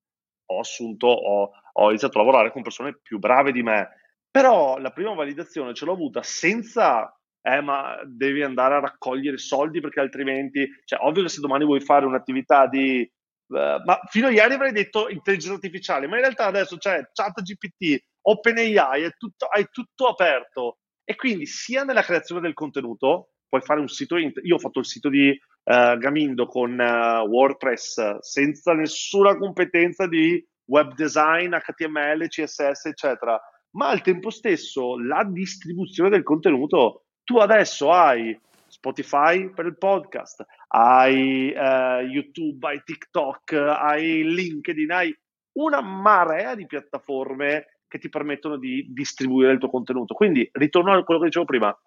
ho 0.53 0.59
assunto, 0.59 1.07
ho, 1.07 1.51
ho 1.73 1.89
iniziato 1.89 2.17
a 2.17 2.23
lavorare 2.23 2.51
con 2.51 2.61
persone 2.61 2.97
più 3.01 3.19
brave 3.19 3.51
di 3.51 3.63
me. 3.63 3.89
Però 4.29 4.77
la 4.77 4.91
prima 4.91 5.13
validazione 5.13 5.73
ce 5.73 5.85
l'ho 5.85 5.93
avuta 5.93 6.23
senza 6.23 7.15
eh, 7.41 7.61
ma 7.61 7.99
devi 8.05 8.41
andare 8.41 8.75
a 8.75 8.79
raccogliere 8.79 9.37
soldi 9.37 9.81
perché 9.81 9.99
altrimenti, 9.99 10.67
cioè, 10.85 10.99
ovvio 11.01 11.23
che 11.23 11.29
se 11.29 11.41
domani 11.41 11.65
vuoi 11.65 11.81
fare 11.81 12.05
un'attività 12.05 12.67
di 12.67 13.09
Uh, 13.45 13.83
ma 13.85 13.99
fino 14.09 14.27
a 14.27 14.31
ieri 14.31 14.53
avrei 14.53 14.71
detto 14.71 15.09
intelligenza 15.09 15.53
artificiale, 15.53 16.07
ma 16.07 16.15
in 16.15 16.21
realtà 16.21 16.45
adesso 16.45 16.77
c'è 16.77 17.09
chat 17.13 17.41
GPT, 17.41 18.03
OpenAI, 18.21 19.03
è 19.03 19.11
tutto, 19.15 19.45
hai 19.45 19.67
tutto 19.69 20.07
aperto. 20.07 20.79
E 21.03 21.15
quindi 21.15 21.45
sia 21.45 21.83
nella 21.83 22.01
creazione 22.01 22.41
del 22.41 22.53
contenuto, 22.53 23.33
puoi 23.47 23.61
fare 23.61 23.79
un 23.79 23.89
sito, 23.89 24.17
io 24.17 24.55
ho 24.55 24.59
fatto 24.59 24.79
il 24.79 24.85
sito 24.85 25.09
di 25.09 25.37
uh, 25.63 25.97
Gamindo 25.97 26.45
con 26.45 26.77
uh, 26.79 27.27
WordPress 27.27 28.19
senza 28.19 28.73
nessuna 28.73 29.37
competenza 29.37 30.07
di 30.07 30.45
web 30.65 30.93
design, 30.93 31.53
HTML, 31.53 32.27
CSS, 32.27 32.85
eccetera, 32.85 33.39
ma 33.71 33.89
al 33.89 34.01
tempo 34.01 34.29
stesso 34.29 34.97
la 34.97 35.23
distribuzione 35.23 36.09
del 36.09 36.23
contenuto, 36.23 37.05
tu 37.23 37.37
adesso 37.37 37.91
hai 37.91 38.39
Spotify 38.67 39.49
per 39.51 39.65
il 39.65 39.77
podcast, 39.77 40.43
hai 40.67 41.53
uh, 41.55 42.01
YouTube, 42.01 42.67
hai 42.67 42.81
TikTok, 42.83 43.53
hai 43.53 44.23
LinkedIn, 44.23 44.91
hai 44.91 45.15
una 45.53 45.81
marea 45.81 46.55
di 46.55 46.65
piattaforme 46.65 47.67
che 47.87 47.99
ti 47.99 48.09
permettono 48.09 48.57
di 48.57 48.87
distribuire 48.89 49.51
il 49.51 49.59
tuo 49.59 49.69
contenuto. 49.69 50.15
Quindi 50.15 50.49
ritorno 50.53 50.93
a 50.93 51.03
quello 51.03 51.19
che 51.19 51.27
dicevo 51.27 51.45
prima. 51.45 51.77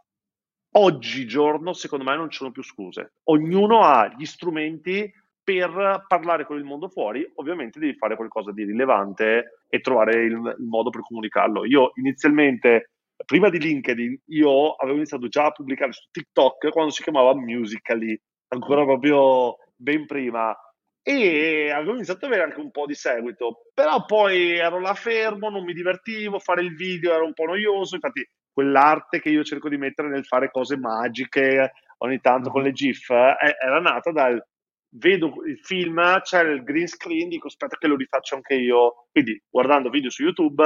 Oggigiorno, 0.73 1.73
secondo 1.73 2.05
me, 2.05 2.17
non 2.17 2.31
ci 2.31 2.39
sono 2.39 2.51
più 2.51 2.63
scuse. 2.63 3.15
Ognuno 3.25 3.83
ha 3.83 4.13
gli 4.17 4.25
strumenti 4.25 5.11
per 5.43 6.05
parlare 6.09 6.45
con 6.45 6.59
il 6.59 6.65
mondo 6.65 6.89
fuori. 6.89 7.25
Ovviamente 7.37 7.79
devi 7.79 7.95
fare 7.95 8.17
qualcosa 8.17 8.53
di 8.53 8.65
rilevante 8.65 9.63
e 9.69 9.81
trovare 9.81 10.25
il, 10.25 10.57
il 10.59 10.67
modo 10.67 10.91
per 10.91 11.03
comunicarlo. 11.03 11.65
Io 11.65 11.93
inizialmente 11.95 12.91
prima 13.25 13.49
di 13.49 13.59
LinkedIn 13.59 14.23
io 14.27 14.73
avevo 14.73 14.97
iniziato 14.97 15.29
già 15.29 15.47
a 15.47 15.53
pubblicare 15.53 15.93
su 15.93 16.09
TikTok 16.11 16.71
quando 16.71 16.91
si 16.91 17.03
chiamava 17.03 17.35
Musical.ly, 17.35 18.21
ancora 18.49 18.85
proprio 18.85 19.57
ben 19.77 20.05
prima. 20.07 20.55
E 21.03 21.71
avevo 21.71 21.95
iniziato 21.95 22.27
ad 22.27 22.33
avere 22.33 22.49
anche 22.49 22.61
un 22.61 22.73
po' 22.73 22.85
di 22.85 22.95
seguito, 22.95 23.67
però 23.73 24.05
poi 24.05 24.57
ero 24.57 24.81
là 24.81 24.95
fermo, 24.95 25.49
non 25.49 25.63
mi 25.63 25.73
divertivo, 25.73 26.41
fare 26.41 26.63
il 26.63 26.75
video 26.75 27.15
era 27.15 27.23
un 27.23 27.33
po' 27.33 27.45
noioso, 27.45 27.95
infatti 27.95 28.29
quell'arte 28.57 29.21
che 29.21 29.29
io 29.29 29.45
cerco 29.45 29.69
di 29.69 29.77
mettere 29.77 30.09
nel 30.09 30.25
fare 30.25 30.51
cose 30.51 30.79
magiche 30.79 31.73
ogni 31.99 32.21
tanto 32.21 32.49
con 32.49 32.63
le 32.63 32.73
GIF 32.73 33.11
eh, 33.11 33.55
era 33.63 33.81
nata 33.81 34.13
dal 34.13 34.43
vedo 34.89 35.45
il 35.47 35.59
film, 35.59 36.21
c'è 36.23 36.43
il 36.43 36.63
green 36.63 36.87
screen, 36.87 37.29
dico 37.29 37.49
aspetta 37.49 37.77
che 37.77 37.87
lo 37.87 37.97
rifaccio 37.97 38.37
anche 38.37 38.55
io, 38.55 39.09
quindi 39.13 39.39
guardando 39.51 39.91
video 39.91 40.09
su 40.09 40.23
YouTube 40.23 40.65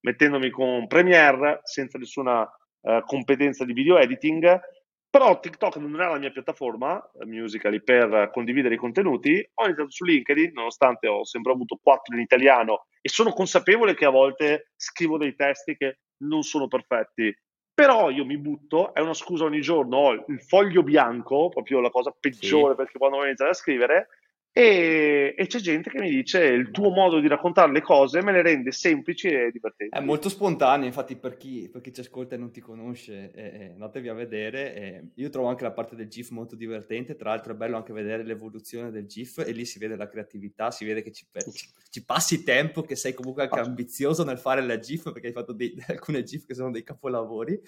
mettendomi 0.00 0.50
con 0.50 0.86
Premiere 0.86 1.60
senza 1.62 1.96
nessuna 1.96 2.42
uh, 2.42 3.02
competenza 3.04 3.64
di 3.64 3.72
video 3.72 3.98
editing. 3.98 4.60
Però 5.08 5.40
TikTok 5.40 5.76
non 5.76 5.94
era 5.94 6.10
la 6.10 6.18
mia 6.18 6.30
piattaforma 6.30 6.96
uh, 6.96 7.26
Musical.ly 7.26 7.82
per 7.82 8.30
condividere 8.32 8.74
i 8.74 8.78
contenuti. 8.78 9.50
Ho 9.54 9.64
iniziato 9.64 9.90
su 9.90 10.04
LinkedIn, 10.04 10.52
nonostante 10.52 11.08
ho 11.08 11.24
sempre 11.24 11.52
avuto 11.52 11.78
quattro 11.82 12.14
in 12.16 12.22
italiano 12.22 12.86
e 13.00 13.08
sono 13.08 13.32
consapevole 13.32 13.94
che 13.94 14.04
a 14.04 14.10
volte 14.10 14.72
scrivo 14.76 15.16
dei 15.16 15.34
testi 15.34 15.74
che 15.74 16.00
non 16.20 16.42
sono 16.42 16.68
perfetti. 16.68 17.36
Però 17.72 18.10
io 18.10 18.24
mi 18.24 18.36
butto, 18.36 18.92
è 18.92 19.00
una 19.00 19.14
scusa 19.14 19.44
ogni 19.44 19.60
giorno, 19.60 19.96
ho 19.96 20.12
il 20.12 20.40
foglio 20.42 20.82
bianco, 20.82 21.48
proprio 21.48 21.80
la 21.80 21.90
cosa 21.90 22.14
peggiore 22.18 22.72
sì. 22.72 22.76
perché 22.76 22.98
quando 22.98 23.18
ho 23.18 23.24
iniziato 23.24 23.52
a 23.52 23.54
scrivere, 23.54 24.08
e, 24.52 25.32
e, 25.36 25.46
c'è 25.46 25.60
gente 25.60 25.90
che 25.90 26.00
mi 26.00 26.10
dice 26.10 26.42
il 26.42 26.72
tuo 26.72 26.90
modo 26.90 27.20
di 27.20 27.28
raccontare 27.28 27.70
le 27.70 27.82
cose 27.82 28.20
me 28.20 28.32
le 28.32 28.42
rende 28.42 28.72
semplici 28.72 29.28
e 29.28 29.50
divertenti. 29.52 29.96
È 29.96 30.00
molto 30.00 30.28
spontaneo, 30.28 30.86
infatti 30.86 31.14
per 31.14 31.36
chi, 31.36 31.68
per 31.70 31.80
chi 31.80 31.92
ci 31.92 32.00
ascolta 32.00 32.34
e 32.34 32.38
non 32.38 32.50
ti 32.50 32.60
conosce, 32.60 33.30
eh, 33.32 33.42
eh, 33.42 33.70
andatevi 33.70 34.08
a 34.08 34.14
vedere. 34.14 34.74
Eh, 34.74 35.04
io 35.14 35.28
trovo 35.28 35.46
anche 35.46 35.62
la 35.62 35.70
parte 35.70 35.94
del 35.94 36.08
GIF 36.08 36.30
molto 36.30 36.56
divertente, 36.56 37.14
tra 37.14 37.30
l'altro 37.30 37.52
è 37.52 37.56
bello 37.56 37.76
anche 37.76 37.92
vedere 37.92 38.24
l'evoluzione 38.24 38.90
del 38.90 39.06
GIF 39.06 39.38
e 39.38 39.52
lì 39.52 39.64
si 39.64 39.78
vede 39.78 39.94
la 39.94 40.08
creatività, 40.08 40.72
si 40.72 40.84
vede 40.84 41.02
che 41.02 41.12
ci, 41.12 41.24
ci, 41.52 41.68
ci 41.88 42.04
passi 42.04 42.42
tempo, 42.42 42.82
che 42.82 42.96
sei 42.96 43.14
comunque 43.14 43.44
anche 43.44 43.60
ambizioso 43.60 44.24
nel 44.24 44.38
fare 44.38 44.62
la 44.62 44.80
GIF 44.80 45.12
perché 45.12 45.28
hai 45.28 45.32
fatto 45.32 45.52
dei, 45.52 45.72
alcune 45.86 46.24
GIF 46.24 46.44
che 46.44 46.54
sono 46.54 46.72
dei 46.72 46.82
capolavori. 46.82 47.60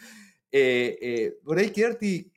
E, 0.49 0.99
e 1.01 1.39
vorrei 1.45 1.71
chiederti 1.71 2.32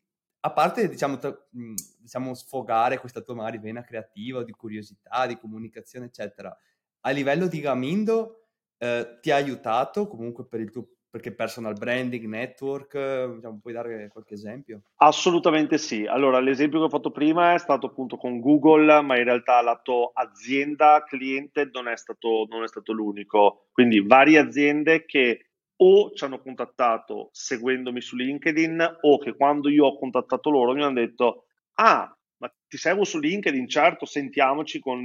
a 0.46 0.52
parte 0.52 0.88
diciamo, 0.88 1.18
tra, 1.18 1.36
diciamo, 1.50 2.36
sfogare 2.36 3.00
questa 3.00 3.22
tua 3.22 3.34
magari 3.34 3.58
vena 3.58 3.82
creativa, 3.82 4.44
di 4.44 4.52
curiosità, 4.52 5.26
di 5.26 5.38
comunicazione, 5.38 6.06
eccetera, 6.06 6.56
a 7.02 7.10
livello 7.10 7.48
di 7.48 7.60
Gamindo 7.60 8.50
eh, 8.78 9.18
ti 9.22 9.32
ha 9.32 9.38
aiutato 9.38 10.08
comunque 10.08 10.46
per 10.46 10.60
il 10.60 10.70
tuo 10.70 10.88
perché 11.16 11.34
personal 11.34 11.76
branding, 11.76 12.26
network, 12.26 13.36
diciamo, 13.36 13.60
puoi 13.62 13.74
dare 13.74 14.10
qualche 14.10 14.34
esempio? 14.34 14.82
Assolutamente 14.98 15.78
sì. 15.78 16.06
Allora, 16.06 16.42
l'esempio 16.42 16.80
che 16.80 16.86
ho 16.86 16.90
fatto 16.90 17.10
prima 17.10 17.54
è 17.54 17.58
stato 17.58 17.88
appunto 17.88 18.18
con 18.18 18.42
Google, 18.42 19.02
ma 19.02 19.18
in 19.18 19.24
realtà 19.24 19.62
lato 19.62 20.12
azienda, 20.14 21.06
cliente 21.08 21.70
non 21.72 21.88
è 21.88 21.96
stato, 21.96 22.46
non 22.50 22.64
è 22.64 22.68
stato 22.68 22.92
l'unico. 22.92 23.68
Quindi 23.72 24.06
varie 24.06 24.40
aziende 24.40 25.06
che 25.06 25.45
o 25.78 26.12
ci 26.14 26.24
hanno 26.24 26.40
contattato 26.40 27.30
seguendomi 27.32 28.02
su 28.02 28.16
LinkedIn 28.16 28.98
o 29.02 29.18
che 29.18 29.36
quando 29.36 29.70
io 29.70 29.86
ho 29.86 29.98
contattato 29.98 30.50
loro 30.50 30.74
mi 30.74 30.84
hanno 30.84 31.00
detto 31.00 31.46
ah 31.76 32.16
ma 32.38 32.54
ti 32.68 32.78
seguo 32.78 33.04
su 33.04 33.20
LinkedIn 33.20 33.68
certo 33.68 34.06
sentiamoci 34.06 34.80
con, 34.80 35.02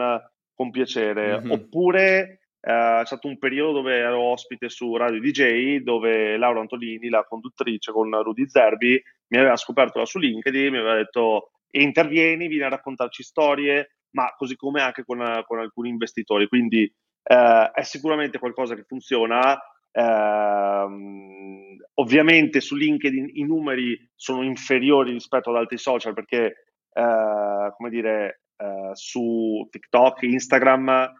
con 0.54 0.70
piacere. 0.70 1.40
Mm-hmm. 1.40 1.50
oppure 1.50 2.40
eh, 2.60 2.98
c'è 3.00 3.06
stato 3.06 3.26
un 3.28 3.38
periodo 3.38 3.72
dove 3.72 3.96
ero 3.96 4.20
ospite 4.20 4.68
su 4.68 4.96
Radio 4.96 5.20
DJ 5.20 5.78
dove 5.78 6.36
Laura 6.36 6.60
Antolini 6.60 7.08
la 7.08 7.24
conduttrice 7.24 7.92
con 7.92 8.10
Rudy 8.10 8.48
Zerbi 8.48 9.02
mi 9.28 9.38
aveva 9.38 9.56
scoperto 9.56 9.98
là 9.98 10.04
su 10.04 10.18
LinkedIn 10.18 10.72
mi 10.72 10.78
aveva 10.78 10.94
detto 10.94 11.52
intervieni 11.70 12.48
vieni 12.48 12.64
a 12.64 12.68
raccontarci 12.68 13.22
storie 13.22 13.94
ma 14.12 14.34
così 14.36 14.56
come 14.56 14.82
anche 14.82 15.04
con, 15.04 15.42
con 15.46 15.58
alcuni 15.58 15.88
investitori. 15.88 16.48
Quindi 16.48 16.82
eh, 17.22 17.70
è 17.72 17.82
sicuramente 17.82 18.38
qualcosa 18.38 18.74
che 18.74 18.84
funziona 18.86 19.58
Uh, 19.92 21.76
ovviamente 21.94 22.60
su 22.60 22.76
LinkedIn 22.76 23.30
i 23.34 23.44
numeri 23.44 24.10
sono 24.14 24.42
inferiori 24.42 25.12
rispetto 25.12 25.50
ad 25.50 25.56
altri 25.56 25.78
social 25.78 26.14
perché, 26.14 26.64
uh, 26.92 27.72
come 27.76 27.90
dire, 27.90 28.42
uh, 28.56 28.90
su 28.92 29.66
TikTok, 29.70 30.22
Instagram, 30.22 31.12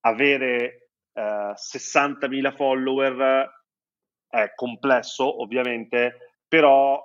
avere 0.00 0.80
60.000 1.16 2.54
follower 2.54 3.50
è 4.28 4.52
complesso, 4.54 5.40
ovviamente, 5.40 6.42
però 6.46 7.02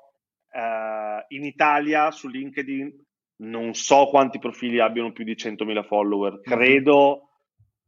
in 1.29 1.45
Italia 1.45 2.11
su 2.11 2.27
LinkedIn 2.27 3.05
non 3.43 3.73
so 3.73 4.07
quanti 4.07 4.37
profili 4.37 4.81
abbiano 4.81 5.13
più 5.13 5.23
di 5.23 5.35
100.000 5.35 5.83
follower. 5.83 6.33
Mhm. 6.33 6.41
Credo 6.41 7.30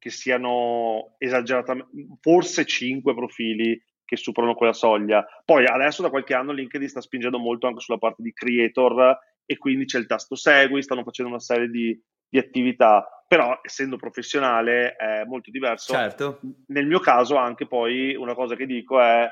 che 0.04 0.10
siano 0.10 1.16
esageratamente, 1.18 2.18
forse 2.20 2.66
5 2.66 3.14
profili 3.14 3.82
che 4.04 4.18
superano 4.18 4.54
quella 4.54 4.74
soglia. 4.74 5.26
Poi 5.46 5.66
adesso 5.66 6.02
da 6.02 6.10
qualche 6.10 6.34
anno 6.34 6.52
LinkedIn 6.52 6.90
sta 6.90 7.00
spingendo 7.00 7.40
molto 7.40 7.68
anche 7.68 7.80
sulla 7.80 8.00
parte 8.00 8.22
di 8.22 8.34
creator 8.34 9.18
e 9.46 9.58
quindi 9.58 9.86
c'è 9.86 10.00
il 10.00 10.06
tasto 10.06 10.36
segui, 10.36 10.84
stanno 10.84 11.04
facendo 11.04 11.32
una 11.32 11.40
serie 11.40 11.70
di, 11.70 11.98
di 12.28 12.38
attività, 12.38 13.24
però 13.26 13.58
essendo 13.64 13.96
professionale 13.96 14.98
è 14.98 15.24
molto 15.24 15.50
diverso. 15.52 15.94
Certo. 15.94 16.42
Nel 16.68 16.86
mio 16.86 17.00
caso 17.00 17.38
anche 17.38 17.66
poi 17.66 18.14
una 18.14 18.34
cosa 18.34 18.58
che 18.58 18.66
dico 18.66 19.00
è 19.00 19.26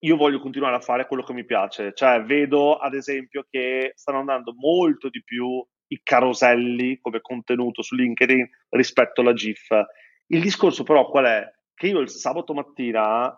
io 0.00 0.16
voglio 0.16 0.40
continuare 0.40 0.74
a 0.74 0.80
fare 0.80 1.06
quello 1.06 1.22
che 1.22 1.32
mi 1.32 1.44
piace, 1.44 1.92
cioè 1.94 2.24
vedo 2.24 2.74
ad 2.74 2.94
esempio 2.94 3.46
che 3.48 3.92
stanno 3.94 4.18
andando 4.18 4.52
molto 4.52 5.08
di 5.08 5.22
più 5.22 5.64
i 5.92 6.00
caroselli 6.02 6.98
come 7.00 7.20
contenuto 7.20 7.82
su 7.82 7.94
LinkedIn 7.94 8.48
rispetto 8.70 9.20
alla 9.20 9.34
GIF. 9.34 9.68
Il 10.26 10.40
discorso 10.40 10.82
però 10.82 11.08
qual 11.08 11.26
è? 11.26 11.52
Che 11.74 11.86
io 11.86 12.00
il 12.00 12.08
sabato 12.08 12.54
mattina, 12.54 13.36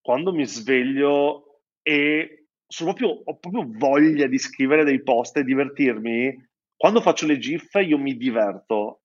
quando 0.00 0.32
mi 0.32 0.46
sveglio 0.46 1.60
e 1.82 2.46
proprio, 2.76 3.22
ho 3.24 3.38
proprio 3.38 3.64
voglia 3.66 4.26
di 4.26 4.38
scrivere 4.38 4.84
dei 4.84 5.02
post 5.02 5.36
e 5.36 5.44
divertirmi, 5.44 6.48
quando 6.76 7.00
faccio 7.00 7.26
le 7.26 7.38
GIF 7.38 7.74
io 7.74 7.98
mi 7.98 8.16
diverto. 8.16 9.00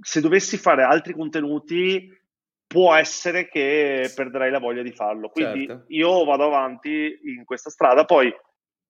Se 0.00 0.20
dovessi 0.20 0.56
fare 0.56 0.82
altri 0.82 1.12
contenuti, 1.12 2.08
può 2.66 2.94
essere 2.94 3.48
che 3.48 4.10
perderai 4.14 4.50
la 4.50 4.58
voglia 4.58 4.82
di 4.82 4.92
farlo. 4.92 5.28
Quindi 5.28 5.66
certo. 5.66 5.84
io 5.88 6.24
vado 6.24 6.46
avanti 6.46 7.20
in 7.24 7.44
questa 7.44 7.70
strada. 7.70 8.04
Poi 8.04 8.32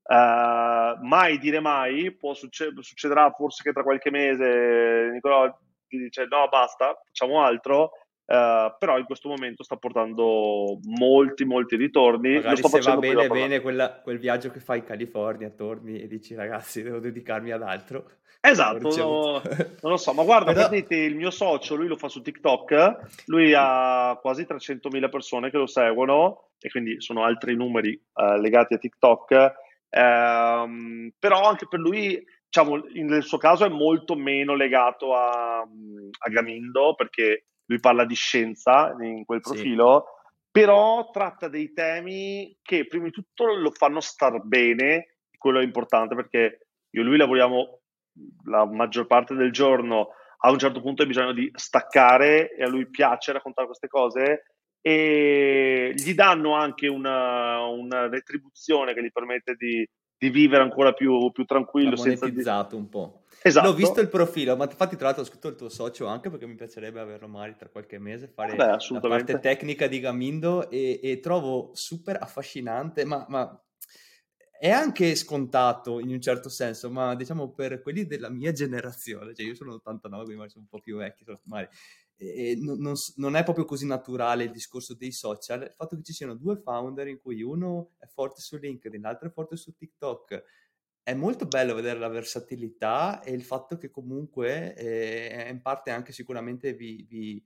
Uh, 0.05 0.99
mai 1.05 1.39
dire 1.39 1.61
mai, 1.61 2.13
può 2.13 2.35
succe- 2.35 2.73
succederà 2.81 3.31
forse 3.31 3.63
che 3.63 3.73
tra 3.73 3.85
qualche 3.85 4.11
mese 4.11 5.11
Nicolò 5.13 5.49
ti 5.87 5.97
dice 5.97 6.27
no 6.29 6.49
basta, 6.51 7.01
facciamo 7.07 7.43
altro, 7.43 7.83
uh, 7.83 8.03
Uh, 8.33 8.73
però 8.79 8.99
in 8.99 9.05
questo 9.05 9.29
momento 9.29 9.63
sta 9.63 9.77
portando 9.77 10.79
molti 10.85 11.45
molti 11.45 11.77
ritorni. 11.77 12.37
Magari 12.37 12.63
se 12.63 12.81
va 12.81 12.97
bene 12.97 13.27
bene 13.27 13.61
quella, 13.61 14.01
quel 14.01 14.19
viaggio 14.19 14.51
che 14.51 14.61
fai 14.61 14.79
in 14.79 14.85
California 14.85 15.51
torni 15.51 16.01
e 16.01 16.07
dici 16.07 16.35
ragazzi 16.35 16.83
devo 16.83 16.99
dedicarmi 16.99 17.51
ad 17.51 17.63
altro. 17.63 18.11
Esatto 18.45 18.97
no, 18.97 19.41
non 19.83 19.93
lo 19.93 19.97
so. 19.97 20.13
Ma 20.15 20.25
guarda 20.25 20.53
però... 20.53 20.69
vedete 20.69 20.97
il 20.97 21.15
mio 21.15 21.31
socio 21.31 21.77
lui 21.77 21.87
lo 21.87 21.97
fa 21.97 22.09
su 22.09 22.23
TikTok 22.23 23.27
lui 23.27 23.55
ha 23.57 24.19
quasi 24.21 24.43
300.000 24.43 25.09
persone 25.11 25.49
che 25.49 25.59
lo 25.59 25.69
seguono 25.69 26.49
e 26.59 26.69
quindi 26.69 27.01
sono 27.01 27.23
altri 27.23 27.55
numeri 27.55 27.93
uh, 28.15 28.41
legati 28.41 28.75
a 28.75 28.79
TikTok 28.79 29.53
uh, 29.93 31.13
però 31.19 31.43
anche 31.43 31.67
per 31.69 31.79
lui 31.79 32.23
diciamo, 32.53 32.83
nel 32.93 33.23
suo 33.23 33.39
caso 33.39 33.65
è 33.65 33.71
molto 33.71 34.15
meno 34.15 34.55
legato 34.55 35.15
a, 35.15 35.61
a 35.61 36.29
Gamindo 36.29 36.95
perché 36.95 37.47
lui 37.65 37.81
parla 37.81 38.05
di 38.05 38.15
scienza 38.15 38.95
in 39.01 39.25
quel 39.25 39.41
profilo, 39.41 40.05
sì. 40.05 40.31
però 40.51 41.11
tratta 41.11 41.49
dei 41.49 41.73
temi 41.73 42.55
che 42.61 42.87
prima 42.87 43.07
di 43.07 43.11
tutto 43.11 43.55
lo 43.55 43.71
fanno 43.71 44.01
star 44.01 44.43
bene, 44.43 45.17
quello 45.39 45.61
è 45.61 45.65
importante 45.65 46.15
perché 46.15 46.67
io 46.91 47.01
e 47.01 47.05
lui 47.05 47.17
lavoriamo 47.17 47.81
la 48.45 48.67
maggior 48.67 49.07
parte 49.07 49.35
del 49.35 49.51
giorno, 49.51 50.11
a 50.45 50.51
un 50.51 50.59
certo 50.59 50.83
punto 50.83 51.01
hai 51.03 51.09
bisogno 51.09 51.33
di 51.33 51.51
staccare 51.55 52.55
e 52.55 52.63
a 52.63 52.69
lui 52.69 52.91
piace 52.91 53.33
raccontare 53.33 53.67
queste 53.67 53.89
cose 53.89 54.52
e 54.83 55.95
gli 55.97 56.13
danno 56.13 56.55
anche 56.55 56.89
una, 56.89 57.65
una 57.67 58.09
retribuzione 58.09 58.93
che 58.93 59.03
gli 59.03 59.13
permette 59.13 59.55
di, 59.55 59.89
di 60.19 60.29
vivere 60.29 60.63
ancora 60.63 60.93
più, 60.93 61.31
più 61.31 61.45
tranquillo. 61.45 61.95
Monetizzato 61.97 62.75
di... 62.75 62.83
un 62.83 62.89
po'. 62.89 63.23
Esatto. 63.45 63.69
L'ho 63.69 63.75
visto 63.75 64.01
il 64.01 64.09
profilo, 64.09 64.57
ma 64.57 64.65
infatti 64.65 64.97
tra 64.97 65.07
l'altro 65.07 65.23
ho 65.23 65.27
scritto 65.27 65.49
il 65.49 65.57
tuo 65.57 65.69
socio 65.69 66.07
anche 66.07 66.31
perché 66.31 66.47
mi 66.47 66.55
piacerebbe 66.55 67.01
averlo 67.01 67.27
magari 67.27 67.57
tra 67.57 67.69
qualche 67.69 67.99
mese, 67.99 68.29
fare 68.29 68.55
Beh, 68.55 68.77
la 68.89 69.01
parte 69.01 69.41
tecnica 69.41 69.89
di 69.89 69.99
Gamindo 69.99 70.71
e, 70.71 71.01
e 71.03 71.19
trovo 71.19 71.71
super 71.75 72.19
affascinante, 72.21 73.05
ma, 73.05 73.27
ma, 73.29 73.65
è 74.61 74.71
anche 74.71 75.17
scontato 75.17 75.99
in 75.99 76.11
un 76.11 76.21
certo 76.21 76.49
senso, 76.49 76.89
ma 76.89 77.17
diciamo 77.17 77.53
per 77.53 77.83
quelli 77.83 78.07
della 78.07 78.31
mia 78.31 78.53
generazione, 78.53 79.35
cioè 79.35 79.45
io 79.45 79.57
sono 79.57 79.73
89, 79.73 80.25
quindi 80.25 80.49
sono 80.49 80.63
un 80.63 80.69
po' 80.69 80.79
più 80.79 80.99
vecchio, 80.99 81.41
magari, 81.47 81.69
e 82.23 82.57
non, 82.57 82.79
non, 82.79 82.95
non, 83.17 83.37
è 83.37 83.43
proprio 83.43 83.65
così 83.65 83.87
naturale 83.87 84.45
il 84.45 84.51
discorso 84.51 84.95
dei 84.95 85.11
social, 85.11 85.63
il 85.63 85.75
fatto 85.75 85.97
che 85.97 86.03
ci 86.03 86.13
siano 86.13 86.35
due 86.35 86.57
founder 86.57 87.09
in 87.09 87.21
cui 87.21 87.43
uno 87.43 87.91
è 87.99 88.07
forte 88.07 88.41
su 88.41 88.57
LinkedIn, 88.57 89.01
l'altro 89.01 89.29
è 89.29 89.33
forte 89.33 89.57
su 89.57 89.75
TikTok, 89.75 90.45
è 91.03 91.15
molto 91.15 91.47
bello 91.47 91.75
vedere 91.75 91.99
la 91.99 92.09
versatilità 92.09 93.23
e 93.23 93.33
il 93.33 93.43
fatto 93.43 93.77
che 93.77 93.91
comunque 93.91 94.75
eh, 94.75 95.49
in 95.51 95.61
parte 95.61 95.91
anche 95.91 96.13
sicuramente 96.13 96.75
vi, 96.75 97.05
vi, 97.09 97.45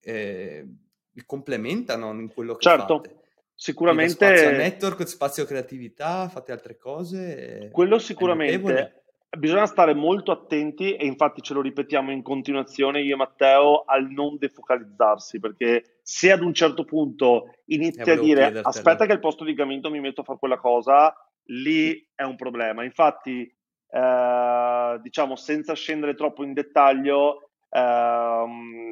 eh, 0.00 0.66
vi, 1.10 1.24
complementano 1.26 2.10
in 2.12 2.32
quello 2.32 2.54
che 2.54 2.62
certo. 2.62 2.96
fate. 2.96 3.22
Sicuramente 3.56 4.14
spazio 4.14 4.50
network, 4.50 5.06
spazio 5.06 5.44
creatività, 5.44 6.28
fate 6.28 6.50
altre 6.50 6.76
cose. 6.76 7.68
Quello 7.70 7.98
sicuramente. 7.98 9.03
Bisogna 9.36 9.66
stare 9.66 9.94
molto 9.94 10.32
attenti 10.32 10.94
e 10.94 11.06
infatti 11.06 11.42
ce 11.42 11.54
lo 11.54 11.60
ripetiamo 11.60 12.10
in 12.12 12.22
continuazione 12.22 13.00
io 13.00 13.14
e 13.14 13.18
Matteo 13.18 13.82
al 13.84 14.10
non 14.10 14.36
defocalizzarsi 14.38 15.40
perché 15.40 15.98
se 16.02 16.30
ad 16.30 16.42
un 16.42 16.54
certo 16.54 16.84
punto 16.84 17.54
inizi 17.66 18.10
a 18.10 18.18
dire 18.18 18.60
aspetta 18.62 19.06
che 19.06 19.12
al 19.12 19.20
posto 19.20 19.44
di 19.44 19.54
Gaminto 19.54 19.90
mi 19.90 20.00
metto 20.00 20.20
a 20.20 20.24
fare 20.24 20.38
quella 20.38 20.58
cosa 20.58 21.14
lì 21.46 22.06
è 22.14 22.22
un 22.22 22.36
problema. 22.36 22.84
Infatti, 22.84 23.42
eh, 23.90 24.98
diciamo, 25.02 25.36
senza 25.36 25.74
scendere 25.74 26.14
troppo 26.14 26.44
in 26.44 26.52
dettaglio, 26.52 27.50
eh, 27.68 28.44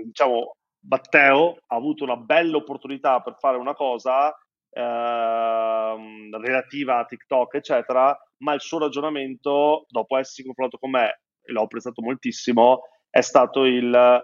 diciamo, 0.05 0.57
Matteo 0.89 1.59
ha 1.67 1.77
avuto 1.77 2.05
una 2.05 2.17
bella 2.17 2.57
opportunità 2.57 3.21
per 3.21 3.37
fare 3.39 3.57
una 3.57 3.75
cosa 3.75 4.37
eh, 4.73 5.97
relativa 6.41 6.99
a 6.99 7.05
TikTok, 7.05 7.55
eccetera, 7.55 8.17
ma 8.39 8.55
il 8.55 8.61
suo 8.61 8.79
ragionamento, 8.79 9.87
dopo 9.89 10.17
essersi 10.17 10.43
confrontato 10.43 10.79
con 10.79 10.91
me, 10.91 11.21
e 11.43 11.53
l'ho 11.53 11.63
apprezzato 11.63 12.03
moltissimo, 12.03 12.83
è 13.11 13.21
stato 13.21 13.65
il 13.65 14.23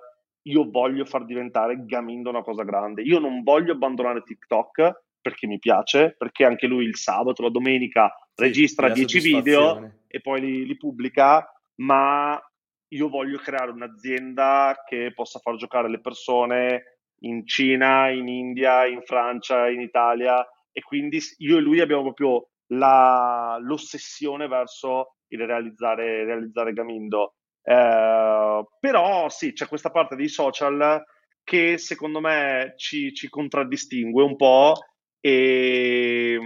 io 0.48 0.70
voglio 0.70 1.04
far 1.04 1.26
diventare 1.26 1.84
Gamindo 1.84 2.30
una 2.30 2.42
cosa 2.42 2.62
grande. 2.62 3.02
Io 3.02 3.18
non 3.18 3.42
voglio 3.42 3.72
abbandonare 3.72 4.22
TikTok, 4.22 5.02
perché 5.20 5.46
mi 5.46 5.58
piace, 5.58 6.14
perché 6.16 6.44
anche 6.44 6.66
lui 6.66 6.84
il 6.84 6.96
sabato, 6.96 7.42
la 7.42 7.50
domenica 7.50 8.10
sì, 8.34 8.44
registra 8.44 8.88
10 8.88 9.20
video 9.20 9.92
e 10.06 10.20
poi 10.20 10.40
li, 10.40 10.66
li, 10.66 10.76
pubblica, 10.76 11.46
ma 11.76 12.40
io 12.88 13.08
voglio 13.08 13.36
creare 13.38 13.70
un'azienda 13.70 14.84
che 14.86 15.12
possa 15.14 15.38
far 15.38 15.56
giocare 15.56 15.90
le 15.90 16.00
persone 16.00 16.97
in 17.20 17.46
Cina, 17.46 18.10
in 18.10 18.28
India, 18.28 18.86
in 18.86 19.02
Francia, 19.02 19.68
in 19.68 19.80
Italia 19.80 20.46
e 20.72 20.82
quindi 20.82 21.20
io 21.38 21.58
e 21.58 21.60
lui 21.60 21.80
abbiamo 21.80 22.02
proprio 22.02 22.50
la, 22.68 23.58
l'ossessione 23.60 24.46
verso 24.46 25.16
il 25.28 25.44
realizzare, 25.44 26.24
realizzare 26.24 26.72
Gamindo. 26.72 27.34
Eh, 27.62 28.64
però 28.80 29.28
sì, 29.28 29.52
c'è 29.52 29.66
questa 29.66 29.90
parte 29.90 30.16
dei 30.16 30.28
social 30.28 31.02
che 31.42 31.78
secondo 31.78 32.20
me 32.20 32.74
ci, 32.76 33.12
ci 33.14 33.28
contraddistingue 33.28 34.22
un 34.22 34.36
po' 34.36 34.74
e, 35.20 36.38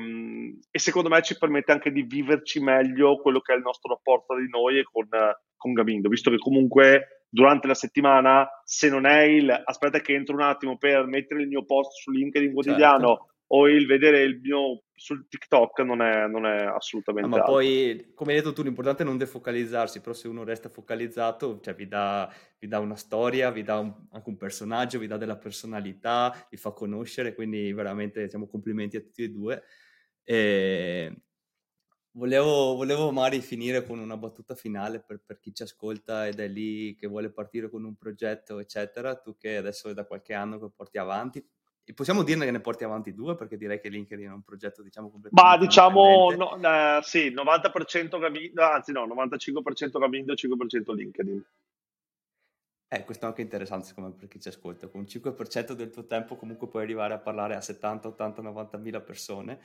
e, 0.70 0.78
secondo 0.78 1.08
me 1.08 1.22
ci 1.22 1.36
permette 1.36 1.72
anche 1.72 1.90
di 1.90 2.02
viverci 2.02 2.60
meglio 2.60 3.20
quello 3.20 3.40
che 3.40 3.52
è 3.52 3.56
il 3.56 3.62
nostro 3.62 3.94
rapporto 3.94 4.36
di 4.36 4.48
noi 4.48 4.78
e 4.78 4.84
con, 4.84 5.08
con 5.56 5.72
Gamindo, 5.72 6.08
visto 6.08 6.30
che 6.30 6.38
comunque 6.38 7.21
durante 7.32 7.66
la 7.66 7.74
settimana, 7.74 8.46
se 8.62 8.90
non 8.90 9.06
è 9.06 9.22
il 9.22 9.50
aspetta 9.50 10.00
che 10.00 10.14
entro 10.14 10.34
un 10.34 10.42
attimo 10.42 10.76
per 10.76 11.06
mettere 11.06 11.40
il 11.40 11.48
mio 11.48 11.64
post 11.64 11.92
su 11.92 12.10
LinkedIn 12.10 12.52
quotidiano 12.52 13.08
certo 13.08 13.30
o 13.54 13.68
il 13.68 13.86
vedere 13.86 14.22
il 14.22 14.40
mio 14.40 14.84
sul 14.94 15.26
TikTok 15.28 15.80
non 15.80 16.00
è, 16.00 16.26
non 16.26 16.46
è 16.46 16.64
assolutamente 16.64 17.28
no, 17.28 17.36
ma 17.36 17.42
altro. 17.42 17.54
poi 17.54 18.12
come 18.14 18.32
hai 18.32 18.38
detto 18.38 18.52
tu 18.52 18.62
l'importante 18.62 19.02
è 19.02 19.06
non 19.06 19.18
defocalizzarsi 19.18 20.00
però 20.00 20.14
se 20.14 20.28
uno 20.28 20.42
resta 20.42 20.68
focalizzato 20.68 21.60
cioè 21.60 21.74
vi 21.74 21.86
dà, 21.86 22.32
vi 22.58 22.66
dà 22.66 22.78
una 22.78 22.96
storia 22.96 23.50
vi 23.50 23.62
dà 23.62 23.78
un, 23.78 23.92
anche 24.10 24.28
un 24.28 24.36
personaggio 24.36 24.98
vi 24.98 25.06
dà 25.06 25.18
della 25.18 25.36
personalità 25.36 26.46
vi 26.48 26.56
fa 26.56 26.70
conoscere 26.70 27.34
quindi 27.34 27.72
veramente 27.72 28.22
diciamo 28.22 28.46
complimenti 28.46 28.96
a 28.96 29.00
tutti 29.00 29.22
e 29.22 29.28
due 29.28 29.62
e 30.24 31.14
volevo, 32.12 32.74
volevo 32.74 33.10
magari 33.10 33.40
finire 33.40 33.84
con 33.84 33.98
una 33.98 34.16
battuta 34.16 34.54
finale 34.54 35.00
per, 35.00 35.20
per 35.24 35.38
chi 35.38 35.54
ci 35.54 35.62
ascolta 35.62 36.26
ed 36.26 36.40
è 36.40 36.48
lì 36.48 36.94
che 36.94 37.06
vuole 37.06 37.30
partire 37.30 37.70
con 37.70 37.84
un 37.84 37.96
progetto 37.96 38.58
eccetera 38.58 39.16
tu 39.16 39.36
che 39.36 39.56
adesso 39.56 39.88
è 39.88 39.94
da 39.94 40.04
qualche 40.04 40.34
anno 40.34 40.58
che 40.58 40.70
porti 40.74 40.98
avanti 40.98 41.44
e 41.84 41.94
possiamo 41.94 42.22
dirne 42.22 42.44
che 42.44 42.52
ne 42.52 42.60
porti 42.60 42.84
avanti 42.84 43.12
due 43.12 43.34
perché 43.34 43.56
direi 43.56 43.80
che 43.80 43.88
LinkedIn 43.88 44.26
è 44.26 44.32
un 44.32 44.42
progetto 44.42 44.82
diciamo 44.82 45.10
completamente 45.10 45.56
Ma 45.56 45.64
diciamo 45.64 46.30
no, 46.30 46.56
eh, 46.56 47.00
sì, 47.02 47.30
90% 47.30 48.20
Gamindo, 48.20 48.62
anzi 48.62 48.92
no, 48.92 49.06
95% 49.06 49.98
Gamindo 49.98 50.32
e 50.32 50.36
5% 50.36 50.94
LinkedIn. 50.94 51.44
Eh, 52.86 53.04
questo 53.04 53.24
è 53.24 53.28
anche 53.28 53.40
interessante 53.40 53.86
secondo 53.86 54.10
me 54.10 54.16
per 54.16 54.28
chi 54.28 54.38
ci 54.38 54.48
ascolta. 54.48 54.86
Con 54.86 55.00
un 55.00 55.06
5% 55.06 55.72
del 55.72 55.90
tuo 55.90 56.04
tempo 56.04 56.36
comunque 56.36 56.68
puoi 56.68 56.82
arrivare 56.82 57.14
a 57.14 57.18
parlare 57.18 57.56
a 57.56 57.60
70, 57.60 58.08
80, 58.08 58.42
90 58.42 58.76
mila 58.76 59.00
persone. 59.00 59.58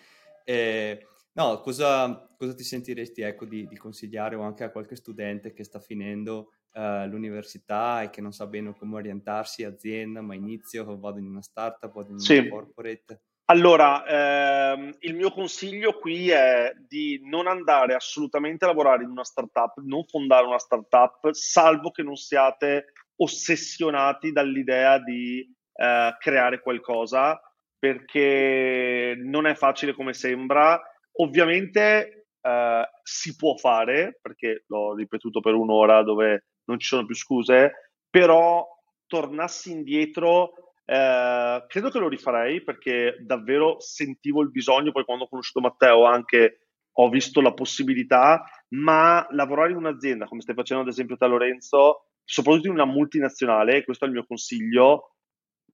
Eh, 0.44 1.06
no, 1.38 1.62
cosa, 1.62 2.28
cosa, 2.38 2.54
ti 2.54 2.64
sentiresti 2.64 3.22
ecco, 3.22 3.46
di, 3.46 3.68
di 3.68 3.78
consigliare 3.78 4.36
o 4.36 4.42
anche 4.42 4.64
a 4.64 4.72
qualche 4.72 4.96
studente 4.96 5.54
che 5.54 5.64
sta 5.64 5.80
finendo 5.80 6.54
uh, 6.74 7.06
l'università 7.08 8.02
e 8.02 8.10
che 8.10 8.22
non 8.22 8.34
sa 8.34 8.48
bene 8.48 8.76
come 8.76 8.96
orientarsi, 8.96 9.64
azienda, 9.64 10.22
ma 10.22 10.36
inizio, 10.36 10.98
vado 10.98 11.20
in 11.20 11.28
una 11.28 11.42
startup, 11.42 11.94
vado 11.94 12.12
in 12.12 12.20
sì. 12.20 12.38
una 12.38 12.50
corporate? 12.50 13.22
Allora, 13.50 14.04
ehm, 14.06 14.98
il 15.00 15.16
mio 15.16 15.32
consiglio 15.32 15.98
qui 16.00 16.30
è 16.30 16.74
di 16.86 17.22
non 17.24 17.48
andare 17.48 17.94
assolutamente 17.94 18.66
a 18.66 18.68
lavorare 18.68 19.04
in 19.04 19.10
una 19.10 19.24
startup, 19.24 19.80
non 19.86 20.04
fondare 20.04 20.46
una 20.46 20.60
startup, 20.60 21.32
salvo 21.32 21.92
che 21.92 22.04
non 22.04 22.18
siate 22.18 22.92
ossessionati 23.16 24.34
dall'idea 24.34 25.00
di 25.00 25.50
eh, 25.74 26.16
creare 26.20 26.60
qualcosa, 26.60 27.40
perché 27.80 29.16
non 29.18 29.46
è 29.48 29.56
facile 29.56 29.94
come 29.94 30.12
sembra. 30.12 30.78
Ovviamente 31.18 32.28
eh, 32.42 32.90
si 33.04 33.36
può 33.36 33.56
fare, 33.56 34.20
perché 34.22 34.64
l'ho 34.68 34.96
ripetuto 34.96 35.40
per 35.40 35.54
un'ora 35.54 36.04
dove 36.04 36.46
non 36.66 36.80
ci 36.80 36.88
sono 36.88 37.06
più 37.06 37.16
scuse, 37.16 37.94
però 38.10 38.66
tornassi 39.06 39.72
indietro 39.72 40.52
eh, 40.86 41.66
credo 41.68 41.90
che 41.90 42.00
lo 42.00 42.08
rifarei 42.08 42.64
perché 42.64 43.18
davvero 43.20 43.80
sentivo 43.80 44.42
il 44.42 44.52
bisogno, 44.52 44.92
poi 44.92 45.04
quando 45.04 45.26
ho 45.26 45.30
conosciuto 45.30 45.60
Matteo 45.60 46.06
anche 46.06 46.62
ho 47.00 47.10
visto 47.10 47.42
la 47.42 47.54
possibilità, 47.54 48.44
ma 48.70 49.26
lavorare 49.32 49.72
in 49.72 49.78
un'azienda 49.78 50.26
come 50.26 50.42
stai 50.42 50.56
facendo 50.56 50.84
ad 50.84 50.90
esempio 50.90 51.18
te 51.18 51.28
Lorenzo, 51.28 52.06
soprattutto 52.24 52.68
in 52.68 52.74
una 52.74 52.86
multinazionale, 52.86 53.84
questo 53.84 54.06
è 54.06 54.08
il 54.08 54.14
mio 54.14 54.26
consiglio, 54.26 55.17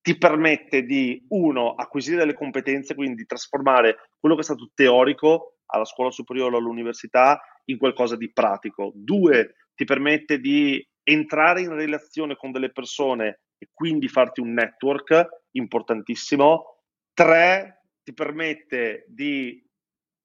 ti 0.04 0.18
permette 0.18 0.84
di, 0.84 1.26
uno, 1.30 1.76
acquisire 1.76 2.18
delle 2.18 2.34
competenze, 2.34 2.94
quindi 2.94 3.26
trasformare 3.26 4.10
quello 4.20 4.36
che 4.36 4.42
è 4.42 4.44
stato 4.44 4.70
teorico 4.76 5.60
alla 5.68 5.86
scuola 5.86 6.12
superiore 6.12 6.56
o 6.56 6.60
all'università 6.60 7.42
in 7.66 7.78
qualcosa 7.78 8.18
di 8.18 8.30
pratico. 8.34 8.92
Due, 8.94 9.56
ti 9.74 9.86
permette 9.86 10.40
di 10.40 10.86
entrare 11.04 11.62
in 11.62 11.74
relazione 11.74 12.36
con 12.36 12.52
delle 12.52 12.70
persone 12.70 13.44
e 13.58 13.70
quindi 13.72 14.10
farti 14.10 14.42
un 14.42 14.52
network 14.52 15.46
importantissimo. 15.52 16.82
Tre, 17.14 17.84
ti 18.04 18.14
permette 18.14 19.06
di, 19.08 19.66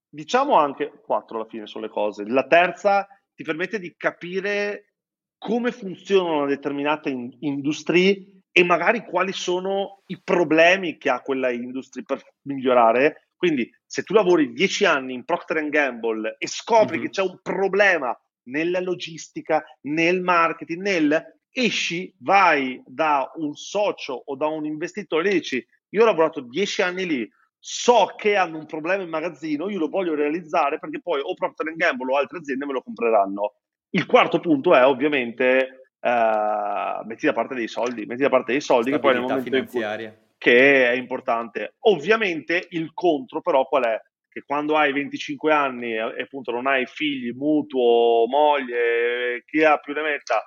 diciamo 0.08 0.54
anche, 0.54 0.90
quattro 1.04 1.36
alla 1.36 1.48
fine 1.48 1.68
sono 1.68 1.84
le 1.84 1.92
cose. 1.92 2.24
La 2.26 2.48
terza, 2.48 3.06
ti 3.32 3.44
permette 3.44 3.78
di 3.78 3.94
capire 3.96 4.94
come 5.38 5.70
funzionano 5.70 6.46
determinate 6.46 7.10
in- 7.10 7.36
industrie 7.38 8.37
e 8.58 8.64
magari 8.64 9.04
quali 9.04 9.30
sono 9.30 10.02
i 10.06 10.20
problemi 10.20 10.98
che 10.98 11.10
ha 11.10 11.20
quella 11.20 11.48
industria 11.52 12.02
per 12.04 12.20
migliorare. 12.42 13.28
Quindi, 13.36 13.70
se 13.86 14.02
tu 14.02 14.14
lavori 14.14 14.52
dieci 14.52 14.84
anni 14.84 15.14
in 15.14 15.24
Procter 15.24 15.68
Gamble 15.68 16.34
e 16.38 16.48
scopri 16.48 16.96
mm-hmm. 16.96 17.06
che 17.06 17.10
c'è 17.12 17.22
un 17.22 17.38
problema 17.40 18.20
nella 18.48 18.80
logistica, 18.80 19.64
nel 19.82 20.22
marketing, 20.22 20.80
nel 20.80 21.38
esci, 21.52 22.12
vai 22.18 22.82
da 22.84 23.30
un 23.36 23.54
socio 23.54 24.20
o 24.26 24.34
da 24.34 24.48
un 24.48 24.64
investitore 24.64 25.30
e 25.30 25.34
dici: 25.34 25.64
Io 25.90 26.02
ho 26.02 26.06
lavorato 26.06 26.40
dieci 26.40 26.82
anni 26.82 27.06
lì, 27.06 27.30
so 27.60 28.12
che 28.16 28.34
hanno 28.34 28.58
un 28.58 28.66
problema 28.66 29.04
in 29.04 29.08
magazzino, 29.08 29.70
io 29.70 29.78
lo 29.78 29.88
voglio 29.88 30.16
realizzare 30.16 30.80
perché 30.80 31.00
poi 31.00 31.20
o 31.22 31.32
Procter 31.34 31.76
Gamble 31.76 32.12
o 32.12 32.16
altre 32.16 32.38
aziende 32.38 32.66
me 32.66 32.72
lo 32.72 32.82
compreranno. 32.82 33.54
Il 33.90 34.04
quarto 34.04 34.40
punto 34.40 34.74
è 34.74 34.84
ovviamente 34.84 35.77
uh, 36.00 37.06
metti 37.06 37.26
da 37.26 37.32
parte 37.32 37.54
dei 37.54 37.68
soldi, 37.68 38.06
metti 38.06 38.22
da 38.22 38.28
parte 38.28 38.52
dei 38.52 38.60
soldi 38.60 38.90
che 38.90 38.98
poi 38.98 39.12
nel 39.12 39.22
momento 39.22 39.42
finanziaria. 39.42 40.10
Cui, 40.10 40.26
che 40.38 40.88
è 40.88 40.92
importante. 40.92 41.74
Ovviamente 41.80 42.66
il 42.70 42.92
contro 42.94 43.40
però 43.40 43.66
qual 43.66 43.84
è? 43.84 44.00
Che 44.28 44.42
quando 44.46 44.76
hai 44.76 44.92
25 44.92 45.52
anni 45.52 45.94
e 45.94 46.22
appunto 46.22 46.52
non 46.52 46.66
hai 46.66 46.86
figli, 46.86 47.32
mutuo, 47.32 48.26
moglie, 48.28 49.42
chi 49.46 49.64
ha 49.64 49.78
più 49.78 49.94
ne 49.94 50.02
metta, 50.02 50.42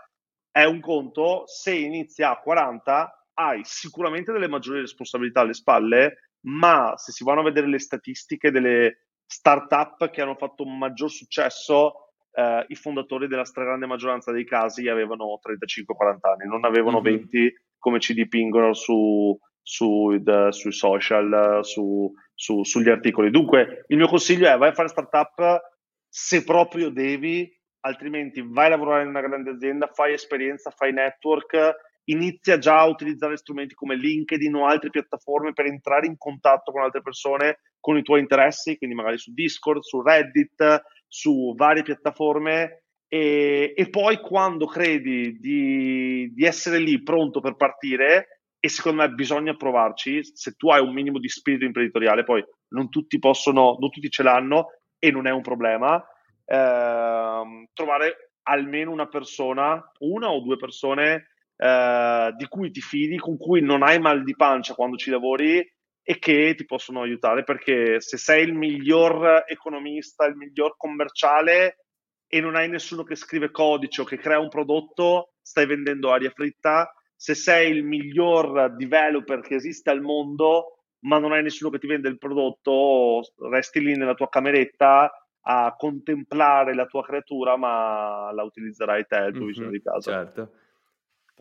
è 0.49 0.63
un 0.63 0.79
conto, 0.79 1.43
se 1.45 1.73
inizi 1.73 2.23
a 2.23 2.37
40 2.37 3.27
hai 3.33 3.61
sicuramente 3.63 4.31
delle 4.31 4.47
maggiori 4.47 4.81
responsabilità 4.81 5.41
alle 5.41 5.53
spalle, 5.53 6.29
ma 6.41 6.93
se 6.95 7.11
si 7.11 7.23
vanno 7.23 7.41
a 7.41 7.45
vedere 7.45 7.67
le 7.67 7.79
statistiche 7.79 8.51
delle 8.51 9.07
start-up 9.25 10.09
che 10.09 10.21
hanno 10.21 10.35
fatto 10.35 10.63
un 10.63 10.77
maggior 10.77 11.09
successo, 11.09 12.10
eh, 12.33 12.65
i 12.67 12.75
fondatori 12.75 13.27
della 13.27 13.45
stragrande 13.45 13.85
maggioranza 13.85 14.31
dei 14.31 14.45
casi 14.45 14.87
avevano 14.87 15.39
35-40 15.45 16.17
anni, 16.21 16.47
non 16.47 16.65
avevano 16.65 17.01
mm-hmm. 17.01 17.15
20 17.17 17.53
come 17.77 17.99
ci 17.99 18.13
dipingono 18.13 18.73
su, 18.73 19.37
su, 19.61 20.17
de, 20.19 20.51
sui 20.51 20.71
social, 20.71 21.59
su, 21.63 22.11
su, 22.33 22.63
sugli 22.63 22.89
articoli. 22.89 23.31
Dunque, 23.31 23.85
il 23.87 23.97
mio 23.97 24.07
consiglio 24.07 24.47
è 24.47 24.57
vai 24.57 24.69
a 24.69 24.73
fare 24.73 24.87
startup 24.87 25.59
se 26.07 26.43
proprio 26.43 26.89
devi, 26.89 27.49
altrimenti 27.81 28.43
vai 28.45 28.67
a 28.67 28.69
lavorare 28.69 29.03
in 29.03 29.09
una 29.09 29.21
grande 29.21 29.51
azienda, 29.51 29.87
fai 29.87 30.13
esperienza, 30.13 30.71
fai 30.71 30.91
network, 30.91 31.75
inizia 32.05 32.57
già 32.57 32.79
a 32.79 32.87
utilizzare 32.87 33.37
strumenti 33.37 33.73
come 33.73 33.95
LinkedIn 33.95 34.53
o 34.55 34.65
altre 34.65 34.89
piattaforme 34.89 35.53
per 35.53 35.65
entrare 35.65 36.07
in 36.07 36.17
contatto 36.17 36.71
con 36.71 36.81
altre 36.81 37.01
persone 37.01 37.59
con 37.79 37.97
i 37.97 38.03
tuoi 38.03 38.19
interessi, 38.19 38.77
quindi 38.77 38.95
magari 38.95 39.17
su 39.17 39.33
Discord, 39.33 39.81
su 39.81 40.01
Reddit, 40.01 40.83
su 41.11 41.53
varie 41.57 41.83
piattaforme 41.83 42.83
e, 43.09 43.73
e 43.75 43.89
poi 43.89 44.21
quando 44.21 44.65
credi 44.65 45.37
di, 45.37 46.31
di, 46.33 46.45
essere 46.45 46.77
lì 46.77 47.03
pronto 47.03 47.41
per 47.41 47.57
partire, 47.57 48.43
e 48.57 48.69
secondo 48.69 49.01
me 49.01 49.09
bisogna 49.09 49.53
provarci, 49.53 50.21
se 50.23 50.53
tu 50.53 50.69
hai 50.69 50.81
un 50.81 50.93
minimo 50.93 51.19
di 51.19 51.27
spirito 51.27 51.65
imprenditoriale, 51.65 52.23
poi 52.23 52.41
non 52.69 52.87
tutti 52.87 53.19
possono, 53.19 53.75
non 53.77 53.89
tutti 53.89 54.09
ce 54.09 54.23
l'hanno 54.23 54.67
e 54.97 55.11
non 55.11 55.27
è 55.27 55.31
un 55.31 55.41
problema, 55.41 56.01
eh, 56.45 57.67
trovare 57.73 58.31
almeno 58.43 58.91
una 58.91 59.07
persona, 59.07 59.91
una 59.99 60.31
o 60.31 60.39
due 60.39 60.55
persone 60.55 61.31
eh, 61.57 62.33
di 62.37 62.47
cui 62.47 62.71
ti 62.71 62.79
fidi, 62.79 63.17
con 63.17 63.35
cui 63.35 63.61
non 63.61 63.83
hai 63.83 63.99
mal 63.99 64.23
di 64.23 64.35
pancia 64.37 64.73
quando 64.73 64.95
ci 64.95 65.09
lavori 65.09 65.61
e 66.03 66.17
che 66.17 66.55
ti 66.55 66.65
possono 66.65 67.01
aiutare 67.01 67.43
perché 67.43 68.01
se 68.01 68.17
sei 68.17 68.43
il 68.43 68.53
miglior 68.53 69.43
economista, 69.47 70.25
il 70.25 70.35
miglior 70.35 70.75
commerciale 70.75 71.85
e 72.27 72.39
non 72.39 72.55
hai 72.55 72.69
nessuno 72.69 73.03
che 73.03 73.15
scrive 73.15 73.51
codice 73.51 74.01
o 74.01 74.05
che 74.05 74.17
crea 74.17 74.39
un 74.39 74.49
prodotto, 74.49 75.33
stai 75.41 75.65
vendendo 75.65 76.11
aria 76.11 76.31
fritta. 76.31 76.91
Se 77.15 77.35
sei 77.35 77.71
il 77.71 77.83
miglior 77.83 78.73
developer 78.75 79.41
che 79.41 79.55
esiste 79.55 79.89
al 79.89 80.01
mondo, 80.01 80.85
ma 81.01 81.19
non 81.19 81.33
hai 81.33 81.43
nessuno 81.43 81.69
che 81.69 81.77
ti 81.77 81.87
vende 81.87 82.09
il 82.09 82.17
prodotto, 82.17 83.21
resti 83.49 83.79
lì 83.81 83.95
nella 83.95 84.15
tua 84.15 84.29
cameretta 84.29 85.11
a 85.43 85.75
contemplare 85.75 86.73
la 86.73 86.85
tua 86.85 87.03
creatura, 87.03 87.57
ma 87.57 88.31
la 88.31 88.43
utilizzerai 88.43 89.05
te, 89.07 89.17
il 89.17 89.31
tuo 89.31 89.41
mm-hmm, 89.41 89.47
vicino 89.47 89.69
di 89.69 89.81
casa. 89.81 90.11
Certo 90.11 90.51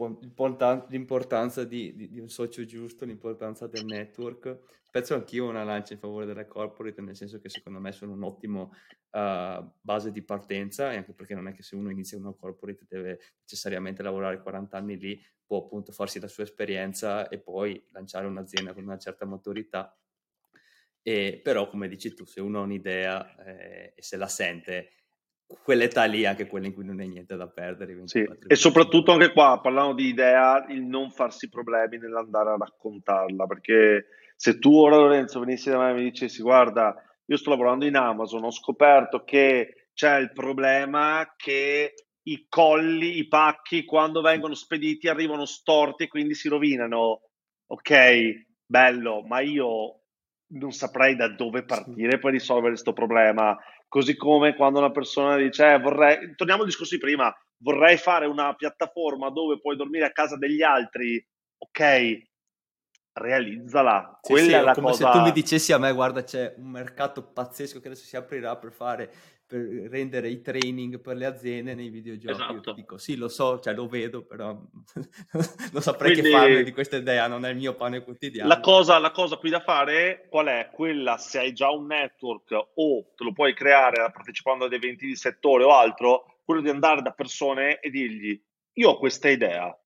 l'importanza 0.08 1.64
di, 1.64 1.94
di, 1.94 2.08
di, 2.08 2.20
un 2.20 2.28
socio 2.28 2.64
giusto, 2.64 3.04
l'importanza 3.04 3.66
del 3.66 3.84
network. 3.84 4.58
Spezzo 4.82 5.14
anch'io 5.14 5.48
una 5.48 5.64
lancia 5.64 5.94
in 5.94 6.00
favore 6.00 6.26
delle 6.26 6.46
corporate, 6.46 7.00
nel 7.00 7.16
senso 7.16 7.40
che 7.40 7.48
secondo 7.48 7.78
me 7.80 7.92
sono 7.92 8.12
un 8.12 8.22
ottimo 8.22 8.72
uh, 9.10 9.70
base 9.80 10.10
di 10.10 10.22
partenza, 10.22 10.92
e 10.92 10.96
anche 10.96 11.12
perché 11.12 11.34
non 11.34 11.48
è 11.48 11.52
che 11.52 11.62
se 11.62 11.76
uno 11.76 11.90
inizia 11.90 12.18
una 12.18 12.32
corporate 12.32 12.86
deve 12.88 13.20
necessariamente 13.42 14.02
lavorare 14.02 14.40
40 14.40 14.76
anni 14.76 14.98
lì, 14.98 15.22
può 15.44 15.64
appunto 15.64 15.92
farsi 15.92 16.20
la 16.20 16.28
sua 16.28 16.44
esperienza 16.44 17.28
e 17.28 17.38
poi 17.38 17.84
lanciare 17.90 18.26
un'azienda 18.26 18.72
con 18.72 18.84
una 18.84 18.98
certa 18.98 19.24
maturità. 19.26 19.96
E, 21.02 21.40
però, 21.42 21.68
come 21.68 21.88
dici 21.88 22.14
tu, 22.14 22.24
se 22.24 22.40
uno 22.40 22.60
ha 22.60 22.62
un'idea 22.62 23.36
eh, 23.44 23.92
e 23.96 24.02
se 24.02 24.16
la 24.16 24.28
sente 24.28 24.90
quell'età 25.62 26.04
lì, 26.04 26.26
anche 26.26 26.46
quella 26.46 26.66
in 26.66 26.74
cui 26.74 26.84
non 26.84 27.00
hai 27.00 27.08
niente 27.08 27.36
da 27.36 27.48
perdere. 27.48 27.96
Sì. 28.04 28.28
E 28.46 28.54
soprattutto 28.54 29.12
anche 29.12 29.32
qua, 29.32 29.60
parlando 29.60 29.94
di 29.94 30.06
idea, 30.06 30.64
il 30.68 30.82
non 30.82 31.10
farsi 31.10 31.48
problemi 31.48 31.98
nell'andare 31.98 32.50
a 32.50 32.56
raccontarla, 32.56 33.46
perché 33.46 34.06
se 34.36 34.58
tu 34.58 34.74
ora 34.74 34.96
Lorenzo 34.96 35.40
venissi 35.40 35.70
da 35.70 35.78
me 35.78 35.90
e 35.90 35.94
mi 35.94 36.02
dicessi 36.02 36.42
guarda, 36.42 36.94
io 37.26 37.36
sto 37.36 37.50
lavorando 37.50 37.84
in 37.84 37.96
Amazon, 37.96 38.44
ho 38.44 38.50
scoperto 38.50 39.22
che 39.24 39.88
c'è 39.92 40.18
il 40.18 40.32
problema 40.32 41.34
che 41.36 41.94
i 42.22 42.46
colli, 42.48 43.18
i 43.18 43.28
pacchi, 43.28 43.84
quando 43.84 44.20
vengono 44.20 44.54
spediti 44.54 45.08
arrivano 45.08 45.44
storti 45.44 46.04
e 46.04 46.08
quindi 46.08 46.34
si 46.34 46.48
rovinano. 46.48 47.22
Ok, 47.66 48.46
bello, 48.66 49.22
ma 49.22 49.40
io 49.40 50.00
non 50.52 50.72
saprei 50.72 51.14
da 51.14 51.28
dove 51.28 51.64
partire 51.64 52.18
per 52.18 52.32
risolvere 52.32 52.70
questo 52.70 52.92
problema 52.92 53.56
Così 53.90 54.14
come 54.14 54.54
quando 54.54 54.78
una 54.78 54.92
persona 54.92 55.36
dice, 55.36 55.72
eh, 55.72 55.80
vorrei, 55.80 56.36
torniamo 56.36 56.62
al 56.62 56.68
discorso 56.68 56.94
di 56.94 57.00
prima, 57.00 57.34
vorrei 57.56 57.96
fare 57.96 58.26
una 58.26 58.54
piattaforma 58.54 59.30
dove 59.30 59.58
puoi 59.58 59.74
dormire 59.74 60.04
a 60.04 60.12
casa 60.12 60.36
degli 60.36 60.62
altri, 60.62 61.20
ok, 61.58 62.29
realizzala. 63.12 64.18
Sì, 64.22 64.32
Quella 64.32 64.46
sì, 64.46 64.52
è 64.54 64.60
la 64.62 64.74
come 64.74 64.86
cosa... 64.88 65.12
se 65.12 65.18
tu 65.18 65.24
mi 65.24 65.32
dicessi 65.32 65.72
a 65.72 65.78
me, 65.78 65.92
guarda, 65.92 66.22
c'è 66.22 66.54
un 66.56 66.70
mercato 66.70 67.22
pazzesco 67.22 67.80
che 67.80 67.88
adesso 67.88 68.04
si 68.04 68.16
aprirà 68.16 68.56
per 68.56 68.72
fare 68.72 69.10
per 69.50 69.58
rendere 69.90 70.28
i 70.28 70.40
training 70.42 71.00
per 71.00 71.16
le 71.16 71.26
aziende 71.26 71.74
nei 71.74 71.88
videogiochi. 71.88 72.40
Esatto. 72.40 72.70
Io 72.70 72.74
dico, 72.76 72.98
sì, 72.98 73.16
lo 73.16 73.26
so, 73.26 73.58
cioè 73.58 73.74
lo 73.74 73.88
vedo, 73.88 74.22
però 74.24 74.52
non 75.72 75.82
saprei 75.82 76.12
Quindi, 76.12 76.30
che 76.30 76.36
farne 76.36 76.62
di 76.62 76.70
questa 76.70 76.98
idea, 76.98 77.26
non 77.26 77.44
è 77.44 77.50
il 77.50 77.56
mio 77.56 77.74
pane 77.74 78.04
quotidiano. 78.04 78.48
La 78.48 78.60
cosa, 78.60 79.00
la 79.00 79.10
cosa 79.10 79.38
qui 79.38 79.50
da 79.50 79.58
fare 79.58 80.28
qual 80.30 80.46
è? 80.46 80.70
Quella 80.72 81.16
se 81.18 81.40
hai 81.40 81.52
già 81.52 81.68
un 81.68 81.86
network 81.86 82.52
o 82.52 83.10
te 83.16 83.24
lo 83.24 83.32
puoi 83.32 83.52
creare 83.52 84.08
partecipando 84.12 84.66
ad 84.66 84.72
eventi 84.72 85.04
di 85.04 85.16
settore 85.16 85.64
o 85.64 85.74
altro, 85.74 86.42
quello 86.44 86.60
di 86.60 86.68
andare 86.68 87.02
da 87.02 87.10
persone 87.10 87.80
e 87.80 87.90
dirgli, 87.90 88.40
io 88.74 88.90
ho 88.90 88.98
questa 88.98 89.28
idea, 89.28 89.76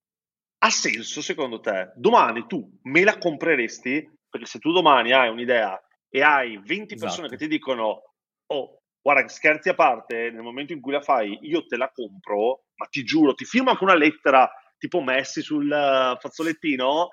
ha 0.64 0.70
senso 0.70 1.20
secondo 1.20 1.60
te? 1.60 1.92
Domani 1.94 2.46
tu 2.46 2.66
me 2.84 3.04
la 3.04 3.18
compreresti? 3.18 4.10
Perché 4.30 4.46
se 4.46 4.58
tu 4.58 4.72
domani 4.72 5.12
hai 5.12 5.28
un'idea 5.28 5.78
e 6.08 6.22
hai 6.22 6.56
20 6.56 6.96
persone 6.96 7.26
esatto. 7.26 7.28
che 7.28 7.36
ti 7.36 7.48
dicono, 7.48 8.14
oh, 8.46 8.82
guarda, 9.00 9.28
scherzi 9.28 9.68
a 9.68 9.74
parte, 9.74 10.30
nel 10.30 10.42
momento 10.42 10.72
in 10.72 10.80
cui 10.80 10.92
la 10.92 11.02
fai, 11.02 11.38
io 11.42 11.66
te 11.66 11.76
la 11.76 11.90
compro, 11.92 12.64
ma 12.76 12.86
ti 12.86 13.04
giuro, 13.04 13.34
ti 13.34 13.44
firmo 13.44 13.70
anche 13.70 13.84
una 13.84 13.94
lettera 13.94 14.50
tipo 14.78 15.02
Messi 15.02 15.42
sul 15.42 15.66
uh, 15.66 16.18
fazzolettino, 16.18 17.08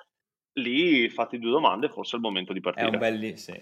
lì 0.54 1.10
fatti 1.10 1.38
due 1.38 1.52
domande, 1.52 1.90
forse 1.90 2.14
è 2.14 2.16
il 2.16 2.24
momento 2.24 2.54
di 2.54 2.62
partire. 2.62 2.88
È 2.88 2.92
un 2.92 3.00
bel 3.00 3.38
sì. 3.38 3.62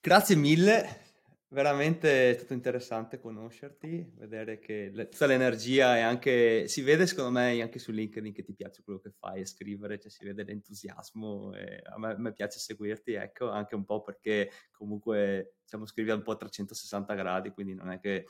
Grazie 0.00 0.36
mille, 0.36 1.07
veramente 1.50 2.30
è 2.30 2.34
stato 2.34 2.52
interessante 2.52 3.18
conoscerti, 3.18 4.12
vedere 4.16 4.58
che 4.58 4.90
le, 4.92 5.08
tutta 5.08 5.26
l'energia 5.26 5.96
e 5.96 6.00
anche, 6.00 6.68
si 6.68 6.82
vede 6.82 7.06
secondo 7.06 7.30
me 7.30 7.60
anche 7.60 7.78
su 7.78 7.90
LinkedIn 7.90 8.32
che 8.32 8.42
ti 8.42 8.52
piace 8.54 8.82
quello 8.82 8.98
che 8.98 9.12
fai 9.18 9.40
e 9.40 9.46
scrivere, 9.46 9.98
cioè 9.98 10.10
si 10.10 10.24
vede 10.24 10.44
l'entusiasmo 10.44 11.54
e 11.54 11.80
a 11.84 11.98
me, 11.98 12.12
a 12.12 12.18
me 12.18 12.32
piace 12.32 12.58
seguirti, 12.58 13.14
ecco, 13.14 13.50
anche 13.50 13.74
un 13.74 13.84
po' 13.84 14.02
perché 14.02 14.50
comunque 14.72 15.54
diciamo, 15.62 15.86
scrivi 15.86 16.10
un 16.10 16.22
po' 16.22 16.32
a 16.32 16.36
360 16.36 17.14
gradi, 17.14 17.50
quindi 17.50 17.74
non 17.74 17.90
è 17.90 17.98
che, 17.98 18.26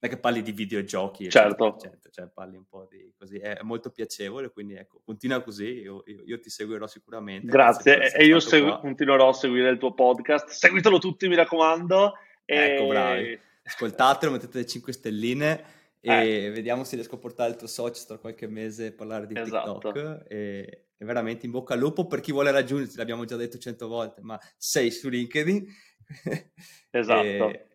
è 0.00 0.08
che 0.08 0.18
parli 0.18 0.42
di 0.42 0.52
videogiochi, 0.52 1.30
certo. 1.30 1.78
cioè 2.10 2.28
parli 2.28 2.58
un 2.58 2.66
po' 2.66 2.86
di 2.90 3.10
così, 3.16 3.38
è 3.38 3.60
molto 3.62 3.90
piacevole, 3.90 4.50
quindi 4.50 4.74
ecco, 4.74 5.00
continua 5.02 5.40
così, 5.42 5.80
io, 5.80 6.02
io, 6.04 6.22
io 6.22 6.38
ti 6.38 6.50
seguirò 6.50 6.86
sicuramente. 6.86 7.46
Grazie, 7.46 8.12
e 8.12 8.26
io 8.26 8.40
segu- 8.40 8.78
continuerò 8.78 9.30
a 9.30 9.32
seguire 9.32 9.70
il 9.70 9.78
tuo 9.78 9.94
podcast, 9.94 10.50
seguitelo 10.50 10.98
tutti 10.98 11.28
mi 11.28 11.34
raccomando. 11.34 12.12
Ecco, 12.50 12.86
bravi. 12.86 13.38
Ascoltatelo, 13.62 14.32
mettete 14.32 14.58
le 14.58 14.66
5 14.66 14.92
stelline 14.94 15.64
e 16.00 16.44
eh. 16.44 16.50
vediamo 16.50 16.84
se 16.84 16.94
riesco 16.94 17.16
a 17.16 17.18
portare 17.18 17.50
il 17.50 17.56
tuo 17.56 17.66
socio 17.66 18.04
tra 18.06 18.16
qualche 18.16 18.46
mese 18.46 18.86
a 18.86 18.92
parlare 18.92 19.26
di 19.26 19.38
esatto. 19.38 19.74
TikTok 19.74 20.24
e, 20.28 20.86
e, 20.96 21.04
veramente 21.04 21.44
in 21.44 21.52
bocca 21.52 21.74
al 21.74 21.80
lupo 21.80 22.06
per 22.06 22.20
chi 22.20 22.32
vuole 22.32 22.50
raggiungerti, 22.50 22.96
l'abbiamo 22.96 23.26
già 23.26 23.36
detto 23.36 23.58
cento 23.58 23.86
volte, 23.86 24.22
ma 24.22 24.40
sei 24.56 24.90
su 24.90 25.08
LinkedIn. 25.08 25.66
Esatto. 26.90 27.20
e, 27.20 27.68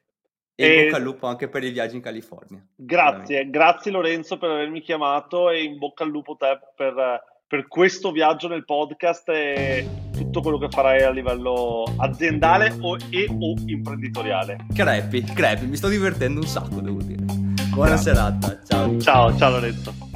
e, 0.56 0.76
in 0.76 0.86
bocca 0.86 0.98
al 0.98 1.04
lupo 1.04 1.28
anche 1.28 1.48
per 1.48 1.64
i 1.64 1.70
viaggi 1.70 1.96
in 1.96 2.02
California. 2.02 2.66
Grazie, 2.76 3.36
veramente. 3.36 3.50
grazie 3.52 3.92
Lorenzo 3.92 4.40
per 4.40 4.50
avermi 4.50 4.82
chiamato 4.82 5.52
e 5.52 5.62
in 5.62 5.78
bocca 5.78 6.04
al 6.04 6.10
lupo 6.10 6.36
te 6.36 6.60
per, 6.76 7.24
per 7.54 7.68
questo 7.68 8.10
viaggio 8.10 8.48
nel 8.48 8.66
podcast 8.66 9.30
e 9.30 9.88
tutto 10.12 10.42
quello 10.42 10.58
che 10.58 10.70
farai 10.70 11.04
a 11.04 11.12
livello 11.12 11.84
aziendale 11.98 12.76
o, 12.80 12.98
e 13.12 13.28
o 13.30 13.54
imprenditoriale. 13.68 14.58
Crepi, 14.74 15.22
crepi, 15.22 15.68
mi 15.68 15.76
sto 15.76 15.88
divertendo 15.88 16.40
un 16.40 16.48
sacco 16.48 16.82
devo 16.82 17.04
dire. 17.04 17.24
Buona 17.72 17.96
serata, 17.96 18.60
ciao. 18.68 19.00
Ciao, 19.00 19.38
ciao 19.38 19.52
Lorenzo. 19.52 20.13